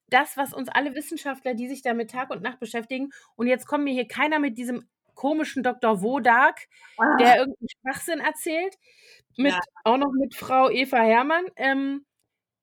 das, 0.08 0.38
was 0.38 0.54
uns 0.54 0.70
alle 0.70 0.94
Wissenschaftler, 0.94 1.52
die 1.52 1.68
sich 1.68 1.82
damit 1.82 2.10
Tag 2.10 2.30
und 2.30 2.42
Nacht 2.42 2.60
beschäftigen, 2.60 3.10
und 3.36 3.46
jetzt 3.46 3.66
kommt 3.66 3.84
mir 3.84 3.92
hier 3.92 4.08
keiner 4.08 4.38
mit 4.38 4.56
diesem 4.56 4.88
komischen 5.14 5.62
Dr. 5.62 6.02
Wodak, 6.02 6.66
ah. 6.98 7.16
der 7.18 7.38
irgendeinen 7.38 7.68
Schwachsinn 7.68 8.20
erzählt, 8.20 8.76
mit, 9.36 9.52
ja. 9.52 9.60
auch 9.84 9.96
noch 9.96 10.12
mit 10.12 10.34
Frau 10.34 10.70
Eva 10.70 10.98
Herrmann. 10.98 11.44
Ähm, 11.56 12.04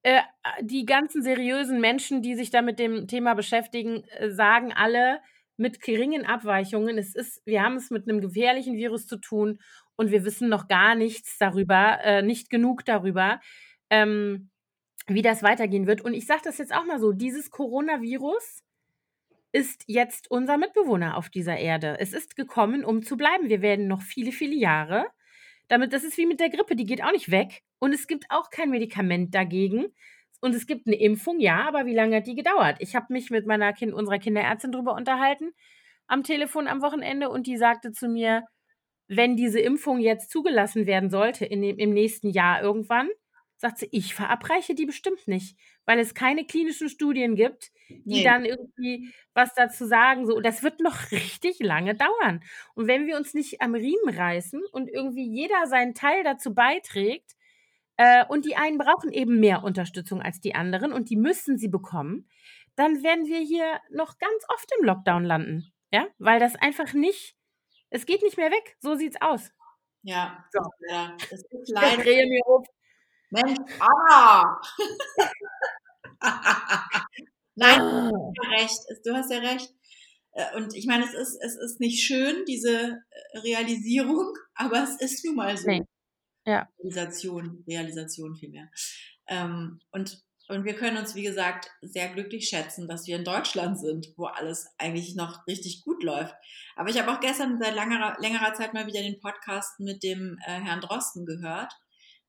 äh, 0.04 0.22
die 0.62 0.86
ganzen 0.86 1.22
seriösen 1.22 1.80
Menschen, 1.80 2.22
die 2.22 2.36
sich 2.36 2.50
da 2.50 2.62
mit 2.62 2.80
dem 2.80 3.08
Thema 3.08 3.36
beschäftigen, 3.36 4.04
äh, 4.18 4.32
sagen 4.32 4.74
alle, 4.74 5.20
mit 5.58 5.82
geringen 5.82 6.26
Abweichungen. 6.26 6.98
Es 6.98 7.16
ist, 7.16 7.42
wir 7.46 7.62
haben 7.62 7.76
es 7.76 7.92
mit 7.92 8.10
einem 8.10 8.20
gefährlichen 8.20 8.76
Virus 8.76 9.06
zu 9.06 9.18
tun 9.18 9.60
und 9.96 10.10
wir 10.10 10.26
wissen 10.26 10.50
noch 10.50 10.68
gar 10.68 10.96
nichts 10.96 11.38
darüber, 11.38 12.00
äh, 12.04 12.24
nicht 12.24 12.50
genug 12.50 12.84
darüber, 12.84 13.40
ähm, 13.92 14.50
wie 15.08 15.22
das 15.22 15.44
weitergehen 15.44 15.86
wird. 15.86 16.02
Und 16.02 16.14
ich 16.14 16.26
sage 16.26 16.42
das 16.44 16.58
jetzt 16.58 16.74
auch 16.74 16.86
mal 16.86 17.00
so: 17.00 17.12
Dieses 17.12 17.52
Coronavirus 17.52 18.64
ist 19.52 19.84
jetzt 19.88 20.32
unser 20.32 20.58
Mitbewohner 20.58 21.18
auf 21.18 21.30
dieser 21.30 21.58
Erde. 21.58 21.98
Es 22.00 22.14
ist 22.14 22.36
gekommen, 22.36 22.86
um 22.86 23.04
zu 23.04 23.18
bleiben. 23.18 23.50
Wir 23.50 23.62
werden 23.62 23.88
noch 23.88 24.02
viele, 24.02 24.32
viele 24.32 24.56
Jahre. 24.56 25.06
Damit, 25.68 25.94
das 25.94 26.04
ist 26.04 26.18
wie 26.18 26.26
mit 26.26 26.40
der 26.40 26.50
Grippe, 26.50 26.76
die 26.76 26.86
geht 26.86 27.04
auch 27.04 27.12
nicht 27.12 27.32
weg. 27.32 27.64
Und 27.80 27.94
es 27.94 28.08
gibt 28.08 28.26
auch 28.30 28.50
kein 28.50 28.70
Medikament 28.70 29.34
dagegen. 29.36 29.88
Und 30.42 30.56
es 30.56 30.68
gibt 30.68 30.88
eine 30.88 30.96
Impfung, 31.00 31.40
ja, 31.40 31.68
aber 31.68 31.86
wie 31.86 31.94
lange 31.94 32.18
hat 32.18 32.28
die 32.28 32.36
gedauert? 32.36 32.78
Ich 32.80 32.96
habe 32.96 33.08
mich 33.10 33.30
mit 33.30 33.46
meiner 33.46 33.74
Kind, 33.74 33.94
unserer 33.94 34.20
Kinderärztin 34.20 34.72
darüber 34.72 34.96
unterhalten 34.96 35.52
am 36.12 36.24
Telefon 36.24 36.68
am 36.68 36.82
Wochenende 36.82 37.30
und 37.30 37.48
die 37.48 37.56
sagte 37.56 37.94
zu 37.94 38.10
mir, 38.10 38.44
wenn 39.08 39.38
diese 39.38 39.62
Impfung 39.62 40.00
jetzt 40.00 40.30
zugelassen 40.30 40.86
werden 40.86 41.10
sollte 41.10 41.46
in 41.46 41.62
dem, 41.62 41.78
im 41.78 41.94
nächsten 41.94 42.30
Jahr 42.30 42.62
irgendwann, 42.62 43.10
sagt 43.62 43.78
sie, 43.78 43.88
ich 43.92 44.16
verabreiche 44.16 44.74
die 44.74 44.88
bestimmt 44.88 45.28
nicht, 45.28 45.56
weil 45.86 46.00
es 46.00 46.16
keine 46.16 46.46
klinischen 46.46 46.90
Studien 46.90 47.36
gibt, 47.36 47.72
die 47.90 48.18
nee. 48.18 48.24
dann 48.24 48.44
irgendwie 48.44 49.14
was 49.36 49.54
dazu 49.54 49.86
sagen. 49.86 50.26
So, 50.26 50.42
das 50.42 50.64
wird 50.64 50.82
noch 50.82 51.12
richtig 51.12 51.60
lange 51.60 51.96
dauern. 51.96 52.44
Und 52.74 52.88
wenn 52.88 53.06
wir 53.06 53.16
uns 53.18 53.36
nicht 53.36 53.62
am 53.62 53.76
Riemen 53.76 54.14
reißen 54.14 54.62
und 54.72 54.90
irgendwie 54.90 55.28
jeder 55.30 55.68
seinen 55.68 55.94
Teil 55.94 56.24
dazu 56.24 56.56
beiträgt, 56.56 57.36
äh, 57.98 58.26
und 58.26 58.46
die 58.46 58.56
einen 58.56 58.80
brauchen 58.80 59.12
eben 59.12 59.40
mehr 59.40 59.64
Unterstützung 59.64 60.24
als 60.24 60.40
die 60.40 60.56
anderen 60.56 60.92
und 60.92 61.12
die 61.12 61.18
müssen 61.18 61.60
sie 61.60 61.68
bekommen, 61.68 62.28
dann 62.76 63.04
werden 63.04 63.28
wir 63.28 63.40
hier 63.40 63.80
noch 63.92 64.18
ganz 64.18 64.44
oft 64.48 64.72
im 64.80 64.86
Lockdown 64.86 65.24
landen. 65.24 65.72
Ja, 65.92 66.08
weil 66.18 66.40
das 66.40 66.56
einfach 66.56 66.94
nicht, 66.94 67.36
es 67.92 68.08
geht 68.08 68.24
nicht 68.24 68.38
mehr 68.38 68.50
weg. 68.50 68.76
So 68.80 68.96
sieht's 68.96 69.22
aus. 69.22 69.52
Ja, 70.02 70.46
so. 70.52 70.62
ja 70.90 71.16
es 71.20 71.44
ist 71.44 71.70
leider. 71.70 71.98
Ich 71.98 72.04
drehe 72.04 72.26
mir 72.26 72.42
auf. 72.48 72.66
Mensch, 73.32 73.58
Anna! 73.80 74.62
Nein, 77.56 77.82
ah. 77.82 78.10
du 78.10 78.16
hast 78.16 78.38
ja 78.44 78.50
recht. 78.50 78.80
Du 79.06 79.14
hast 79.14 79.32
ja 79.32 79.40
recht. 79.40 79.74
Äh, 80.34 80.56
und 80.58 80.76
ich 80.76 80.86
meine, 80.86 81.06
es 81.06 81.14
ist, 81.14 81.38
es 81.42 81.56
ist 81.56 81.80
nicht 81.80 82.04
schön, 82.04 82.44
diese 82.46 83.02
äh, 83.10 83.38
Realisierung, 83.40 84.34
aber 84.56 84.84
es 84.84 85.00
ist 85.00 85.26
nun 85.26 85.36
mal 85.36 85.56
so. 85.58 85.68
Nee. 85.68 85.84
Ja. 86.46 86.68
Realisation, 86.80 87.64
Realisation 87.68 88.36
vielmehr. 88.36 88.70
Ähm, 89.28 89.80
und, 89.92 90.22
und 90.48 90.66
wir 90.66 90.74
können 90.76 90.98
uns, 90.98 91.16
wie 91.16 91.24
gesagt, 91.24 91.70
sehr 91.82 92.10
glücklich 92.10 92.50
schätzen, 92.50 92.88
dass 92.88 93.08
wir 93.08 93.16
in 93.16 93.24
Deutschland 93.24 93.80
sind, 93.80 94.14
wo 94.18 94.26
alles 94.26 94.68
eigentlich 94.78 95.16
noch 95.16 95.46
richtig 95.48 95.84
gut 95.84 96.04
läuft. 96.04 96.36
Aber 96.76 96.90
ich 96.90 97.00
habe 97.00 97.12
auch 97.12 97.20
gestern 97.20 97.60
seit 97.62 97.76
langer, 97.76 98.18
längerer 98.20 98.54
Zeit 98.54 98.74
mal 98.74 98.88
wieder 98.88 99.02
den 99.02 99.20
Podcast 99.20 99.80
mit 99.80 100.04
dem 100.04 100.38
äh, 100.46 100.60
Herrn 100.60 100.82
Drosten 100.82 101.26
gehört, 101.26 101.72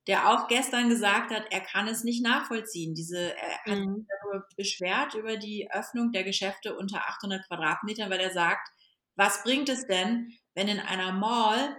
der 0.06 0.30
auch 0.30 0.48
gestern 0.48 0.88
gesagt 0.88 1.30
hat, 1.30 1.44
er 1.50 1.60
kann 1.60 1.86
es 1.86 2.02
nicht 2.02 2.22
nachvollziehen. 2.22 2.94
Diese, 2.94 3.36
er 3.36 3.54
hat 3.54 3.66
sich 3.66 3.86
mhm. 3.86 4.06
darüber 4.08 4.46
beschwert 4.56 5.14
über 5.14 5.36
die 5.36 5.68
Öffnung 5.70 6.12
der 6.12 6.24
Geschäfte 6.24 6.76
unter 6.76 7.08
800 7.08 7.46
Quadratmetern, 7.46 8.10
weil 8.10 8.20
er 8.20 8.32
sagt, 8.32 8.68
was 9.14 9.42
bringt 9.42 9.68
es 9.68 9.86
denn, 9.86 10.32
wenn 10.54 10.68
in 10.68 10.80
einer 10.80 11.12
Mall 11.12 11.76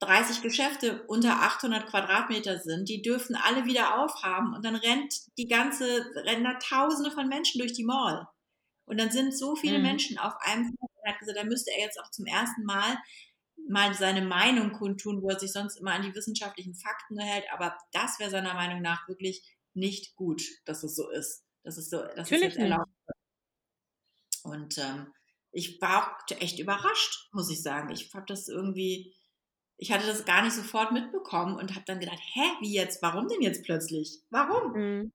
30 0.00 0.42
Geschäfte 0.42 1.02
unter 1.08 1.42
800 1.42 1.86
Quadratmeter 1.86 2.58
sind, 2.58 2.88
die 2.88 3.02
dürfen 3.02 3.36
alle 3.36 3.66
wieder 3.66 3.98
aufhaben 3.98 4.54
und 4.54 4.64
dann 4.64 4.76
rennt 4.76 5.14
die 5.36 5.46
ganze, 5.46 6.06
rennen 6.24 6.44
da 6.44 6.54
Tausende 6.54 7.10
von 7.10 7.28
Menschen 7.28 7.58
durch 7.58 7.74
die 7.74 7.84
Mall. 7.84 8.26
Und 8.86 8.98
dann 8.98 9.10
sind 9.10 9.36
so 9.36 9.56
viele 9.56 9.78
mhm. 9.78 9.84
Menschen 9.84 10.18
auf 10.18 10.34
einem 10.40 10.74
Er 11.02 11.12
hat 11.12 11.18
gesagt, 11.18 11.38
da 11.38 11.44
müsste 11.44 11.70
er 11.70 11.84
jetzt 11.84 12.00
auch 12.00 12.10
zum 12.10 12.26
ersten 12.26 12.64
Mal 12.64 12.96
mal 13.70 13.94
seine 13.94 14.22
Meinung 14.22 14.72
kundtun, 14.72 15.22
wo 15.22 15.28
er 15.28 15.38
sich 15.38 15.52
sonst 15.52 15.76
immer 15.76 15.92
an 15.92 16.02
die 16.02 16.14
wissenschaftlichen 16.14 16.74
Fakten 16.74 17.18
hält. 17.18 17.44
Aber 17.52 17.78
das 17.92 18.18
wäre 18.18 18.30
seiner 18.30 18.54
Meinung 18.54 18.82
nach 18.82 19.06
wirklich 19.08 19.56
nicht 19.74 20.16
gut, 20.16 20.42
dass 20.64 20.82
es 20.82 20.96
so 20.96 21.08
ist. 21.08 21.44
Dass 21.62 21.76
es 21.76 21.88
so, 21.88 21.98
dass 21.98 22.30
Natürlich 22.30 22.54
es 22.54 22.56
erlaubt 22.56 22.90
wird. 23.06 23.16
Und 24.42 24.78
ähm, 24.78 25.12
ich 25.52 25.80
war 25.80 26.02
auch 26.02 26.36
echt 26.40 26.58
überrascht, 26.58 27.28
muss 27.32 27.50
ich 27.50 27.62
sagen. 27.62 27.90
Ich 27.90 28.12
habe 28.12 28.26
das 28.26 28.48
irgendwie, 28.48 29.14
ich 29.76 29.92
hatte 29.92 30.06
das 30.06 30.24
gar 30.24 30.42
nicht 30.42 30.54
sofort 30.54 30.90
mitbekommen 30.90 31.56
und 31.56 31.74
habe 31.74 31.84
dann 31.86 32.00
gedacht, 32.00 32.20
hä, 32.32 32.42
wie 32.60 32.74
jetzt? 32.74 33.02
Warum 33.02 33.28
denn 33.28 33.42
jetzt 33.42 33.62
plötzlich? 33.64 34.20
Warum? 34.30 34.72
Mhm. 34.72 35.12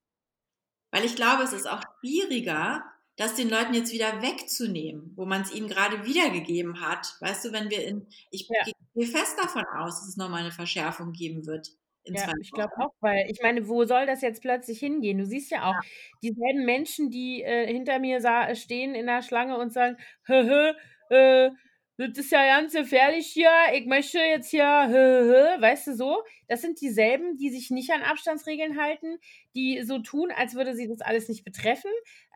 Weil 0.91 1.03
ich 1.03 1.15
glaube, 1.15 1.43
es 1.43 1.51
ist 1.51 1.67
auch 1.67 1.81
schwieriger, 1.99 2.85
das 3.17 3.35
den 3.35 3.49
Leuten 3.49 3.73
jetzt 3.73 3.93
wieder 3.93 4.21
wegzunehmen, 4.21 5.13
wo 5.15 5.25
man 5.25 5.41
es 5.41 5.53
ihnen 5.53 5.67
gerade 5.67 6.05
wiedergegeben 6.05 6.81
hat. 6.81 7.15
Weißt 7.21 7.45
du, 7.45 7.53
wenn 7.53 7.69
wir 7.69 7.85
in, 7.85 8.07
ich 8.29 8.49
ja. 8.49 8.63
gehe 8.93 9.07
fest 9.07 9.37
davon 9.41 9.63
aus, 9.77 9.99
dass 9.99 10.09
es 10.09 10.17
nochmal 10.17 10.41
eine 10.41 10.51
Verschärfung 10.51 11.13
geben 11.13 11.45
wird. 11.45 11.69
Ja, 12.07 12.31
ich 12.39 12.51
glaube 12.51 12.73
auch, 12.77 12.93
weil 12.99 13.25
ich 13.31 13.39
meine, 13.41 13.67
wo 13.67 13.83
soll 13.85 14.05
das 14.05 14.21
jetzt 14.21 14.41
plötzlich 14.41 14.79
hingehen? 14.79 15.17
Du 15.17 15.25
siehst 15.25 15.49
ja 15.49 15.67
auch 15.67 15.73
ja. 15.73 15.81
dieselben 16.21 16.63
Menschen, 16.65 17.09
die 17.09 17.41
äh, 17.41 17.65
hinter 17.65 17.97
mir 17.99 18.19
stehen 18.55 18.93
in 18.93 19.07
der 19.07 19.23
Schlange 19.23 19.57
und 19.57 19.73
sagen, 19.73 19.97
hö, 20.25 20.43
hö, 20.43 20.73
äh, 21.09 21.51
das 21.97 22.17
ist 22.17 22.31
ja 22.31 22.45
ganz 22.45 22.73
gefährlich 22.73 23.27
hier, 23.27 23.51
ich 23.73 23.85
möchte 23.85 24.19
jetzt 24.19 24.49
hier, 24.49 24.63
weißt 24.63 25.87
du 25.87 25.95
so, 25.95 26.23
das 26.47 26.61
sind 26.61 26.81
dieselben, 26.81 27.37
die 27.37 27.49
sich 27.49 27.69
nicht 27.71 27.91
an 27.91 28.01
Abstandsregeln 28.01 28.79
halten, 28.79 29.17
die 29.55 29.81
so 29.83 29.99
tun, 29.99 30.29
als 30.35 30.55
würde 30.55 30.75
sie 30.75 30.87
das 30.87 31.01
alles 31.01 31.29
nicht 31.29 31.45
betreffen. 31.45 31.91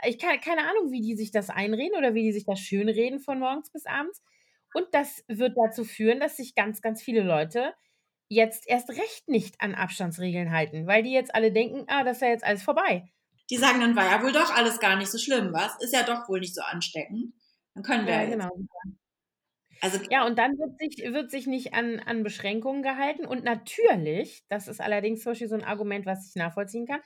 Ich 0.05 0.17
kann 0.17 0.39
keine 0.39 0.61
Ahnung, 0.61 0.91
wie 0.91 1.01
die 1.01 1.15
sich 1.15 1.31
das 1.31 1.49
einreden 1.49 1.97
oder 1.97 2.13
wie 2.13 2.23
die 2.23 2.31
sich 2.31 2.45
das 2.45 2.59
schönreden 2.59 3.19
von 3.19 3.39
morgens 3.39 3.69
bis 3.69 3.85
abends. 3.85 4.23
Und 4.73 4.87
das 4.93 5.25
wird 5.27 5.57
dazu 5.57 5.83
führen, 5.83 6.19
dass 6.19 6.37
sich 6.37 6.55
ganz, 6.55 6.81
ganz 6.81 7.01
viele 7.01 7.23
Leute 7.23 7.73
jetzt 8.29 8.67
erst 8.67 8.89
recht 8.91 9.27
nicht 9.27 9.59
an 9.59 9.75
Abstandsregeln 9.75 10.51
halten, 10.51 10.87
weil 10.87 11.03
die 11.03 11.11
jetzt 11.11 11.33
alle 11.35 11.51
denken, 11.51 11.85
ah, 11.87 12.03
das 12.03 12.17
ist 12.17 12.21
ja 12.21 12.29
jetzt 12.29 12.43
alles 12.45 12.63
vorbei. 12.63 13.09
Die 13.49 13.57
sagen, 13.57 13.81
dann 13.81 13.95
war 13.95 14.05
ja 14.05 14.21
wohl 14.23 14.31
doch 14.31 14.55
alles 14.55 14.79
gar 14.79 14.95
nicht 14.95 15.11
so 15.11 15.17
schlimm, 15.17 15.51
was? 15.51 15.75
Ist 15.81 15.93
ja 15.93 16.03
doch 16.03 16.29
wohl 16.29 16.39
nicht 16.39 16.53
so 16.53 16.61
ansteckend. 16.61 17.33
Dann 17.73 17.83
können 17.83 18.05
wir 18.05 18.13
ja, 18.13 18.23
ja 18.23 18.29
genau. 18.29 18.51
Also, 19.81 19.99
ja, 20.09 20.25
und 20.25 20.37
dann 20.37 20.57
wird 20.57 20.77
sich, 20.79 21.13
wird 21.13 21.31
sich 21.31 21.47
nicht 21.47 21.73
an, 21.73 21.99
an 21.99 22.23
Beschränkungen 22.23 22.83
gehalten. 22.83 23.25
Und 23.25 23.43
natürlich, 23.43 24.43
das 24.49 24.67
ist 24.67 24.81
allerdings 24.81 25.21
zum 25.21 25.31
Beispiel 25.31 25.47
so 25.47 25.55
ein 25.55 25.63
Argument, 25.63 26.05
was 26.05 26.29
ich 26.29 26.35
nachvollziehen 26.35 26.85
kann, 26.85 27.01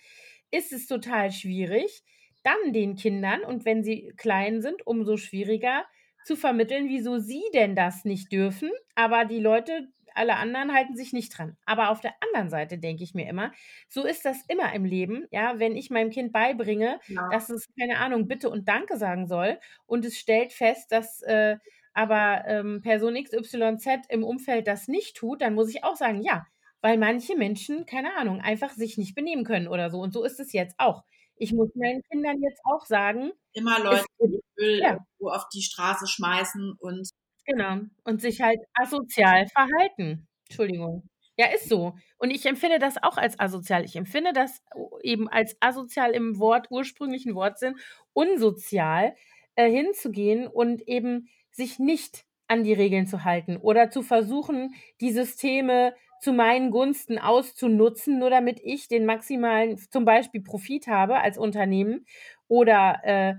ist 0.52 0.72
es 0.72 0.88
total 0.88 1.32
schwierig, 1.32 2.04
dann 2.44 2.74
den 2.74 2.96
Kindern, 2.96 3.42
und 3.44 3.66
wenn 3.66 3.84
sie 3.84 4.14
klein 4.18 4.62
sind, 4.62 4.86
umso 4.86 5.18
schwieriger, 5.18 5.86
zu 6.26 6.36
vermitteln, 6.36 6.88
wieso 6.88 7.20
sie 7.20 7.44
denn 7.54 7.76
das 7.76 8.06
nicht 8.06 8.32
dürfen, 8.32 8.72
aber 8.96 9.26
die 9.26 9.40
Leute, 9.40 9.90
alle 10.16 10.36
anderen 10.36 10.74
halten 10.74 10.96
sich 10.96 11.12
nicht 11.12 11.38
dran. 11.38 11.58
Aber 11.66 11.90
auf 11.90 12.00
der 12.00 12.14
anderen 12.22 12.50
Seite 12.50 12.78
denke 12.78 13.04
ich 13.04 13.14
mir 13.14 13.28
immer, 13.28 13.52
so 13.90 14.06
ist 14.06 14.26
das 14.26 14.38
immer 14.48 14.74
im 14.74 14.86
Leben, 14.86 15.26
ja, 15.32 15.60
wenn 15.60 15.76
ich 15.76 15.90
meinem 15.90 16.12
Kind 16.12 16.32
beibringe, 16.32 17.00
ja. 17.08 17.28
dass 17.30 17.50
es, 17.50 17.68
keine 17.78 17.98
Ahnung, 17.98 18.28
Bitte 18.28 18.50
und 18.50 18.68
Danke 18.70 18.98
sagen 18.98 19.28
soll 19.28 19.60
und 19.86 20.06
es 20.06 20.18
stellt 20.18 20.54
fest, 20.54 20.92
dass 20.92 21.22
äh, 21.24 21.58
aber 21.94 22.44
ähm, 22.48 22.82
Person 22.82 23.16
XYZ 23.16 24.08
im 24.10 24.24
Umfeld 24.24 24.68
das 24.68 24.88
nicht 24.88 25.16
tut, 25.16 25.42
dann 25.42 25.54
muss 25.54 25.70
ich 25.70 25.84
auch 25.84 25.96
sagen, 25.96 26.22
ja, 26.22 26.46
weil 26.82 26.98
manche 26.98 27.38
Menschen, 27.38 27.86
keine 27.86 28.16
Ahnung, 28.18 28.42
einfach 28.42 28.72
sich 28.72 28.98
nicht 28.98 29.16
benehmen 29.16 29.46
können 29.46 29.68
oder 29.68 29.90
so. 29.90 30.00
Und 30.00 30.12
so 30.12 30.24
ist 30.24 30.40
es 30.40 30.52
jetzt 30.52 30.76
auch. 30.78 31.04
Ich 31.36 31.54
muss 31.54 31.74
meinen 31.76 32.02
Kindern 32.12 32.42
jetzt 32.42 32.62
auch 32.66 32.86
sagen. 32.86 33.32
Immer 33.54 33.80
Leute, 33.80 34.06
die 34.20 34.42
Öl 34.58 34.80
ja. 34.80 34.98
auf 35.22 35.48
die 35.54 35.62
Straße 35.62 36.08
schmeißen 36.08 36.76
und. 36.80 37.10
Genau. 37.46 37.80
Und 38.04 38.22
sich 38.22 38.42
halt 38.42 38.60
asozial 38.74 39.48
verhalten. 39.48 40.28
Entschuldigung. 40.50 41.10
Ja, 41.38 41.48
ist 41.48 41.68
so. 41.68 41.96
Und 42.18 42.32
ich 42.32 42.46
empfinde 42.46 42.80
das 42.80 43.02
auch 43.02 43.18
als 43.18 43.40
asozial. 43.40 43.86
Ich 43.86 43.96
empfinde 43.96 44.34
das 44.34 44.62
eben 45.02 45.28
als 45.28 45.58
asozial 45.60 46.12
im 46.12 46.38
Wort, 46.38 46.68
ursprünglichen 46.70 47.34
Wortsinn, 47.34 47.76
unsozial, 48.14 49.16
äh, 49.56 49.70
hinzugehen 49.70 50.48
und 50.48 50.88
eben 50.88 51.30
sich 51.54 51.80
nicht 51.80 52.26
an 52.48 52.64
die 52.64 52.74
Regeln 52.74 53.08
zu 53.08 53.24
halten 53.24 53.58
oder 53.58 53.90
zu 53.90 54.02
versuchen, 54.02 54.74
die 55.02 55.12
Systeme 55.12 55.94
zu 56.20 56.34
meinen 56.34 56.72
Gunsten 56.72 57.20
auszunutzen, 57.20 58.20
nur 58.20 58.30
damit 58.30 58.60
ich 58.64 58.88
den 58.88 59.06
maximalen, 59.06 59.78
zum 59.78 60.06
Beispiel 60.06 60.42
Profit 60.42 60.88
habe 60.88 61.20
als 61.20 61.38
Unternehmen 61.38 62.06
oder 62.48 63.00
äh, 63.04 63.34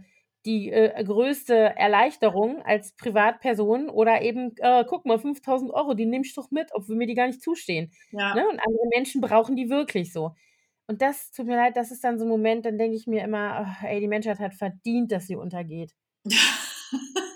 die 0.44 0.70
äh, 0.70 1.02
größte 1.02 1.54
Erleichterung 1.54 2.60
als 2.62 2.94
Privatperson 2.96 3.88
oder 3.88 4.20
eben, 4.20 4.54
äh, 4.58 4.84
guck 4.86 5.06
mal, 5.06 5.18
5000 5.18 5.70
Euro, 5.72 5.94
die 5.94 6.04
nehme 6.04 6.24
ich 6.24 6.34
doch 6.34 6.50
mit, 6.50 6.70
obwohl 6.72 6.96
mir 6.96 7.06
die 7.06 7.14
gar 7.14 7.26
nicht 7.26 7.40
zustehen. 7.42 7.90
Ja. 8.10 8.34
Ne? 8.34 8.46
Und 8.46 8.58
andere 8.58 8.86
Menschen 8.94 9.20
brauchen 9.22 9.56
die 9.56 9.70
wirklich 9.70 10.12
so. 10.12 10.34
Und 10.86 11.00
das 11.00 11.30
tut 11.30 11.46
mir 11.46 11.56
leid, 11.56 11.78
das 11.78 11.90
ist 11.90 12.04
dann 12.04 12.18
so 12.18 12.26
ein 12.26 12.28
Moment, 12.28 12.66
dann 12.66 12.76
denke 12.76 12.96
ich 12.96 13.06
mir 13.06 13.24
immer, 13.24 13.64
ach, 13.64 13.82
ey, 13.84 14.00
die 14.00 14.08
Menschheit 14.08 14.38
hat 14.38 14.54
verdient, 14.54 15.12
dass 15.12 15.26
sie 15.26 15.36
untergeht. 15.36 15.92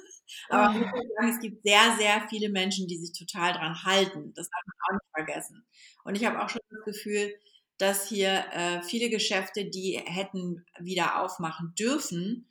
Aber 0.48 0.74
ich 0.74 0.80
muss 0.80 0.90
sagen, 1.16 1.28
es 1.30 1.40
gibt 1.40 1.62
sehr, 1.62 1.96
sehr 1.98 2.26
viele 2.28 2.48
Menschen, 2.48 2.86
die 2.86 2.98
sich 2.98 3.12
total 3.12 3.52
dran 3.52 3.82
halten. 3.84 4.32
Das 4.34 4.48
darf 4.48 4.62
man 4.66 4.76
auch 4.86 5.02
nicht 5.02 5.10
vergessen. 5.14 5.66
Und 6.04 6.16
ich 6.16 6.24
habe 6.24 6.42
auch 6.42 6.48
schon 6.48 6.60
das 6.70 6.84
Gefühl, 6.84 7.34
dass 7.76 8.08
hier 8.08 8.44
äh, 8.52 8.82
viele 8.82 9.10
Geschäfte, 9.10 9.66
die 9.66 10.02
hätten 10.04 10.64
wieder 10.78 11.22
aufmachen 11.22 11.74
dürfen, 11.78 12.48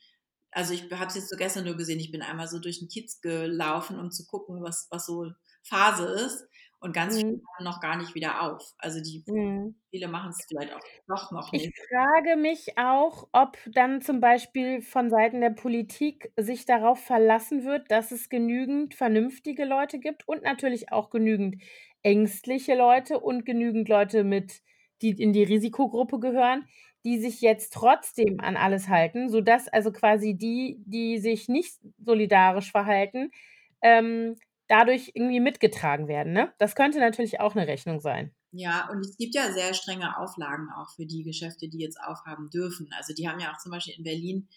also 0.57 0.73
ich 0.73 0.91
habe 0.91 1.05
es 1.05 1.15
jetzt 1.15 1.29
so 1.29 1.37
gestern 1.37 1.65
nur 1.65 1.75
gesehen, 1.75 1.99
ich 1.99 2.11
bin 2.11 2.23
einmal 2.23 2.47
so 2.47 2.59
durch 2.59 2.79
den 2.79 2.87
Kiez 2.87 3.21
gelaufen, 3.21 3.99
um 3.99 4.09
zu 4.09 4.25
gucken, 4.25 4.63
was, 4.63 4.87
was 4.89 5.05
so 5.05 5.31
Phase 5.61 6.05
ist. 6.05 6.47
Und 6.79 6.93
ganz 6.93 7.15
mhm. 7.15 7.19
viele 7.19 7.41
machen 7.41 7.63
noch 7.63 7.81
gar 7.81 7.97
nicht 7.97 8.13
wieder 8.13 8.41
auf. 8.41 8.73
Also 8.77 9.01
die 9.01 9.23
mhm. 9.27 9.75
viele 9.89 10.07
machen 10.07 10.29
es 10.29 10.45
vielleicht 10.47 10.73
auch 10.73 10.79
doch 11.07 11.31
noch 11.31 11.51
nicht. 11.51 11.65
Ich 11.65 11.73
frage 11.89 12.35
mich 12.35 12.77
auch, 12.77 13.27
ob 13.31 13.57
dann 13.65 14.01
zum 14.01 14.19
Beispiel 14.19 14.81
von 14.81 15.09
Seiten 15.09 15.41
der 15.41 15.49
Politik 15.49 16.31
sich 16.37 16.65
darauf 16.65 16.99
verlassen 16.99 17.65
wird, 17.65 17.89
dass 17.89 18.11
es 18.11 18.29
genügend 18.29 18.93
vernünftige 18.93 19.65
Leute 19.65 19.97
gibt 19.99 20.27
und 20.27 20.43
natürlich 20.43 20.91
auch 20.91 21.09
genügend 21.09 21.63
ängstliche 22.03 22.75
Leute 22.75 23.19
und 23.19 23.43
genügend 23.43 23.89
Leute 23.89 24.23
mit, 24.23 24.61
die 25.01 25.09
in 25.09 25.33
die 25.33 25.43
Risikogruppe 25.43 26.19
gehören, 26.19 26.67
die 27.03 27.17
sich 27.17 27.41
jetzt 27.41 27.73
trotzdem 27.73 28.39
an 28.39 28.55
alles 28.55 28.87
halten, 28.87 29.29
sodass 29.29 29.67
also 29.67 29.91
quasi 29.91 30.35
die, 30.35 30.77
die 30.85 31.17
sich 31.17 31.47
nicht 31.47 31.79
solidarisch 31.97 32.71
verhalten, 32.71 33.31
ähm, 33.81 34.35
dadurch 34.67 35.11
irgendwie 35.13 35.39
mitgetragen 35.39 36.07
werden. 36.07 36.33
Ne? 36.33 36.53
Das 36.57 36.75
könnte 36.75 36.99
natürlich 36.99 37.39
auch 37.39 37.55
eine 37.55 37.67
Rechnung 37.67 37.99
sein. 37.99 38.33
Ja, 38.51 38.89
und 38.89 39.01
es 39.01 39.17
gibt 39.17 39.35
ja 39.35 39.51
sehr 39.51 39.73
strenge 39.73 40.17
Auflagen 40.17 40.69
auch 40.75 40.89
für 40.95 41.05
die 41.05 41.23
Geschäfte, 41.23 41.67
die 41.67 41.79
jetzt 41.79 41.99
aufhaben 42.01 42.49
dürfen. 42.49 42.89
Also 42.97 43.13
die 43.13 43.27
haben 43.27 43.39
ja 43.39 43.51
auch 43.53 43.57
zum 43.57 43.71
Beispiel 43.71 43.95
in 43.95 44.03
Berlin, 44.03 44.47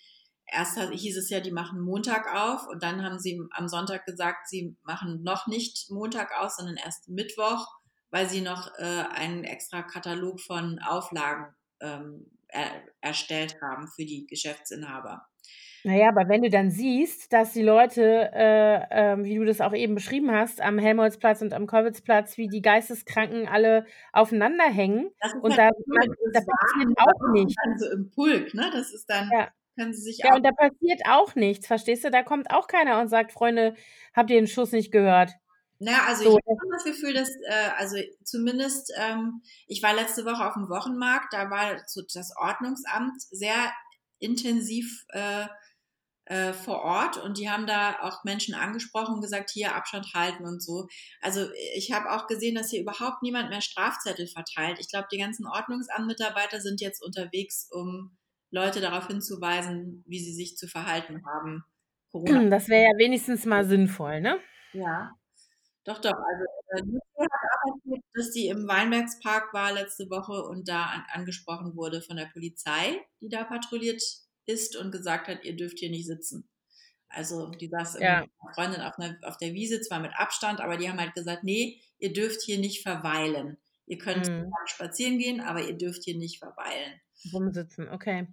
erst 0.46 0.78
hieß 0.78 1.16
es 1.16 1.30
ja, 1.30 1.40
die 1.40 1.50
machen 1.50 1.80
Montag 1.80 2.34
auf 2.34 2.66
und 2.68 2.82
dann 2.82 3.04
haben 3.04 3.18
sie 3.18 3.40
am 3.50 3.68
Sonntag 3.68 4.06
gesagt, 4.06 4.48
sie 4.48 4.76
machen 4.82 5.22
noch 5.22 5.46
nicht 5.46 5.90
Montag 5.90 6.30
auf, 6.38 6.50
sondern 6.50 6.76
erst 6.76 7.08
Mittwoch, 7.08 7.66
weil 8.11 8.28
sie 8.28 8.40
noch 8.40 8.70
äh, 8.78 9.04
einen 9.12 9.44
extra 9.44 9.82
Katalog 9.82 10.40
von 10.40 10.78
Auflagen 10.80 11.54
ähm, 11.80 12.26
er, 12.48 12.82
erstellt 13.00 13.61
haben 13.62 13.88
für 13.88 14.04
die 14.04 14.26
Geschäftsinhaber. 14.26 15.26
Naja, 15.82 16.08
aber 16.08 16.28
wenn 16.28 16.42
du 16.42 16.50
dann 16.50 16.70
siehst, 16.70 17.32
dass 17.32 17.52
die 17.52 17.62
Leute, 17.62 18.30
äh, 18.34 18.84
ähm, 18.90 19.24
wie 19.24 19.36
du 19.36 19.44
das 19.44 19.60
auch 19.60 19.72
eben 19.72 19.94
beschrieben 19.94 20.30
hast, 20.30 20.60
am 20.60 20.78
Helmholtzplatz 20.78 21.40
und 21.40 21.54
am 21.54 21.66
Kowitzplatz, 21.66 22.36
wie 22.36 22.48
die 22.48 22.60
Geisteskranken 22.60 23.48
alle 23.48 23.86
aufeinander 24.12 24.64
hängen 24.64 25.10
und 25.40 25.56
halt 25.56 25.58
da, 25.58 25.70
man, 25.86 26.08
da 26.32 26.40
passiert 26.40 26.98
auch 26.98 27.32
nichts. 27.32 27.54
Dann 27.64 27.78
so 27.78 27.90
im 27.92 28.10
Pulk, 28.10 28.52
ne? 28.52 28.70
Das 28.72 28.92
ist 28.92 29.08
dann, 29.08 29.30
ja. 29.32 29.48
können 29.78 29.94
sie 29.94 30.02
sich 30.02 30.18
Ja, 30.18 30.34
und 30.34 30.44
da 30.44 30.50
passiert 30.52 31.00
auch 31.08 31.34
nichts, 31.34 31.66
verstehst 31.66 32.04
du? 32.04 32.10
Da 32.10 32.22
kommt 32.22 32.50
auch 32.50 32.66
keiner 32.66 33.00
und 33.00 33.08
sagt, 33.08 33.32
Freunde, 33.32 33.74
habt 34.14 34.28
ihr 34.30 34.36
den 34.38 34.48
Schuss 34.48 34.72
nicht 34.72 34.92
gehört? 34.92 35.30
Naja, 35.78 36.00
also 36.06 36.24
so. 36.24 36.38
ich 36.38 36.44
habe 36.46 36.72
das 36.72 36.84
Gefühl, 36.84 37.14
dass, 37.14 37.30
äh, 37.30 37.70
also 37.78 37.96
zumindest, 38.22 38.92
ähm, 38.98 39.40
ich 39.66 39.82
war 39.82 39.94
letzte 39.94 40.26
Woche 40.26 40.46
auf 40.46 40.52
dem 40.52 40.68
Wochenmarkt, 40.68 41.32
da 41.32 41.48
war 41.48 41.74
das 41.74 42.36
Ordnungsamt 42.36 43.18
sehr 43.30 43.72
intensiv 44.18 45.06
äh, 45.08 45.46
äh, 46.30 46.52
vor 46.52 46.82
Ort 46.82 47.16
und 47.16 47.38
die 47.38 47.50
haben 47.50 47.66
da 47.66 47.98
auch 48.02 48.22
Menschen 48.22 48.54
angesprochen 48.54 49.16
und 49.16 49.20
gesagt, 49.20 49.50
hier 49.50 49.74
Abstand 49.74 50.14
halten 50.14 50.44
und 50.44 50.62
so. 50.62 50.86
Also 51.20 51.48
ich 51.74 51.90
habe 51.90 52.12
auch 52.12 52.28
gesehen, 52.28 52.54
dass 52.54 52.70
hier 52.70 52.80
überhaupt 52.80 53.20
niemand 53.22 53.50
mehr 53.50 53.60
Strafzettel 53.60 54.28
verteilt. 54.28 54.78
Ich 54.78 54.88
glaube, 54.88 55.08
die 55.10 55.18
ganzen 55.18 55.44
Ordnungsamtmitarbeiter 55.48 56.60
sind 56.60 56.80
jetzt 56.80 57.02
unterwegs, 57.04 57.68
um 57.72 58.16
Leute 58.52 58.80
darauf 58.80 59.08
hinzuweisen, 59.08 60.04
wie 60.06 60.20
sie 60.20 60.32
sich 60.32 60.56
zu 60.56 60.68
verhalten 60.68 61.26
haben. 61.26 61.64
Corona. 62.12 62.48
Das 62.48 62.68
wäre 62.68 62.84
ja 62.84 62.96
wenigstens 62.96 63.44
mal 63.44 63.64
sinnvoll, 63.64 64.20
ne? 64.20 64.38
Ja. 64.72 65.10
Doch, 65.82 65.98
doch. 65.98 66.12
Also, 66.12 66.44
äh, 66.68 66.80
Lucia 66.82 67.24
hat 67.24 67.50
auch 67.64 67.74
erzählt, 67.74 68.04
dass 68.14 68.32
sie 68.32 68.46
im 68.46 68.68
Weinbergspark 68.68 69.52
war 69.52 69.72
letzte 69.72 70.08
Woche 70.10 70.44
und 70.44 70.68
da 70.68 70.84
an 70.84 71.04
angesprochen 71.12 71.74
wurde 71.74 72.02
von 72.02 72.16
der 72.16 72.26
Polizei, 72.26 73.04
die 73.20 73.28
da 73.28 73.42
patrouilliert 73.42 74.00
ist 74.47 74.76
und 74.76 74.93
gesagt 74.93 75.28
hat: 75.28 75.45
„Ihr 75.45 75.57
dürft 75.57 75.78
hier 75.80 75.91
nicht 75.91 76.07
sitzen.“ 76.07 76.49
Also, 77.09 77.49
die 77.51 77.68
saß 77.70 77.97
Ja. 77.99 78.24
mit 78.24 78.30
'ner 78.43 78.55
Freundin 78.55 78.82
auf 78.82 78.99
'ner 78.99 79.18
auf 79.24 79.38
der 79.38 79.55
Wiese, 79.55 79.80
zwar 79.82 80.01
mit 80.01 80.12
Abstand, 80.16 80.61
aber 80.61 80.76
die 80.78 80.88
haben 80.91 81.01
halt 81.01 81.14
gesagt: 81.14 81.45
„Ne, 81.45 81.80
ihr 81.99 82.12
dürft 82.14 82.43
hier 82.43 82.59
nicht 82.59 82.82
verweilen. 82.82 83.59
Ihr 83.86 83.99
könnt 83.99 84.28
Mhm. 84.28 84.57
spazieren 84.66 85.18
gehen, 85.18 85.41
aber 85.43 85.62
ihr 85.66 85.76
dürft 85.78 86.05
hier 86.05 86.16
nicht 86.18 86.38
verweilen.“ 86.41 87.01
Rumsitzen, 87.32 87.88
okay. 87.88 88.28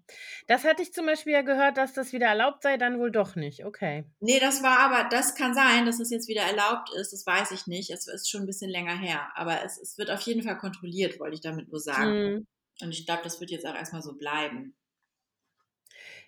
Das 0.48 0.64
hatte 0.64 0.82
ich 0.82 0.94
zum 0.94 1.06
Beispiel 1.06 1.34
ja 1.34 1.42
gehört, 1.42 1.78
dass 1.78 1.94
das 1.94 2.14
wieder 2.14 2.28
erlaubt 2.28 2.64
sei, 2.64 2.78
dann 2.78 3.00
wohl 3.00 3.12
doch 3.12 3.36
nicht, 3.36 3.66
okay. 3.66 4.06
Ne, 4.22 4.40
das 4.40 4.64
war 4.64 4.80
aber 4.80 5.10
das 5.10 5.36
kann 5.36 5.54
sein, 5.54 5.86
dass 5.86 6.00
es 6.00 6.10
jetzt 6.10 6.28
wieder 6.28 6.42
erlaubt 6.42 6.90
ist, 6.96 7.14
das 7.14 7.24
weiß 7.28 7.52
ich 7.52 7.68
nicht. 7.68 7.92
Es 7.92 8.08
ist 8.08 8.28
schon 8.30 8.42
'n 8.42 8.46
bisschen 8.48 8.70
länger 8.72 8.98
her, 8.98 9.30
aber 9.36 9.64
es 9.64 9.78
es 9.80 9.96
wird 10.00 10.10
auf 10.10 10.22
jeden 10.22 10.42
Fall 10.42 10.58
kontrolliert, 10.58 11.20
wollte 11.20 11.36
ich 11.36 11.42
damit 11.42 11.70
nur 11.70 11.80
sagen. 11.80 12.16
Mhm. 12.16 12.48
Und 12.82 12.92
ich 12.92 13.06
glaube, 13.06 13.22
das 13.24 13.40
wird 13.40 13.52
jetzt 13.52 13.66
auch 13.68 13.76
erst 13.76 13.94
mal 13.94 14.02
so 14.02 14.14
bleiben. 14.18 14.76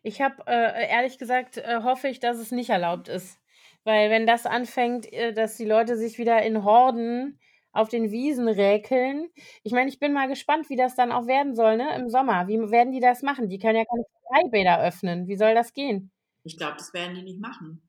Ich 0.02 0.22
habe, 0.22 0.43
äh, 0.47 0.89
ehrlich 0.89 1.18
gesagt, 1.18 1.58
äh, 1.58 1.82
hoffe 1.84 2.08
ich, 2.08 2.20
dass 2.20 2.38
es 2.38 2.52
nicht 2.52 2.70
erlaubt 2.70 3.10
ist, 3.10 3.39
weil 3.84 4.10
wenn 4.10 4.26
das 4.28 4.45
anfängt, 4.45 5.12
äh, 5.12 5.34
dass 5.34 5.58
die 5.58 5.66
Leute 5.66 5.97
sich 5.97 6.18
wieder 6.18 6.41
in 6.43 6.64
Horden 6.64 7.39
auf 7.72 7.89
den 7.89 8.12
Wiesen 8.12 8.47
räkeln 8.47 9.30
ich 9.64 9.72
meine, 9.74 9.89
ich 9.89 10.00
bin 10.00 10.14
mal 10.14 10.28
gespannt, 10.28 10.70
wie 10.70 10.76
das 10.76 10.95
dann 10.95 11.12
auch 11.12 11.28
werden 11.28 11.56
soll, 11.56 11.78
ne, 11.78 11.95
im 11.95 12.10
Sommer. 12.10 12.47
Wie 12.47 12.58
werden 12.72 12.91
die 12.91 13.00
das 13.00 13.22
machen? 13.22 13.47
Die 13.50 13.60
können 13.60 13.78
ja 13.78 13.86
keine 13.86 14.04
Freibäder 14.28 14.82
öffnen. 14.82 15.28
Wie 15.28 15.36
soll 15.38 15.54
das 15.54 15.74
gehen? 15.74 16.12
Ich 16.43 16.58
glaube, 16.58 16.78
das 16.78 16.93
werden 16.93 17.16
die 17.16 17.24
nicht 17.24 17.39
machen. 17.39 17.82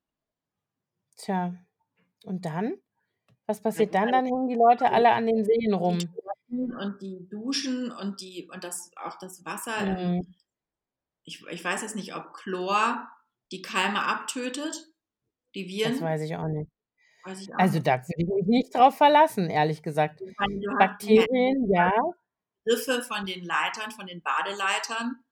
Tja, 1.16 1.54
und 2.24 2.44
dann? 2.44 2.74
Was 3.46 3.61
passiert 3.61 3.94
dann? 3.94 4.12
Dann 4.12 4.26
hängen 4.26 4.48
die 4.48 4.54
Leute 4.54 4.90
alle 4.90 5.11
an 5.12 5.26
den 5.26 5.44
Seen 5.44 5.74
rum. 5.74 5.98
Und 6.48 7.00
die 7.00 7.28
Duschen 7.28 7.92
und 7.92 8.20
die 8.20 8.48
und 8.52 8.64
das 8.64 8.90
auch 8.96 9.16
das 9.18 9.44
Wasser, 9.44 9.86
Mhm. 9.86 10.26
Ich 11.30 11.46
ich 11.46 11.64
weiß 11.64 11.82
jetzt 11.82 11.96
nicht, 11.96 12.14
ob 12.14 12.34
Chlor 12.34 13.08
die 13.52 13.62
Keime 13.62 14.02
abtötet, 14.04 14.86
die 15.54 15.68
Das 15.82 16.00
Viren. 16.00 16.00
weiß 16.00 16.22
ich 16.22 16.36
auch 16.36 16.48
nicht. 16.48 16.70
Ich 17.40 17.54
auch 17.54 17.64
Also, 17.64 17.78
nicht. 17.78 17.80
da 17.80 17.98
würde 17.98 18.22
ich 18.22 18.28
mich 18.28 18.46
nicht 18.46 18.74
drauf 18.76 18.96
verlassen, 18.96 19.50
ehrlich 19.50 19.82
gesagt. 19.82 20.22
Meine, 20.38 20.60
Bakterien, 20.78 21.70
ja. 21.72 21.90
Griffe 22.66 23.02
von 23.02 23.26
den 23.26 23.44
Leitern, 23.44 23.90
von 23.90 24.06
den 24.06 24.22
Badeleitern, 24.22 25.22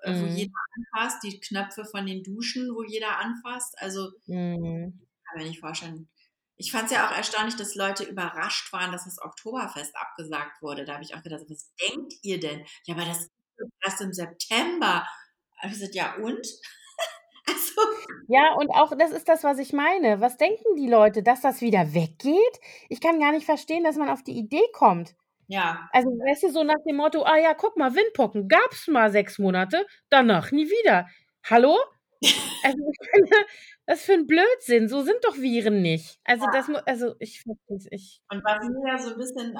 äh, 0.00 0.14
wo 0.20 0.26
jeder 0.26 0.50
Mhm. 0.50 0.56
anfasst, 0.76 1.22
die 1.24 1.40
Knöpfe 1.40 1.84
von 1.86 2.06
den 2.06 2.22
Duschen, 2.24 2.74
wo 2.74 2.82
jeder 2.84 3.18
anfasst. 3.18 3.78
Also 3.80 4.12
Mhm. 4.28 5.00
kann 5.28 5.38
mir 5.42 5.48
nicht 5.48 5.60
vorstellen. 5.60 6.08
Ich 6.56 6.72
fand's 6.72 6.92
ja 6.92 7.08
auch 7.08 7.12
erstaunlich, 7.16 7.56
dass 7.56 7.74
Leute 7.74 8.04
überrascht 8.04 8.72
waren, 8.72 8.92
dass 8.92 9.04
das 9.04 9.18
Oktoberfest 9.20 9.96
abgesagt 9.96 10.60
wurde. 10.62 10.84
Da 10.84 10.94
habe 10.94 11.04
ich 11.04 11.14
auch 11.14 11.22
gedacht: 11.22 11.42
„Was 11.48 11.72
denkt 11.88 12.14
ihr 12.22 12.38
denn?“ 12.40 12.66
„Ja, 12.84 12.94
aber 12.94 13.04
das 13.06 13.20
ist 13.22 13.30
erst 13.84 14.00
im 14.02 14.12
September.“ 14.12 15.06
Habe 15.60 15.72
ich 15.72 15.78
gesagt: 15.80 15.94
„Ja 15.94 16.16
und?“ 16.16 16.46
Also 17.48 17.82
Ja, 18.28 18.52
und 18.54 18.70
auch 18.70 18.92
das 18.96 19.10
ist 19.12 19.28
das, 19.28 19.44
was 19.44 19.58
ich 19.58 19.72
meine. 19.72 20.20
Was 20.20 20.36
denken 20.36 20.76
die 20.76 20.88
Leute, 20.88 21.22
dass 21.22 21.40
das 21.40 21.60
wieder 21.60 21.94
weggeht? 21.94 22.60
Ich 22.88 23.00
kann 23.00 23.18
gar 23.20 23.32
nicht 23.32 23.44
verstehen, 23.46 23.84
dass 23.84 23.96
man 23.96 24.08
auf 24.08 24.22
die 24.22 24.38
Idee 24.38 24.62
kommt. 24.72 25.14
Ja. 25.48 25.90
Also, 25.90 26.10
weißt 26.10 26.44
du, 26.44 26.50
so 26.52 26.64
nach 26.64 26.76
dem 26.86 26.96
Motto: 26.96 27.24
„Ah 27.24 27.38
ja, 27.38 27.54
guck 27.54 27.76
mal, 27.78 27.94
Windpocken 27.94 28.48
gab's 28.48 28.88
mal 28.88 29.10
6 29.12 29.38
Monate, 29.38 29.86
danach 30.10 30.52
nie 30.52 30.66
wieder.“ 30.70 31.08
Hallo? 31.44 31.76
Also, 32.62 32.78
was 33.86 34.02
für 34.04 34.14
'n 34.14 34.26
Blödsinn. 34.26 34.88
So 34.88 35.02
sind 35.02 35.18
doch 35.24 35.36
Viren 35.38 35.82
nicht. 35.82 36.20
Also, 36.24 36.46
das 36.48 36.68
Ja. 36.68 36.82
also, 36.86 37.14
ich 37.20 37.44
ich 37.90 38.20
Und 38.30 38.44
was 38.44 38.60
mir 38.68 38.88
ja 38.92 38.98
so 38.98 39.10
'n 39.10 39.18
bisschen 39.18 39.52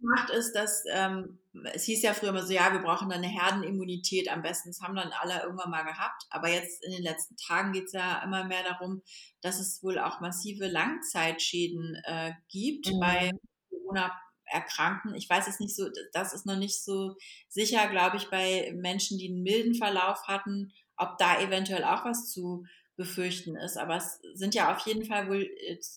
macht, 0.00 0.30
ist, 0.30 0.54
dass, 0.54 0.84
ähm 0.90 1.38
es 1.74 1.84
hieß 1.84 2.02
ja 2.02 2.14
früher 2.14 2.30
immer 2.30 2.44
so: 2.46 2.52
„Ja, 2.52 2.72
wir 2.72 2.80
brauchen 2.80 3.08
dann 3.10 3.20
'ne 3.22 3.28
Herdenimmunität 3.28 4.28
am 4.30 4.42
besten.“ 4.42 4.70
Das 4.70 4.80
haben 4.82 4.94
dann 4.96 5.12
alle 5.12 5.42
irgendwann 5.42 5.70
mal 5.70 5.82
gehabt. 5.84 6.24
Aber 6.30 6.48
jetzt 6.48 6.84
in 6.84 6.92
den 6.92 7.02
letzten 7.02 7.36
Tagen 7.36 7.72
geht's 7.72 7.92
ja 7.92 8.22
immer 8.24 8.44
mehr 8.44 8.62
darum, 8.64 9.02
dass 9.42 9.58
es 9.60 9.82
wohl 9.82 9.98
auch 9.98 10.20
massive 10.20 10.68
Langzeitschäden, 10.68 11.96
äh, 12.04 12.32
gibt 12.48 12.98
bei 13.00 13.30
Mhm. 13.30 13.38
Corona-Erkrankten. 13.70 15.14
Ich 15.16 15.28
weiß 15.30 15.48
es 15.48 15.60
nicht 15.60 15.76
so 15.76 15.88
das 16.12 16.32
ist 16.34 16.46
noch 16.46 16.56
nicht 16.56 16.82
so 16.84 17.16
sicher, 17.48 17.88
glaube 17.88 18.16
ich, 18.18 18.30
bei 18.30 18.72
Menschen, 18.76 19.18
die 19.18 19.28
'n 19.28 19.42
milden 19.42 19.74
Verlauf 19.74 20.22
hatten, 20.28 20.72
ob 20.96 21.18
da 21.18 21.40
eventuell 21.40 21.84
auch 21.84 22.04
was 22.04 22.30
zu 22.30 22.64
befürchten 22.96 23.56
ist. 23.56 23.76
Aber 23.78 23.96
es 23.96 24.20
sind 24.34 24.54
ja 24.54 24.72
auf 24.74 24.86
jeden 24.86 25.04
Fall 25.06 25.28
wohl 25.28 25.48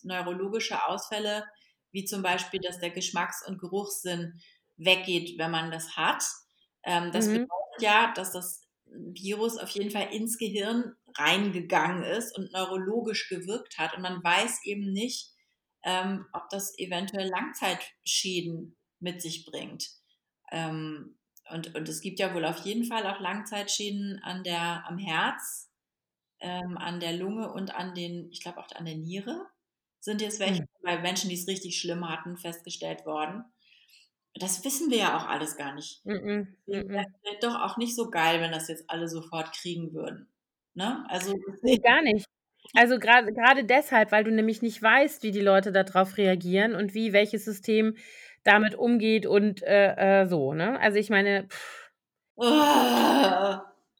neurologische 0.04 0.84
Ausfälle, 0.88 1.44
wie 1.94 2.04
zum 2.06 2.22
Beispiel, 2.22 2.60
dass 2.60 2.80
der 2.80 2.90
Geschmacks 2.92 3.46
und 3.48 3.58
Geruchssinn 3.60 4.40
weggeht, 4.76 5.38
wenn 5.38 5.52
man 5.52 5.72
das 5.72 5.96
hat. 5.96 6.24
Ähm, 6.84 7.12
das 7.12 7.32
Mhm. 7.32 7.32
bedeutet 7.32 7.82
ja, 7.82 8.12
dass 8.14 8.32
das 8.32 8.62
Virus 8.86 9.58
auf 9.58 9.70
jeden 9.70 9.90
Fall 9.90 10.12
ins 10.14 10.38
Gehirn 10.38 10.94
reingegangen 11.16 12.02
ist 12.04 12.36
und 12.36 12.52
neurologisch 12.52 13.28
gewirkt 13.28 13.78
hat. 13.78 13.96
Und 13.96 14.02
man 14.02 14.22
weiß 14.22 14.64
eben 14.66 14.92
nicht, 14.92 15.32
ähm, 15.84 16.26
ob 16.32 16.48
das 16.50 16.78
eventuell 16.78 17.28
Langzeitschäden 17.28 18.76
mit 19.00 19.22
sich 19.22 19.46
bringt. 19.46 19.88
Ähm, 20.52 21.18
und 21.50 21.74
und 21.74 21.88
es 21.88 22.00
gibt 22.00 22.18
ja 22.20 22.34
wohl 22.34 22.44
auf 22.44 22.64
jeden 22.64 22.84
Fall 22.84 23.06
auch 23.06 23.20
Langzeitschäden 23.20 24.20
an 24.22 24.44
der 24.44 24.86
am 24.88 24.98
Herz, 24.98 25.70
ähm, 26.40 26.78
an 26.78 27.00
der 27.00 27.14
Lunge 27.14 27.52
und 27.52 27.74
an 27.74 27.94
den 27.94 28.30
ich 28.32 28.42
glaube 28.42 28.58
auch 28.60 28.70
an 28.74 28.84
der 28.86 28.96
Niere 28.96 29.46
sind 30.04 30.20
jetzt 30.20 30.40
welche 30.40 30.60
Hm. 30.60 30.66
bei 30.82 30.98
Menschen, 30.98 31.30
die's 31.30 31.48
richtig 31.48 31.78
schlimm 31.78 32.08
hatten, 32.08 32.36
festgestellt 32.36 33.06
worden. 33.06 33.44
Das 34.34 34.64
wissen 34.64 34.90
wir 34.90 34.98
ja 34.98 35.16
auch 35.16 35.26
alles 35.28 35.56
gar 35.56 35.74
nicht. 35.74 36.02
Deswegen 36.66 36.92
wär's 36.92 37.06
m-m. 37.06 37.14
vielleicht 37.22 37.44
doch 37.44 37.54
auch 37.60 37.76
nicht 37.76 37.94
so 37.94 38.10
geil, 38.10 38.40
wenn 38.40 38.52
das 38.52 38.68
jetzt 38.68 38.90
alle 38.90 39.08
sofort 39.08 39.52
kriegen 39.52 39.92
würden, 39.94 40.28
ne? 40.74 41.04
Also, 41.08 41.34
Ne, 41.62 41.78
deswegen 41.78 41.82
gar 41.82 42.02
nicht. 42.02 42.26
Also, 42.74 42.98
grade 42.98 43.64
deshalb, 43.64 44.10
weil 44.12 44.24
du 44.24 44.32
nämlich 44.32 44.62
nicht 44.62 44.82
weißt, 44.82 45.22
wie 45.22 45.30
die 45.30 45.40
Leute 45.40 45.70
da 45.72 45.84
drauf 45.84 46.16
reagieren 46.16 46.74
und 46.74 46.94
wie 46.94 47.12
welches 47.12 47.44
System 47.44 47.96
damit 48.42 48.74
umgeht 48.74 49.26
und, 49.26 49.62
äh, 49.62 50.22
äh, 50.22 50.26
so, 50.26 50.54
ne? 50.54 50.78
Also, 50.80 50.98
ich 50.98 51.10
meine 51.10 51.48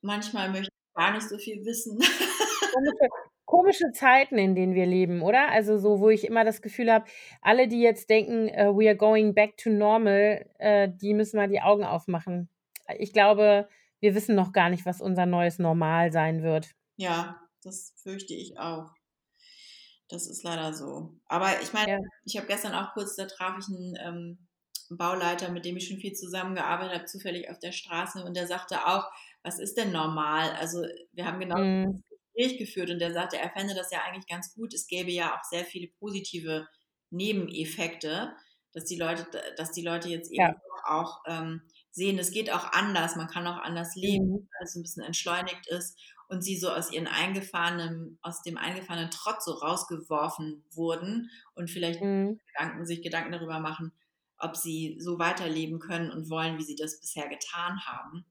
Manchmal 0.02 0.50
möchte 0.50 0.68
ich 0.72 0.94
gar 0.94 1.12
nicht 1.12 1.28
so 1.28 1.38
viel 1.38 1.64
wissen. 1.64 1.98
Komische 3.48 3.92
Zeiten, 3.92 4.38
in 4.38 4.54
denen 4.54 4.74
wir 4.74 4.86
leben, 4.86 5.20
oder? 5.20 5.50
Also, 5.50 5.76
so, 5.76 6.00
wo 6.00 6.08
ich 6.08 6.24
immer 6.26 6.44
das 6.44 6.62
Gefühl 6.62 6.90
habe, 6.90 7.04
alle, 7.42 7.68
die 7.68 7.80
jetzt 7.82 8.08
denken, 8.08 8.48
äh: 8.48 8.68
„We 8.74 8.88
are 8.88 8.96
going 8.96 9.34
back 9.34 9.58
to 9.58 9.68
normal“, 9.70 10.46
äh, 10.58 10.88
die 10.90 11.12
müssen 11.12 11.36
mal 11.36 11.48
die 11.48 11.60
Augen 11.60 11.84
aufmachen. 11.84 12.48
Ich 12.98 13.12
glaube, 13.12 13.68
wir 14.00 14.14
wissen 14.14 14.34
noch 14.34 14.52
gar 14.52 14.70
nicht, 14.70 14.86
was 14.86 15.00
unser 15.02 15.26
neues 15.26 15.58
Normal 15.58 16.10
sein 16.10 16.42
wird. 16.42 16.74
Ja, 16.98 17.40
das 17.62 17.92
fürchte 17.96 18.34
ich 18.34 18.58
auch. 18.58 18.94
Das 20.10 20.26
ist 20.26 20.42
leider 20.42 20.74
so. 20.74 21.18
Aber 21.26 21.60
ich 21.62 21.72
meine, 21.72 21.86
Ja. 21.86 22.04
ich 22.24 22.36
habe 22.36 22.46
gestern 22.46 22.74
auch 22.74 22.92
kurz 22.92 23.16
da 23.16 23.26
traf 23.26 23.58
ich 23.58 23.68
'n, 23.68 23.96
ähm, 24.00 24.46
Bauleiter, 24.90 25.50
mit 25.50 25.64
dem 25.64 25.76
ich 25.78 25.88
schon 25.88 25.96
viel 25.98 26.12
zusammengearbeitet 26.12 26.94
habe, 26.94 27.04
zufällig 27.06 27.48
auf 27.50 27.58
der 27.58 27.72
Straße 27.72 28.22
und 28.24 28.36
der 28.36 28.46
sagte 28.46 28.86
auch: 28.86 29.10
„Was 29.42 29.58
ist 29.58 29.76
denn 29.78 29.92
normal?“ 29.92 30.50
Also, 30.52 30.84
wir 31.12 31.24
haben 31.26 31.40
genau 31.40 31.54
Mhm. 31.54 32.04
Gespräch 32.34 32.58
geführt 32.58 32.90
und 32.90 32.98
der 33.00 33.12
sagte, 33.12 33.38
er 33.38 33.50
fände 33.50 33.74
das 33.74 33.90
ja 33.92 34.02
eigentlich 34.04 34.26
ganz 34.28 34.54
gut. 34.54 34.74
Es 34.74 34.86
gäbe 34.88 35.10
ja 35.12 35.36
auch 35.38 35.44
sehr 35.44 35.64
viele 35.64 35.88
positive 35.98 36.68
Nebeneffekte, 37.10 38.36
dass 38.72 38.84
die 38.86 38.96
Leute 38.98 39.26
dass 39.56 39.72
die 39.72 39.82
Leute 39.82 40.08
jetzt 40.08 40.30
eben 40.32 40.36
Ja. 40.36 40.54
auch, 40.86 41.22
ähm, 41.26 41.62
sehen, 41.92 42.18
es 42.18 42.30
geht 42.32 42.52
auch 42.52 42.72
anders. 42.72 43.16
Man 43.16 43.28
kann 43.28 43.46
auch 43.46 43.58
anders 43.58 43.94
leben, 43.96 44.20
Mhm. 44.20 44.46
alles 44.60 44.76
'n 44.76 44.82
bisschen 44.82 45.04
entschleunigt 45.04 45.66
ist 45.68 45.98
und 46.28 46.42
sie 46.42 46.56
so 46.58 46.70
aus 46.70 46.92
ihren 46.92 47.06
eingefahrenen 47.08 48.18
aus 48.22 48.42
dem 48.42 48.56
eingefahrenen 48.58 49.10
Trott 49.10 49.42
so 49.42 49.52
rausgeworfen 49.52 50.64
wurden 50.72 51.30
und 51.54 51.70
vielleicht 51.70 52.00
Mhm. 52.00 52.38
Gedanken 52.54 52.86
sich 52.86 53.02
Gedanken 53.02 53.32
darüber 53.32 53.60
machen, 53.60 53.92
ob 54.38 54.56
sie 54.56 54.96
so 55.00 55.18
weiterleben 55.18 55.78
können 55.80 56.10
und 56.12 56.30
wollen, 56.30 56.58
wie 56.58 56.64
sie 56.64 56.76
das 56.76 57.00
bisher 57.00 57.28
getan 57.28 57.80
haben. 57.86 58.26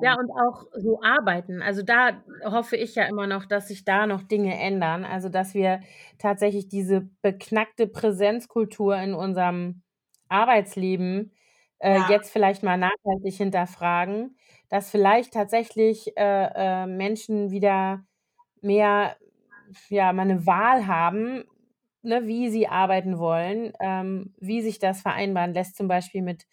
Ja, 0.00 0.14
Und 0.14 0.18
und 0.18 0.30
auch 0.30 0.66
so 0.74 1.00
arbeiten. 1.02 1.62
Also, 1.62 1.82
da 1.82 2.22
hoffe 2.44 2.76
ich 2.76 2.94
ja 2.94 3.04
immer 3.04 3.26
noch, 3.26 3.44
dass 3.46 3.68
sich 3.68 3.84
da 3.84 4.06
noch 4.06 4.22
Dinge 4.22 4.58
ändern. 4.58 5.04
Also, 5.04 5.28
dass 5.28 5.54
wir 5.54 5.80
tatsächlich 6.18 6.68
diese 6.68 7.08
beknackte 7.22 7.86
Präsenzkultur 7.86 8.96
in 8.96 9.14
unserem 9.14 9.82
Arbeitsleben, 10.28 11.32
äh, 11.78 11.98
Ja. 11.98 12.08
jetzt 12.08 12.30
vielleicht 12.32 12.62
mal 12.62 12.76
nachhaltig 12.78 13.34
hinterfragen, 13.36 14.36
dass 14.68 14.90
vielleicht 14.90 15.34
tatsächlich, 15.34 16.16
äh, 16.16 16.82
äh, 16.84 16.86
Menschen 16.86 17.50
wieder 17.50 18.04
mehr 18.62 19.16
ja, 19.90 20.12
mal 20.12 20.26
'ne 20.26 20.46
Wahl 20.46 20.86
haben, 20.86 21.44
ne, 22.02 22.26
wie 22.26 22.50
sie 22.50 22.68
arbeiten 22.68 23.18
wollen, 23.18 23.72
ähm, 23.80 24.34
wie 24.40 24.62
sich 24.62 24.78
das 24.80 25.02
vereinbaren 25.02 25.54
lässt, 25.54 25.76
zum 25.76 25.88
Beispiel 25.88 26.22
mit 26.22 26.46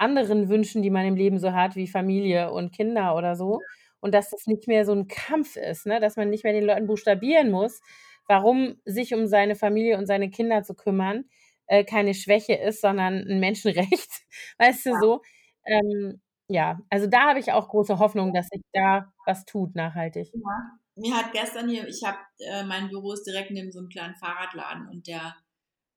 anderen 0.00 0.48
Wünschen, 0.48 0.82
die 0.82 0.90
man 0.90 1.06
im 1.06 1.16
Leben 1.16 1.38
so 1.38 1.52
hat, 1.52 1.76
wie 1.76 1.86
Familie 1.88 2.50
und 2.52 2.72
Kinder 2.74 3.14
oder 3.16 3.36
so. 3.36 3.64
Und 4.00 4.14
dass 4.14 4.30
das 4.30 4.46
nicht 4.46 4.66
mehr 4.68 4.84
so 4.86 4.92
'n 4.92 5.08
Kampf 5.08 5.56
ist, 5.56 5.86
ne, 5.86 6.00
dass 6.00 6.16
man 6.16 6.30
nicht 6.30 6.44
mehr 6.44 6.52
den 6.54 6.64
Leuten 6.64 6.86
buchstabieren 6.86 7.50
muss, 7.50 7.80
warum 8.28 8.76
sich 8.84 9.14
um 9.14 9.26
seine 9.26 9.56
Familie 9.56 9.98
und 9.98 10.06
seine 10.06 10.30
Kinder 10.30 10.62
zu 10.62 10.74
kümmern, 10.74 11.24
äh, 11.66 11.84
keine 11.84 12.14
Schwäche 12.14 12.54
ist, 12.54 12.80
sondern 12.80 13.14
ein 13.28 13.40
Menschenrecht, 13.40 14.10
weißt 14.58 14.86
du 14.86 14.94
Ja. 14.94 15.00
so? 15.00 15.22
Ähm, 15.66 16.20
ja, 16.48 16.80
also 16.90 17.06
da 17.06 17.28
habe 17.28 17.38
ich 17.40 17.52
auch 17.52 17.68
große 17.68 17.98
Hoffnung, 17.98 18.32
dass 18.34 18.48
sich 18.48 18.62
da 18.72 19.12
was 19.26 19.44
tut 19.44 19.74
nachhaltig. 19.76 20.32
Ja. 20.32 20.78
Mir 20.96 21.16
hat 21.16 21.32
gestern 21.32 21.68
hier, 21.68 21.88
ich 21.88 22.02
habe 22.04 22.18
äh, 22.38 22.62
mein 22.64 22.88
Büro 22.88 23.12
ist 23.12 23.24
direkt 23.26 23.50
neben 23.50 23.72
so 23.72 23.78
einem 23.78 23.88
kleinen 23.88 24.16
Fahrradladen 24.16 24.88
und 24.88 25.06
der 25.06 25.36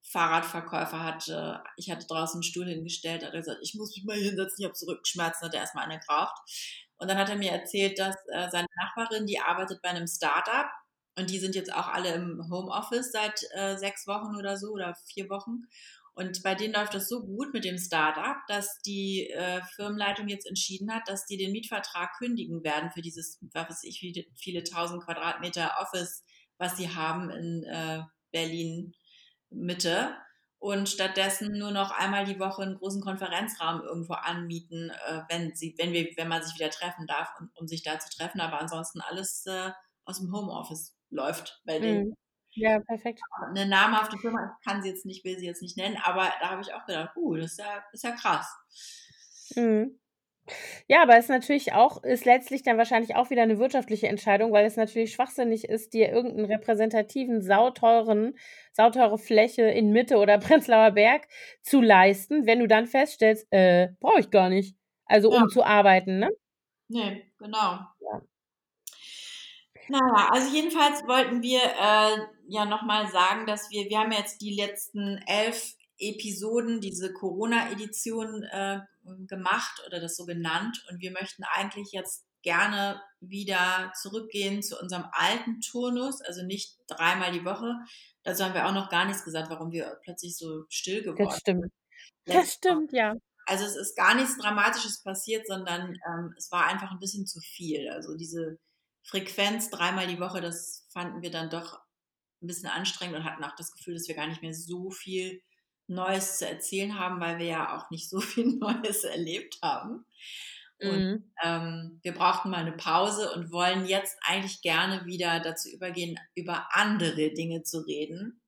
Fahrradverkäufer 0.03 1.03
hat, 1.03 1.27
äh, 1.29 1.57
ich 1.77 1.89
hatte 1.89 2.05
draußen 2.07 2.37
einen 2.37 2.43
Stuhl 2.43 2.67
hingestellt, 2.67 3.23
hat 3.23 3.33
er 3.33 3.39
gesagt, 3.39 3.59
ich 3.61 3.73
muss 3.75 3.95
mich 3.95 4.05
mal 4.05 4.17
hinsetzen, 4.17 4.57
ich 4.59 4.65
habe 4.65 4.75
so 4.75 4.85
Rückenschmerzen, 4.85 5.47
hat 5.47 5.53
er 5.53 5.61
erstmal 5.61 5.85
eine 5.85 5.99
geraucht. 5.99 6.35
Und 6.97 7.09
dann 7.09 7.17
hat 7.17 7.29
er 7.29 7.37
mir 7.37 7.51
erzählt, 7.51 7.99
dass 7.99 8.15
äh, 8.31 8.49
seine 8.49 8.67
Nachbarin, 8.75 9.25
die 9.25 9.39
arbeitet 9.39 9.81
bei 9.81 9.89
einem 9.89 10.07
Startup 10.07 10.67
und 11.17 11.29
die 11.29 11.39
sind 11.39 11.55
jetzt 11.55 11.73
auch 11.73 11.87
alle 11.87 12.13
im 12.13 12.49
Homeoffice 12.51 13.11
seit 13.11 13.41
äh, 13.53 13.77
sechs 13.77 14.07
Wochen 14.07 14.35
oder 14.35 14.57
so 14.57 14.71
oder 14.71 14.95
vier 15.05 15.29
Wochen. 15.29 15.63
Und 16.15 16.43
bei 16.43 16.53
denen 16.53 16.73
läuft 16.73 16.93
das 16.93 17.09
so 17.09 17.25
gut 17.25 17.53
mit 17.53 17.65
dem 17.65 17.77
Startup, 17.77 18.37
dass 18.47 18.79
die 18.85 19.29
äh, 19.29 19.61
Firmenleitung 19.75 20.27
jetzt 20.27 20.45
entschieden 20.45 20.93
hat, 20.93 21.07
dass 21.07 21.25
die 21.25 21.37
den 21.37 21.51
Mietvertrag 21.51 22.17
kündigen 22.17 22.63
werden 22.63 22.91
für 22.91 23.01
dieses, 23.01 23.39
was 23.53 23.69
weiß 23.69 23.83
ich, 23.85 23.99
viele, 23.99 24.25
viele 24.35 24.63
tausend 24.63 25.03
Quadratmeter 25.03 25.71
Office, 25.79 26.23
was 26.57 26.77
sie 26.77 26.93
haben 26.93 27.31
in 27.31 27.63
äh, 27.63 28.01
Berlin 28.31 28.93
Mitte. 29.53 30.15
Und 30.59 30.87
stattdessen 30.87 31.57
nur 31.57 31.71
noch 31.71 31.91
einmal 31.91 32.23
die 32.23 32.39
Woche 32.39 32.61
einen 32.61 32.77
großen 32.77 33.01
Konferenzraum 33.01 33.81
irgendwo 33.81 34.13
anmieten, 34.13 34.91
äh, 35.07 35.21
wenn, 35.27 35.53
sie, 35.55 35.75
wenn, 35.77 35.91
wir, 35.91 36.07
wenn 36.15 36.29
man 36.29 36.41
sich 36.41 36.55
wieder 36.55 36.69
treffen 36.69 37.05
darf, 37.05 37.33
um, 37.37 37.51
um 37.55 37.67
sich 37.67 37.83
da 37.83 37.99
zu 37.99 38.09
treffen. 38.15 38.39
Aber 38.39 38.61
ansonsten 38.61 39.01
alles 39.01 39.45
äh, 39.45 39.71
aus 40.05 40.19
dem 40.19 40.31
Homeoffice 40.33 40.95
läuft 41.09 41.61
bei 41.65 41.79
denen. 41.79 42.07
Mhm. 42.07 42.15
Ja, 42.55 42.79
perfekt. 42.79 43.19
Eine 43.41 43.65
namhafte 43.65 44.17
Firma, 44.17 44.55
ich 44.57 44.65
kann 44.65 44.81
sie 44.81 44.89
jetzt 44.89 45.05
nicht, 45.05 45.25
will 45.25 45.37
sie 45.37 45.47
jetzt 45.47 45.61
nicht 45.61 45.75
nennen, 45.75 45.97
aber 46.03 46.31
da 46.39 46.51
habe 46.51 46.61
ich 46.61 46.73
auch 46.73 46.85
gedacht, 46.85 47.15
uh, 47.15 47.35
das 47.35 47.51
ist 47.51 47.59
ja, 47.59 47.83
ist 47.91 48.03
ja 48.03 48.11
krass. 48.11 48.55
Mhm. 49.55 49.99
Ja, 50.87 51.01
aber 51.03 51.13
es 51.17 51.25
ist 51.25 51.29
natürlich 51.29 51.73
auch 51.73 52.03
ist 52.03 52.25
letztlich 52.25 52.63
dann 52.63 52.77
wahrscheinlich 52.77 53.15
auch 53.15 53.29
wieder 53.29 53.43
eine 53.43 53.59
wirtschaftliche 53.59 54.07
Entscheidung, 54.07 54.51
weil 54.51 54.65
es 54.65 54.75
natürlich 54.75 55.13
schwachsinnig 55.13 55.65
ist, 55.69 55.93
dir 55.93 56.11
irgendeinen 56.11 56.45
repräsentativen, 56.45 57.41
sauteuren 57.41 58.35
sauteure 58.73 59.17
Fläche 59.17 59.63
in 59.63 59.91
Mitte 59.91 60.17
oder 60.17 60.37
Prenzlauer 60.39 60.91
Berg 60.91 61.27
zu 61.61 61.81
leisten, 61.81 62.45
wenn 62.45 62.59
du 62.59 62.67
dann 62.67 62.87
feststellst, 62.87 63.47
äh, 63.51 63.89
brauche 63.99 64.19
ich 64.19 64.29
gar 64.31 64.49
nicht. 64.49 64.75
Also, 65.05 65.31
Ja. 65.31 65.41
um 65.43 65.49
zu 65.49 65.63
arbeiten, 65.63 66.19
ne? 66.19 66.29
Nee, 66.89 67.31
genau. 67.37 67.79
Ja. 67.99 68.21
Naja, 69.89 70.29
also 70.31 70.53
jedenfalls 70.55 71.05
wollten 71.07 71.41
wir 71.41 71.59
äh, 71.61 72.17
ja 72.47 72.65
nochmal 72.65 73.07
sagen, 73.07 73.45
dass 73.45 73.69
wir, 73.69 73.89
wir 73.89 73.99
haben 73.99 74.11
jetzt 74.11 74.41
die 74.41 74.55
letzten 74.55 75.17
elf 75.27 75.73
Episoden, 75.99 76.79
diese 76.81 77.13
Corona-Edition 77.13 78.43
äh, 78.43 78.79
gemacht 79.27 79.81
oder 79.87 79.99
das 79.99 80.15
so 80.15 80.25
genannt 80.25 80.83
und 80.89 80.99
wir 81.01 81.11
möchten 81.11 81.43
eigentlich 81.43 81.91
jetzt 81.91 82.25
gerne 82.41 83.01
wieder 83.19 83.91
zurückgehen 83.99 84.61
zu 84.61 84.79
unserem 84.79 85.05
alten 85.11 85.61
Turnus, 85.61 86.21
also 86.21 86.43
nicht 86.43 86.77
dreimal 86.87 87.31
die 87.31 87.45
Woche. 87.45 87.75
Dazu 88.23 88.43
haben 88.43 88.53
wir 88.53 88.67
auch 88.67 88.73
noch 88.73 88.89
gar 88.89 89.05
nichts 89.05 89.23
gesagt, 89.23 89.49
warum 89.49 89.71
wir 89.71 89.97
plötzlich 90.03 90.37
so 90.37 90.65
still 90.69 91.03
geworden 91.03 91.29
Das 91.29 91.39
stimmt. 91.39 91.61
sind. 91.61 91.73
Das 92.25 92.53
stimmt, 92.53 92.93
ja. 92.93 93.15
Also 93.45 93.65
es 93.65 93.75
ist 93.75 93.95
gar 93.95 94.15
nichts 94.15 94.37
Dramatisches 94.37 95.01
passiert, 95.03 95.47
sondern 95.47 95.97
ähm, 96.07 96.33
es 96.37 96.51
war 96.51 96.65
einfach 96.65 96.91
ein 96.91 96.99
bisschen 96.99 97.25
zu 97.25 97.39
viel. 97.41 97.89
Also 97.89 98.15
diese 98.15 98.57
Frequenz 99.03 99.69
dreimal 99.69 100.07
die 100.07 100.19
Woche, 100.19 100.39
das 100.39 100.85
fanden 100.91 101.21
wir 101.21 101.31
dann 101.31 101.49
doch 101.49 101.79
ein 102.41 102.47
bisschen 102.47 102.69
anstrengend 102.69 103.17
und 103.17 103.23
hatten 103.25 103.43
auch 103.43 103.55
das 103.57 103.71
Gefühl, 103.71 103.95
dass 103.95 104.07
wir 104.07 104.15
gar 104.15 104.27
nicht 104.27 104.41
mehr 104.41 104.53
so 104.53 104.91
viel 104.91 105.41
Neues 105.87 106.37
zu 106.39 106.47
erzählen 106.47 106.97
haben, 106.99 107.19
weil 107.19 107.39
wir 107.39 107.45
ja 107.47 107.77
auch 107.77 107.89
nicht 107.91 108.09
so 108.09 108.19
viel 108.21 108.57
Neues 108.57 109.03
erlebt 109.03 109.57
haben. 109.63 110.05
Und 110.79 111.01
Mhm. 111.01 111.33
ähm, 111.43 111.99
wir 112.03 112.13
brauchten 112.13 112.49
mal 112.49 112.57
eine 112.59 112.73
Pause 112.73 113.31
und 113.33 113.51
wollen 113.51 113.85
jetzt 113.85 114.17
eigentlich 114.25 114.61
gerne 114.61 115.05
wieder 115.05 115.39
dazu 115.39 115.69
übergehen, 115.69 116.19
über 116.35 116.67
andere 116.71 117.31
Dinge 117.33 117.63
zu 117.63 117.79
reden, 117.81 118.41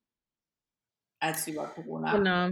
als 1.19 1.45
über 1.47 1.67
Corona. 1.73 2.23
Genau. 2.23 2.49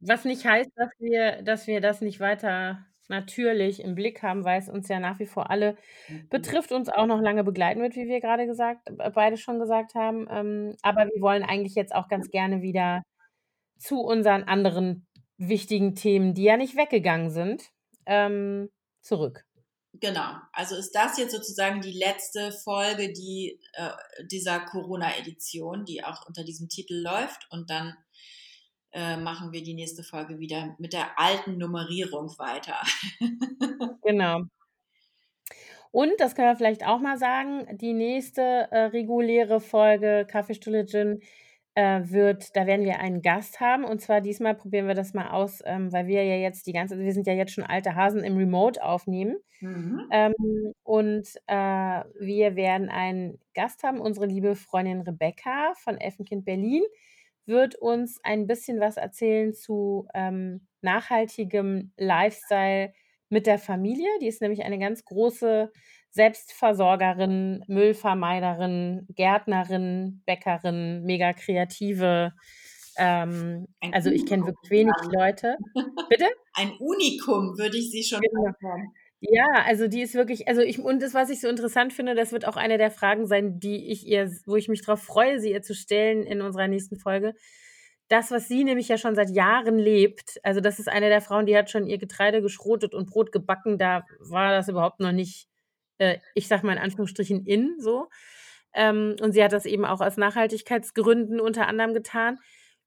Was 0.00 0.24
nicht 0.24 0.44
heißt, 0.46 0.70
dass 0.76 0.90
wir 0.98 1.42
dass 1.42 1.66
wir 1.66 1.80
das 1.80 2.00
nicht 2.00 2.20
weiter 2.20 2.86
natürlich 3.08 3.80
im 3.80 3.94
Blick 3.94 4.22
haben, 4.22 4.44
weil 4.44 4.58
es 4.60 4.68
uns 4.68 4.88
ja 4.88 5.00
nach 5.00 5.18
wie 5.18 5.26
vor 5.26 5.50
alle 5.50 5.76
Mhm. 6.08 6.26
betrifft, 6.30 6.72
uns 6.72 6.88
auch 6.88 7.06
noch 7.06 7.20
lange 7.20 7.44
begleiten 7.44 7.80
wird, 7.80 7.94
wie 7.96 8.08
wir 8.08 8.20
gerade 8.20 8.46
gesagt 8.46 8.88
äh, 8.98 9.10
beide 9.10 9.36
schon 9.36 9.58
gesagt 9.60 9.94
haben. 9.94 10.26
Ähm, 10.30 10.76
aber 10.82 11.06
wir 11.06 11.20
wollen 11.22 11.42
eigentlich 11.44 11.74
jetzt 11.74 11.94
auch 11.94 12.08
ganz 12.08 12.30
gerne 12.30 12.62
wieder 12.62 13.02
zu 13.78 14.00
unseren 14.00 14.44
anderen 14.44 15.06
wichtigen 15.38 15.94
Themen, 15.94 16.34
die 16.34 16.44
ja 16.44 16.56
nicht 16.56 16.76
weggegangen 16.76 17.30
sind, 17.30 17.62
ähm, 18.06 18.70
zurück. 19.02 19.44
Genau. 20.00 20.34
Also 20.52 20.76
ist 20.76 20.92
das 20.94 21.18
jetzt 21.18 21.32
sozusagen 21.32 21.80
die 21.80 21.92
letzte 21.92 22.52
Folge 22.52 23.12
die, 23.12 23.60
äh, 23.72 23.90
dieser 24.30 24.60
Corona-Edition, 24.60 25.84
die 25.84 26.04
auch 26.04 26.26
unter 26.26 26.44
diesem 26.44 26.68
Titel 26.68 26.94
läuft. 26.94 27.46
Und 27.50 27.70
dann 27.70 27.94
äh, 28.92 29.16
machen 29.16 29.52
wir 29.52 29.62
die 29.62 29.74
nächste 29.74 30.02
Folge 30.02 30.38
wieder 30.38 30.74
mit 30.78 30.92
der 30.92 31.18
alten 31.18 31.58
Nummerierung 31.58 32.28
weiter. 32.38 32.80
Genau. 34.02 34.42
Und, 35.90 36.12
das 36.18 36.36
können 36.36 36.48
wir 36.48 36.56
vielleicht 36.56 36.86
auch 36.86 37.00
mal 37.00 37.18
sagen, 37.18 37.76
die 37.78 37.92
nächste 37.92 38.40
äh, 38.40 38.84
reguläre 38.84 39.60
Folge 39.60 40.24
Kaffeestuhle 40.30 40.86
Gin 40.86 41.20
äh, 41.76 42.10
wird, 42.10 42.56
da 42.56 42.66
werden 42.66 42.86
wir 42.86 43.00
einen 43.00 43.20
Gast 43.20 43.60
haben. 43.60 43.84
Und 43.84 44.00
zwar 44.00 44.22
diesmal 44.22 44.54
probieren 44.54 44.88
wir 44.88 44.94
das 44.94 45.12
mal 45.12 45.28
aus, 45.28 45.62
ähm, 45.66 45.92
weil 45.92 46.06
wir 46.06 46.24
ja 46.24 46.36
jetzt 46.36 46.66
die 46.66 46.72
ganze, 46.72 46.98
wir 46.98 47.12
sind 47.12 47.26
ja 47.26 47.34
jetzt 47.34 47.52
schon 47.52 47.64
alte 47.64 47.94
Hasen 47.94 48.24
im 48.24 48.38
Remote 48.38 48.82
aufnehmen. 48.82 49.36
Mhm. 49.60 50.08
Ähm, 50.10 50.72
und 50.82 51.28
äh, 51.46 51.54
wir 52.18 52.56
werden 52.56 52.88
einen 52.88 53.38
Gast 53.54 53.82
haben. 53.82 54.00
Unsere 54.00 54.24
liebe 54.24 54.56
Freundin 54.56 55.02
Rebecca 55.02 55.74
von 55.76 55.98
Elfenkind 55.98 56.46
Berlin 56.46 56.82
wird 57.44 57.74
uns 57.76 58.20
ein 58.24 58.46
bisschen 58.46 58.80
was 58.80 58.96
erzählen 58.96 59.52
zu 59.52 60.08
ähm, 60.14 60.66
nachhaltigem 60.80 61.92
Lifestyle 61.98 62.94
mit 63.28 63.46
der 63.46 63.58
Familie. 63.58 64.08
Die 64.22 64.28
ist 64.28 64.40
nämlich 64.40 64.64
eine 64.64 64.78
ganz 64.78 65.04
große 65.04 65.70
Selbstversorgerin, 66.16 67.62
Müllvermeiderin, 67.68 69.06
Gärtnerin, 69.14 70.22
Bäckerin, 70.26 71.02
mega 71.04 71.32
kreative. 71.32 72.32
Ähm, 72.98 73.66
also 73.92 74.10
ich 74.10 74.26
kenne 74.26 74.46
wirklich 74.46 74.70
wenig. 74.70 74.94
Leute. 75.12 75.56
Bitte? 76.08 76.26
Ein 76.54 76.72
Unikum 76.78 77.58
würde 77.58 77.76
ich 77.78 77.90
sie 77.90 78.02
schon 78.02 78.20
Genau. 78.22 78.50
nennen. 78.60 78.92
Ja, 79.20 79.46
also 79.66 79.88
die 79.88 80.02
ist 80.02 80.14
wirklich, 80.14 80.46
also 80.48 80.60
ich, 80.60 80.78
und 80.78 81.02
das, 81.02 81.14
was 81.14 81.30
ich 81.30 81.40
so 81.40 81.48
interessant 81.48 81.92
finde, 81.92 82.14
das 82.14 82.32
wird 82.32 82.46
auch 82.46 82.56
eine 82.56 82.76
der 82.78 82.90
Fragen 82.90 83.26
sein, 83.26 83.58
die 83.60 83.90
ich 83.90 84.06
ihr, 84.06 84.30
wo 84.46 84.56
ich 84.56 84.68
mich 84.68 84.82
darauf 84.84 85.02
freue, 85.02 85.40
sie 85.40 85.52
ihr 85.52 85.62
zu 85.62 85.74
stellen 85.74 86.22
in 86.24 86.42
unserer 86.42 86.68
nächsten 86.68 86.96
Folge. 86.98 87.34
Das, 88.08 88.30
was 88.30 88.46
sie 88.46 88.62
nämlich 88.62 88.88
ja 88.88 88.98
schon 88.98 89.14
seit 89.16 89.30
Jahren 89.30 89.78
lebt, 89.78 90.38
also 90.42 90.60
das 90.60 90.78
ist 90.78 90.88
eine 90.88 91.08
der 91.08 91.20
Frauen, 91.22 91.46
die 91.46 91.56
hat 91.56 91.70
schon 91.70 91.86
ihr 91.86 91.98
Getreide 91.98 92.40
geschrotet 92.42 92.94
und 92.94 93.10
Brot 93.10 93.32
gebacken, 93.32 93.78
da 93.78 94.04
war 94.20 94.52
das 94.52 94.68
überhaupt 94.68 95.00
noch 95.00 95.12
nicht, 95.12 95.48
äh, 95.98 96.18
ich 96.34 96.48
sag 96.48 96.62
mal 96.62 96.72
in 96.72 96.78
Anführungsstrichen, 96.82 97.44
in 97.46 97.76
so. 97.80 98.08
Ähm, 98.74 99.16
und 99.20 99.32
sie 99.32 99.42
hat 99.42 99.52
das 99.52 99.66
eben 99.66 99.84
auch 99.84 100.00
aus 100.00 100.16
Nachhaltigkeitsgründen 100.16 101.40
unter 101.40 101.66
anderem 101.68 101.94
getan. 101.94 102.38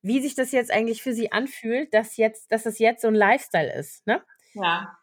Wie 0.02 0.22
sich 0.22 0.36
das 0.36 0.52
jetzt 0.52 0.72
eigentlich 0.72 1.02
für 1.04 1.14
sie 1.14 1.32
anfühlt, 1.32 1.94
dass 1.94 2.16
jetzt, 2.18 2.52
dass 2.52 2.66
es 2.66 2.80
jetzt 2.80 3.02
so 3.02 3.08
ein 3.10 3.16
Lifestyle 3.16 3.74
ist, 3.74 4.06
ne? 4.08 4.24
Ja. 4.54 4.96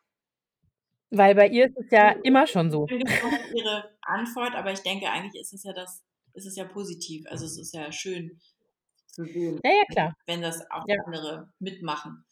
Weil 1.10 1.34
bei 1.34 1.48
ihr 1.48 1.66
ist 1.66 1.76
es 1.78 1.90
ja 1.90 2.10
immer 2.24 2.46
schon 2.46 2.70
so. 2.70 2.86
Ich 2.88 3.04
Ihre 3.54 3.96
Antwort, 4.02 4.54
aber 4.54 4.72
ich 4.72 4.80
denke, 4.80 5.08
eigentlich 5.10 5.40
ist 5.40 5.52
es 5.52 5.62
ja 5.64 5.72
das, 5.72 6.02
ist 6.34 6.46
es 6.46 6.56
ja 6.56 6.64
positiv. 6.64 7.24
Also 7.28 7.44
es 7.46 7.58
ist 7.58 7.74
ja 7.74 7.90
schön 7.92 8.40
zu 9.06 9.24
sehen, 9.24 9.60
Ja, 9.64 9.70
ja, 9.70 9.84
klar. 9.90 10.14
wenn 10.26 10.42
das 10.42 10.68
auch 10.70 10.84
Ja. 10.88 10.96
andere 11.06 11.52
mitmachen 11.58 12.24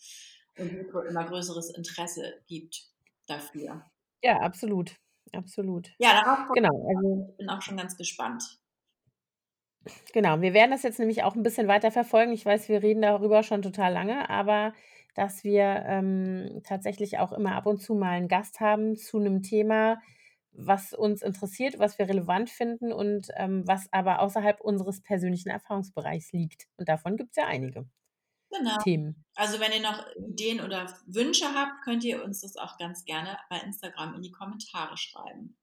und 0.59 0.70
immer 1.09 1.25
größeres 1.25 1.70
Interesse 1.77 2.43
gibt 2.47 2.85
dafür. 3.27 3.85
Ja, 4.22 4.39
absolut. 4.41 4.97
Absolut. 5.35 5.91
Ja, 5.99 6.22
darauf 6.22 6.53
Genau, 6.55 6.87
also 6.89 7.28
Ich 7.30 7.37
bin 7.37 7.49
auch 7.49 7.62
schon 7.62 7.76
ganz 7.76 7.97
gespannt. 7.97 8.43
genau. 10.12 10.41
Wir 10.41 10.55
werden 10.55 10.70
das 10.70 10.82
jetzt 10.82 10.99
nämlich 10.99 11.22
auch 11.22 11.35
ein 11.35 11.43
bisschen 11.43 11.68
weiter 11.68 11.91
verfolgen. 11.91 12.32
Ich 12.32 12.45
weiß, 12.47 12.68
wir 12.68 12.82
reden 12.82 13.03
darüber 13.03 13.43
schon 13.43 13.62
total 13.62 13.93
lange, 13.93 14.28
aber 14.30 14.72
dass 15.14 15.45
wir 15.45 15.85
ähm, 15.87 16.61
tatsächlich 16.64 17.18
auch 17.18 17.32
immer 17.32 17.55
ab 17.55 17.66
und 17.66 17.80
zu 17.80 17.95
mal 17.95 18.11
einen 18.12 18.28
Gast 18.28 18.61
haben 18.61 18.97
zu 18.97 19.18
einem 19.18 19.43
Thema, 19.43 20.01
was 20.53 20.93
uns 20.93 21.22
interessiert, 21.22 21.78
was 21.78 21.99
wir 21.99 22.09
relevant 22.09 22.51
finden 22.51 22.93
und 22.93 23.28
ähm, 23.37 23.62
was 23.66 23.93
aber 23.93 24.20
außerhalb 24.20 24.61
unseres 24.61 25.03
persönlichen 25.03 25.51
Erfahrungsbereichs 25.51 26.32
liegt. 26.32 26.68
Und 26.76 26.89
davon 26.89 27.16
gibt 27.16 27.30
es 27.30 27.37
ja 27.37 27.47
einige 27.47 27.87
Genau. 28.57 28.79
Themen. 28.79 29.25
Also 29.37 29.59
wenn 29.61 29.73
ihr 29.73 29.83
noch 29.83 30.05
Ideen 30.17 30.61
oder 30.61 30.87
Wünsche 31.07 31.47
habt, 31.55 31.83
könnt 31.85 32.05
ihr 32.05 32.23
uns 32.25 32.41
das 32.43 32.57
auch 32.57 32.79
ganz 32.79 33.05
gerne 33.05 33.37
bei 33.51 33.59
Instagram 33.59 34.15
in 34.15 34.23
die 34.23 34.31
Kommentare 34.31 34.97
schreiben. 34.97 35.57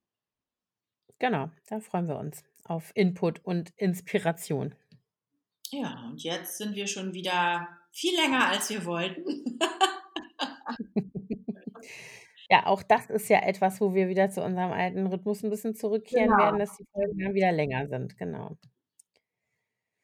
Genau, 1.20 1.50
da 1.68 1.80
freuen 1.80 2.08
wir 2.08 2.18
uns 2.18 2.44
auf 2.66 2.92
Input 2.96 3.40
und 3.46 3.72
Inspiration. 3.78 4.76
Ja, 5.70 6.06
und 6.10 6.22
jetzt 6.24 6.58
sind 6.58 6.76
wir 6.76 6.88
schon 6.88 7.14
wieder 7.14 7.68
viel 7.92 8.16
länger, 8.16 8.48
als 8.48 8.70
wir 8.70 8.86
wollten. 8.86 9.60
Ja, 12.50 12.66
auch 12.68 12.84
das 12.84 13.10
ist 13.10 13.30
ja 13.30 13.40
etwas, 13.44 13.80
wo 13.80 13.94
wir 13.94 14.10
wieder 14.10 14.30
zu 14.30 14.44
unserem 14.44 14.72
alten 14.72 15.08
Rhythmus 15.08 15.42
'n 15.44 15.50
bisschen 15.50 15.74
zurückkehren 15.76 16.32
werden, 16.38 16.58
Genau. 16.58 16.58
dass 16.58 16.76
die 16.78 16.86
Folgen 16.92 17.18
dann 17.20 17.34
wieder 17.34 17.52
länger 17.54 17.88
sind, 17.88 18.18
genau. 18.18 18.58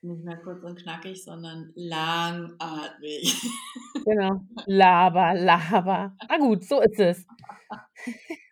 Nicht 0.08 0.24
mehr 0.24 0.38
kurz 0.38 0.64
und 0.64 0.82
knackig, 0.82 1.24
sondern 1.24 1.72
langatmig. 1.76 3.36
Genau. 4.05 4.39
Laber, 4.68 5.34
laber. 5.34 6.16
Na 6.30 6.38
gut, 6.38 6.64
so 6.64 6.80
ist 6.82 6.97
es. 6.97 7.26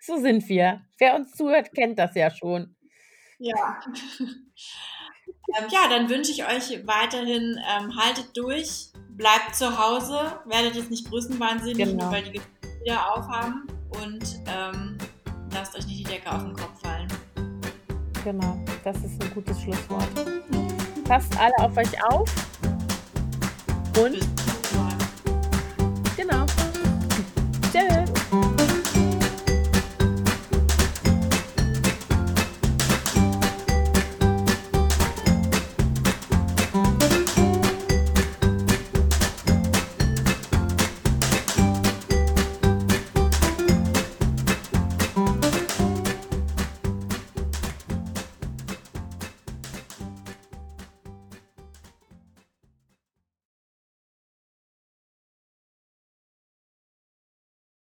So 0.02 0.18
sind 0.18 0.50
wir. 0.50 0.82
Wer 0.98 1.16
uns 1.16 1.32
zuhört, 1.32 1.74
kennt 1.74 1.98
das 1.98 2.14
ja 2.16 2.30
schon. 2.30 2.76
Ja. 3.40 3.80
Ähm, 4.20 5.68
ja, 5.72 5.88
dann 5.90 6.10
wünsche 6.10 6.32
ich 6.32 6.44
euch 6.46 6.86
weiterhin, 6.86 7.58
ähm, 7.70 7.96
haltet 7.96 8.36
durch, 8.36 8.88
bleibt 9.12 9.56
zu 9.56 9.78
Hause, 9.80 10.40
werdet 10.46 10.76
jetzt 10.76 10.92
nicht 10.92 11.08
größenwahnsinnig, 11.10 11.86
nur 11.86 11.96
Genau. 11.96 12.12
weil 12.12 12.24
die 12.24 12.32
Geschäfte 12.34 12.80
wieder 12.84 13.14
aufhaben 13.16 13.68
und, 14.04 14.24
ähm, 14.48 14.98
lasst 15.54 15.78
euch 15.78 15.86
nicht 15.88 16.00
die 16.00 16.04
Decke 16.12 16.32
auf 16.34 16.44
'n 16.44 16.54
Kopf 16.54 16.82
fallen. 16.82 17.08
Genau, 18.26 18.60
das 18.84 18.98
ist 19.06 19.24
'n 19.24 19.34
gutes 19.34 19.62
Schlusswort. 19.62 20.10
Passt 21.08 21.40
alle 21.40 21.54
auf 21.60 21.78
euch 21.78 22.04
auf. 22.04 22.30
Und 23.98 24.28
genau. 26.18 26.46
Tschö. 27.72 28.55